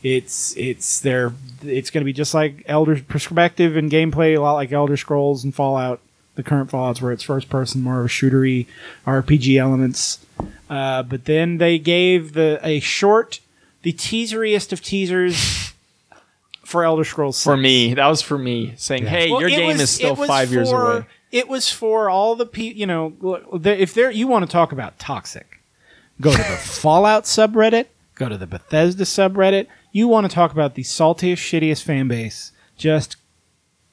[0.03, 1.33] It's it's their
[1.63, 5.43] it's going to be just like Elder perspective and gameplay, a lot like Elder Scrolls
[5.43, 6.01] and Fallout.
[6.37, 8.67] The current Fallout's where it's first person, more of a shootery
[9.07, 10.25] RPG elements.
[10.69, 13.41] Uh, but then they gave the a short,
[13.83, 15.73] the teaseriest of teasers
[16.67, 17.37] for Elder Scrolls.
[17.37, 17.45] 6.
[17.45, 20.19] for me, that was for me saying, "Hey, Well, your game was- is still it
[20.19, 23.13] was five years for- away." It was for all the people, you know,
[23.65, 25.61] if there you want to talk about toxic,
[26.21, 26.43] go to the
[26.83, 29.67] Fallout subreddit, go to the Bethesda subreddit.
[29.93, 33.17] You want to talk about the saltiest, shittiest fan base, just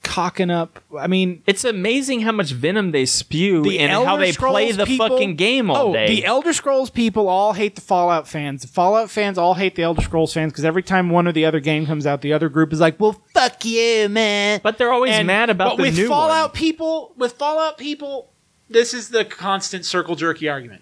[0.03, 0.79] cocking up.
[0.97, 4.71] I mean, It's amazing how much venom they spew the and Elder how they play
[4.71, 6.07] Scrolls the people- fucking game all oh, day.
[6.07, 8.61] The Elder Scrolls people all hate the Fallout fans.
[8.61, 11.45] The Fallout fans all hate the Elder Scrolls fans because every time one or the
[11.45, 14.91] other game comes out, the other group is like, "Well, fuck you, man." but they're
[14.93, 16.55] always And- mad about but the with new Fallout one.
[16.57, 17.13] people.
[17.17, 18.29] With Fallout people,
[18.69, 20.81] this is the constant circle jerky argument.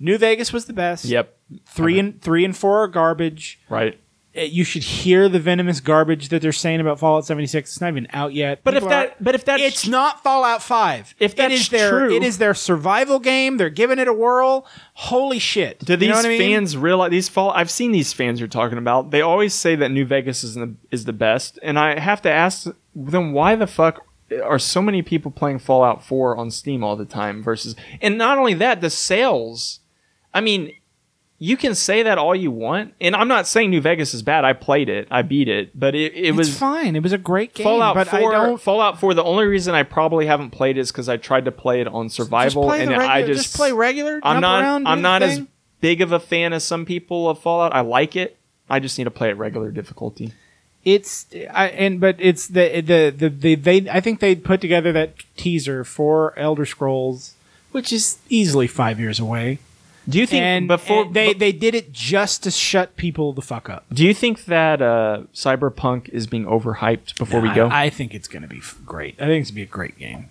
[0.00, 1.04] New Vegas was the best.
[1.04, 1.36] Yep.
[1.66, 3.60] Three and three and four are garbage.
[3.68, 4.00] Right.
[4.36, 7.70] Uh, You should hear the venomous garbage that they're saying about Fallout 76.
[7.70, 8.60] It's not even out yet.
[8.64, 11.14] But if that, are- but if that's it's not Fallout 5.
[11.18, 13.56] If it that's their true- it is their survival game.
[13.58, 14.66] They're giving it a whirl.
[14.94, 15.80] Holy shit.
[15.80, 16.40] Do You these know what I mean?
[16.40, 17.50] fans realize these fall?
[17.50, 19.10] I've seen these fans you're talking about.
[19.10, 22.30] They always say that New Vegas is the, is the best, and I have to
[22.30, 24.06] ask them why the fuck
[24.42, 28.38] are so many people playing Fallout 4 on Steam all the time versus and not
[28.38, 29.80] only that, the sales.
[30.32, 30.72] I mean,
[31.42, 34.44] you can say that all you want, and I'm not saying New Vegas is bad.
[34.44, 36.94] I played it, I beat it, but it, it It's was fine.
[36.94, 37.64] It was a great game.
[37.64, 38.18] Fallout but 4.
[38.32, 39.14] I don't Fallout 4.
[39.14, 41.88] The only reason I probably haven't played it is because I tried to play it
[41.88, 44.20] on survival, and regular, I just, just play regular.
[44.22, 44.62] I'm not.
[44.62, 45.40] around, I'm not as
[45.80, 47.74] big of a fan as some people of Fallout.
[47.74, 48.38] I like it.
[48.70, 50.32] I just need to play it regular difficulty.
[50.84, 54.92] it's I, and but it's the the the, the they I think they put together
[54.92, 57.34] that teaser for Elder Scrolls,
[57.72, 59.58] which is easily five years away.
[60.08, 63.42] Do you think And, before and they they did it just to shut people the
[63.42, 63.84] fuck up.
[63.92, 67.68] Do you think that uh, Cyberpunk is being overhyped before we go?
[67.68, 69.14] I, I think it's going to be f- great.
[69.20, 70.30] I think it's going to be a great game.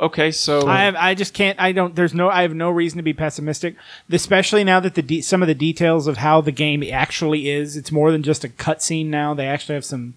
[0.00, 1.60] okay, so I have, I just can't.
[1.60, 1.94] I don't.
[1.94, 2.28] There's no.
[2.28, 3.76] I have no reason to be pessimistic,
[4.10, 7.76] especially now that the de- some of the details of how the game actually is.
[7.76, 9.34] It's more than just a cutscene now.
[9.34, 10.14] They actually have some,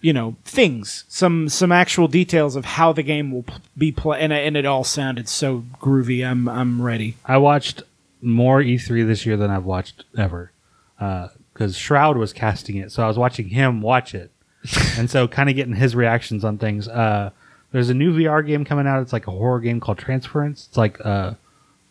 [0.00, 3.44] you know, things, some some actual details of how the game will
[3.76, 6.26] be played, and, and it all sounded so groovy.
[6.26, 7.16] I'm I'm ready.
[7.24, 7.82] I watched
[8.22, 10.52] more E3 this year than I've watched ever
[10.96, 14.30] because Shroud was casting it, so I was watching him watch it,
[14.96, 16.86] and so kind of getting his reactions on things.
[16.86, 17.30] Uh,
[17.72, 19.02] there's a new VR game coming out.
[19.02, 20.66] It's like a horror game called Transference.
[20.68, 21.34] It's like uh,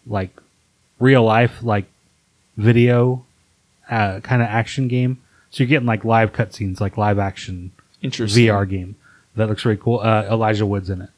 [0.05, 0.31] like
[0.99, 1.85] real life like
[2.55, 3.25] video
[3.89, 5.21] uh, kind of action game.
[5.49, 7.71] So you're getting like live cutscenes, like live action
[8.01, 8.45] interesting.
[8.45, 8.95] VR game
[9.35, 9.99] that looks really cool.
[9.99, 11.09] Uh, Elijah Wood's in it.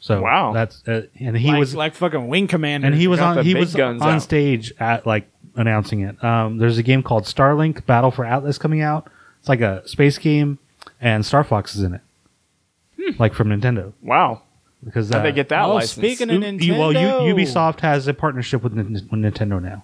[0.00, 0.52] So Wow.
[0.52, 2.86] that's uh, and he like, was like fucking Wing Commander.
[2.86, 4.22] and he was got on the he big was guns on out.
[4.22, 6.22] stage at like announcing it.
[6.22, 9.10] Um, there's a game called Starlink Battle for Atlas coming out.
[9.40, 10.58] It's like a space game,
[11.00, 13.92] and Star Fox is in it, like from Nintendo.
[14.02, 14.42] Wow.
[14.84, 15.90] Because How'd uh, they get that Oh, license?
[15.92, 16.62] speaking of U- Nintendo.
[16.62, 19.82] U- well, U- Ubisoft has a partnership with, Nin- with Nintendo now,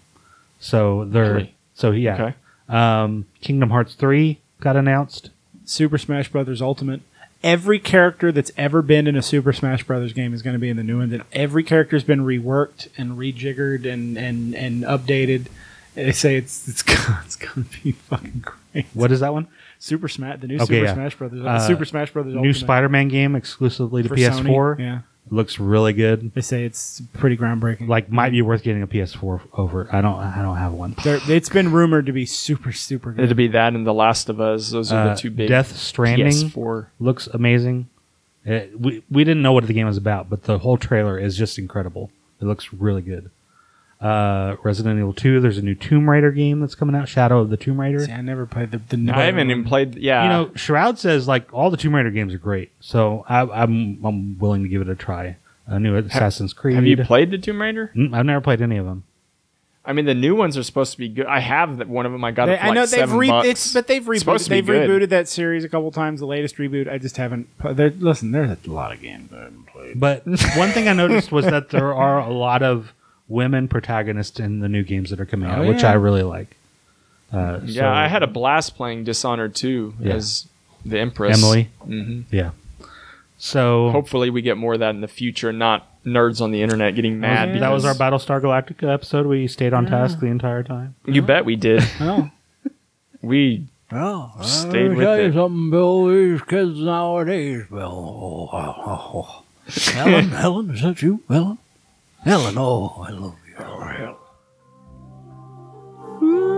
[0.60, 1.54] so they're Really?
[1.74, 2.14] so yeah.
[2.22, 2.34] Okay.
[2.68, 5.30] Um, Kingdom Hearts three got announced.
[5.64, 7.00] Super Smash Brothers Ultimate.
[7.42, 10.70] Every character that's ever been in a Super Smash Brothers game is going to be
[10.70, 11.12] in the new one.
[11.12, 15.48] And every character's been reworked and rejiggered and and and updated.
[15.94, 16.82] They say it's it's
[17.24, 18.86] it's going to be fucking great.
[18.94, 19.48] What is that one?
[19.78, 20.94] Super Smash, the new Okay, Super yeah.
[20.94, 24.42] Smash Brothers, Uh, Super Smash Brothers New Spider-Man game exclusively to for PS4.
[24.42, 24.78] Sony.
[24.80, 24.98] Yeah,
[25.30, 26.32] Looks really good.
[26.34, 27.88] they say it's pretty groundbreaking.
[27.88, 29.88] Like might be worth getting a PS4 over.
[29.90, 30.16] I don't.
[30.18, 30.94] I don't have one.
[31.02, 33.24] There, it's been rumored to be super super good.
[33.24, 34.70] It'd be that and The Last of Us.
[34.70, 36.86] Those are Uh, the two big Death Stranding PS4.
[37.00, 37.88] looks amazing.
[38.44, 41.36] It, we we didn't know what the game was about, but the whole trailer is
[41.38, 42.10] just incredible.
[42.40, 43.30] It looks really good.
[44.00, 45.40] Uh, Resident Evil 2.
[45.40, 47.08] There's a new Tomb Raider game that's coming out.
[47.08, 48.00] Shadow of the Tomb Raider.
[48.04, 48.78] See, I never played the.
[48.78, 49.94] the I haven't even played.
[49.96, 53.40] Yeah, You know, Shroud says like all the Tomb Raider games are great, so I,
[53.42, 55.36] I'm I'm willing to give it a try.
[55.66, 56.74] A new Assassin's Creed.
[56.74, 57.90] have you played the Tomb Raider?
[57.96, 59.04] Mm, I've never played any of them.
[59.86, 61.26] I mean, the new ones are supposed to be good.
[61.26, 62.24] I have that one of them.
[62.24, 63.48] I got They, it for I like know they've seven re- bucks.
[63.48, 64.44] it's, but they've supposed rebooted.
[64.44, 64.90] to be They've good.
[65.02, 66.20] rebooted that series a couple times.
[66.20, 67.48] The latest reboot, I just haven't.
[67.62, 69.98] There, listen, there's a lot of games I haven't played.
[70.00, 70.24] But
[70.56, 72.92] one thing I noticed was that there are a lot of
[73.28, 75.90] women protagonists in the new games that are coming out, Oh, which yeah.
[75.90, 76.56] I really like.
[77.32, 80.14] Uh, Yeah, so- I had a blast playing Dishonored 2 Yeah.
[80.14, 80.46] as
[80.84, 81.38] the Empress.
[81.42, 81.68] Emily.
[81.82, 82.50] hmm Yeah.
[83.38, 85.52] So Hopefully, we get more of that in the future.
[85.52, 87.60] Not nerds on the internet getting mad.
[87.60, 89.26] that was our Battlestar Galactica episode.
[89.26, 90.94] We stayed on task the entire time.
[91.06, 91.82] You bet we did.
[92.00, 92.30] Oh,
[93.22, 96.06] We Well, Stayed let me with tell you something, Bill.
[96.08, 97.80] These kids nowadays, Bill.
[97.82, 99.42] Oh, oh, oh, oh.
[99.92, 101.58] Helen, Helen, is that you, Helen?
[102.24, 103.54] Helen, oh, I love you.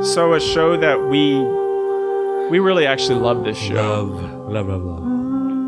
[0.05, 1.35] so a show that we
[2.51, 3.75] we really actually love this show.
[3.75, 5.03] Love, love, love, love.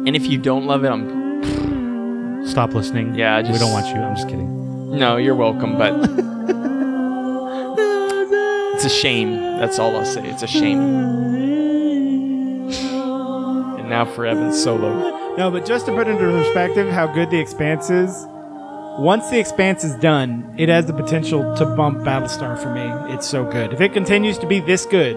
[0.06, 3.14] And if you don't love it, I'm Stop listening.
[3.14, 3.96] Yeah, we don't want you.
[3.96, 4.96] I'm just kidding.
[4.96, 5.92] no, you're welcome, but
[8.74, 9.36] it's a shame.
[9.58, 10.26] That's all I'll say.
[10.28, 10.80] It's a shame.
[13.78, 15.34] And now for Evan Solo.
[15.36, 18.26] no, but just to put into perspective how good The Expanse is,
[18.98, 23.14] once The Expanse is done, it has the potential to bump Battlestar for me.
[23.14, 23.72] It's so good.
[23.72, 25.16] If it continues to be this good,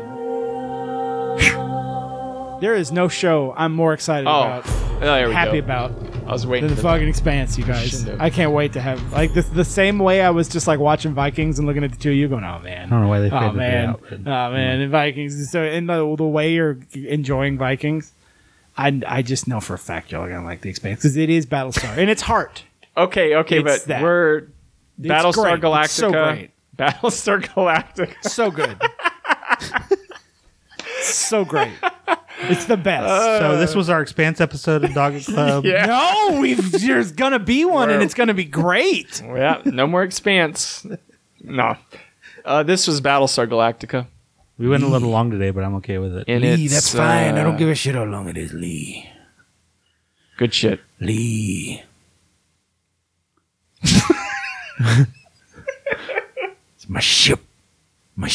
[2.62, 5.66] there is no show I'm more excited Oh, about, oh, there we happy go.
[5.66, 5.91] about
[6.28, 6.94] I was waiting than the for that.
[6.94, 7.90] fucking Expanse, you guys.
[7.90, 8.22] Shouldn't.
[8.22, 11.14] I can't wait to have like this the same way I was just like watching
[11.16, 12.86] Vikings and looking at the two of you going, oh man.
[12.88, 14.02] I don't know why they Oh faded it man, out.
[14.03, 15.52] oh but- man, and Vikings.
[15.52, 18.14] So in the the way you're enjoying Vikings,
[18.78, 21.32] I I just know for a fact y'all are gonna like the Expanse because it
[21.32, 22.64] is Battlestar and it's heart.
[22.97, 24.01] Okay, okay, It's but that.
[24.03, 24.47] we're
[24.99, 25.61] Battlestar great.
[25.61, 25.84] Galactica.
[25.85, 26.51] It's so great.
[26.77, 28.15] Battlestar Galactica.
[28.23, 28.77] So good,
[31.01, 31.72] so great.
[32.43, 33.07] It's the best.
[33.39, 35.65] so this was our Expanse episode of Dog Club.
[35.65, 35.85] Yeah.
[35.85, 39.22] no, we've there's gonna be one and We're- it's gonna be great.
[39.22, 40.85] yeah, no more expanse.
[41.43, 41.76] No.
[42.45, 44.07] Uh, this was Battlestar Galactica.
[44.57, 46.26] We went a little long today, but I'm okay with it.
[46.27, 47.35] And Lee, it's, that's fine.
[47.35, 49.09] I uh, don't give a shit how long it is, Lee.
[50.38, 50.80] Good shit.
[50.99, 51.84] Lee.
[53.84, 55.08] it's
[56.88, 57.40] my ship.
[58.16, 58.28] My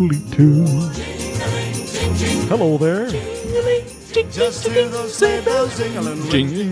[0.00, 0.18] Lee.
[2.48, 3.08] Hello there.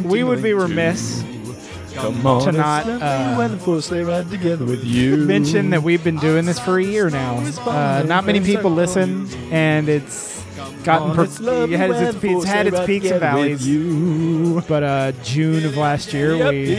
[0.08, 1.22] We would be remiss
[2.44, 3.36] to not uh,
[5.26, 7.36] mention that we've been doing this for a year now.
[7.66, 10.42] Uh, not many people listen, and it's
[10.84, 11.40] gotten per- its,
[12.22, 13.66] it's had its peaks and valleys.
[14.68, 16.74] But uh, June of last year, we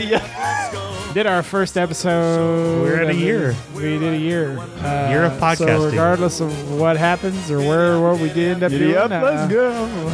[1.14, 2.82] did our first episode.
[2.82, 3.54] We're at a year.
[3.74, 4.58] We did a year.
[4.58, 5.90] Uh, Year of So podcasting.
[5.90, 10.12] regardless of what happens or where what we did end up doing, uh, go.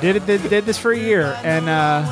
[0.00, 2.02] did it did, did this for a year and uh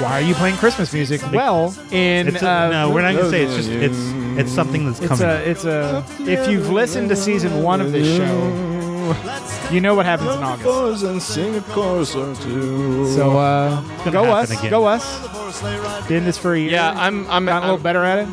[0.00, 3.28] why are you playing christmas music well in It's a, uh, no, we're not gonna
[3.30, 3.98] say it's just it's
[4.38, 5.26] it's something that's it's coming.
[5.26, 8.77] a it's a if you've listened to season one of this show
[9.72, 13.06] you know what happens in august and sing a chorus or two.
[13.12, 14.70] so uh gonna go happen us again.
[14.70, 18.04] go us did this for a year yeah, I'm I'm got a little I'm, better
[18.04, 18.28] at it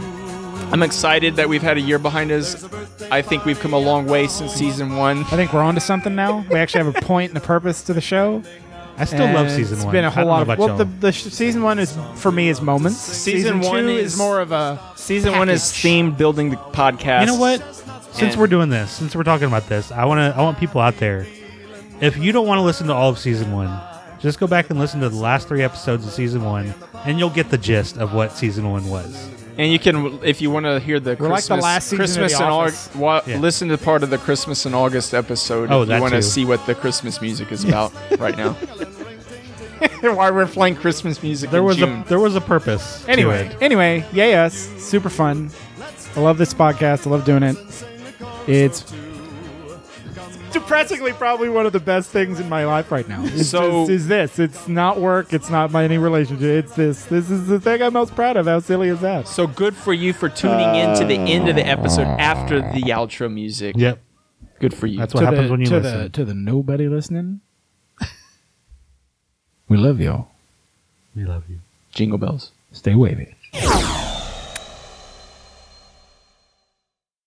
[0.72, 2.68] I'm excited that we've had a year behind us.
[3.12, 5.20] I think we've come a long way since season one.
[5.20, 7.84] i think we're on to something now we actually have a point and a purpose
[7.84, 8.42] to the show
[8.98, 9.92] I still love And season it's one.
[9.92, 12.62] been a whole lot of well the, the sh- season one is for me is
[12.62, 15.84] moments Season one two is- is more of a Season one is Package.
[15.92, 17.20] themed building the podcast.
[17.22, 17.62] You know what?
[18.16, 20.38] Since And- we're doing this, since we're talking about this, I want to.
[20.40, 21.26] I want people out there.
[22.02, 23.70] If you don't want to listen to all of season one,
[24.20, 26.74] just go back and listen to the last three episodes of season one,
[27.06, 29.30] and you'll get the gist of what season one was.
[29.58, 32.44] And you can, if you want to hear the We're like the last Christmas The
[32.44, 33.38] and August, wa- Yeah.
[33.40, 35.72] listen to part of the Christmas and August episode.
[35.72, 38.52] Oh, if you want to see what the Christmas music is about right now.
[40.02, 42.02] Why we're playing Christmas music There in was June.
[42.02, 43.06] a there was a purpose.
[43.08, 45.50] Anyway, anyway, yay us, super fun.
[46.16, 47.08] I love this podcast.
[47.08, 47.58] I love doing it.
[48.48, 48.94] It's
[50.52, 53.24] depressingly probably one of the best things in my life right now.
[53.26, 54.40] It's So- this, is this.
[54.40, 55.34] It's not work.
[55.34, 56.66] It's not my any relationship.
[56.66, 57.06] It's this.
[57.06, 58.46] This is the thing I'm most proud of.
[58.46, 59.28] How silly is that?
[59.28, 62.84] so good for you for tuning in to the end of the episode after the
[62.84, 63.76] outro music.
[63.78, 64.00] Yep,
[64.60, 64.98] Good for you.
[65.00, 66.02] that's what happens when you to listen.
[66.04, 67.42] the to the nobody listening.
[69.68, 70.28] we love y'all.
[71.16, 71.60] we love you.
[71.94, 72.52] Jingle bells.
[72.72, 73.36] Stay wavy.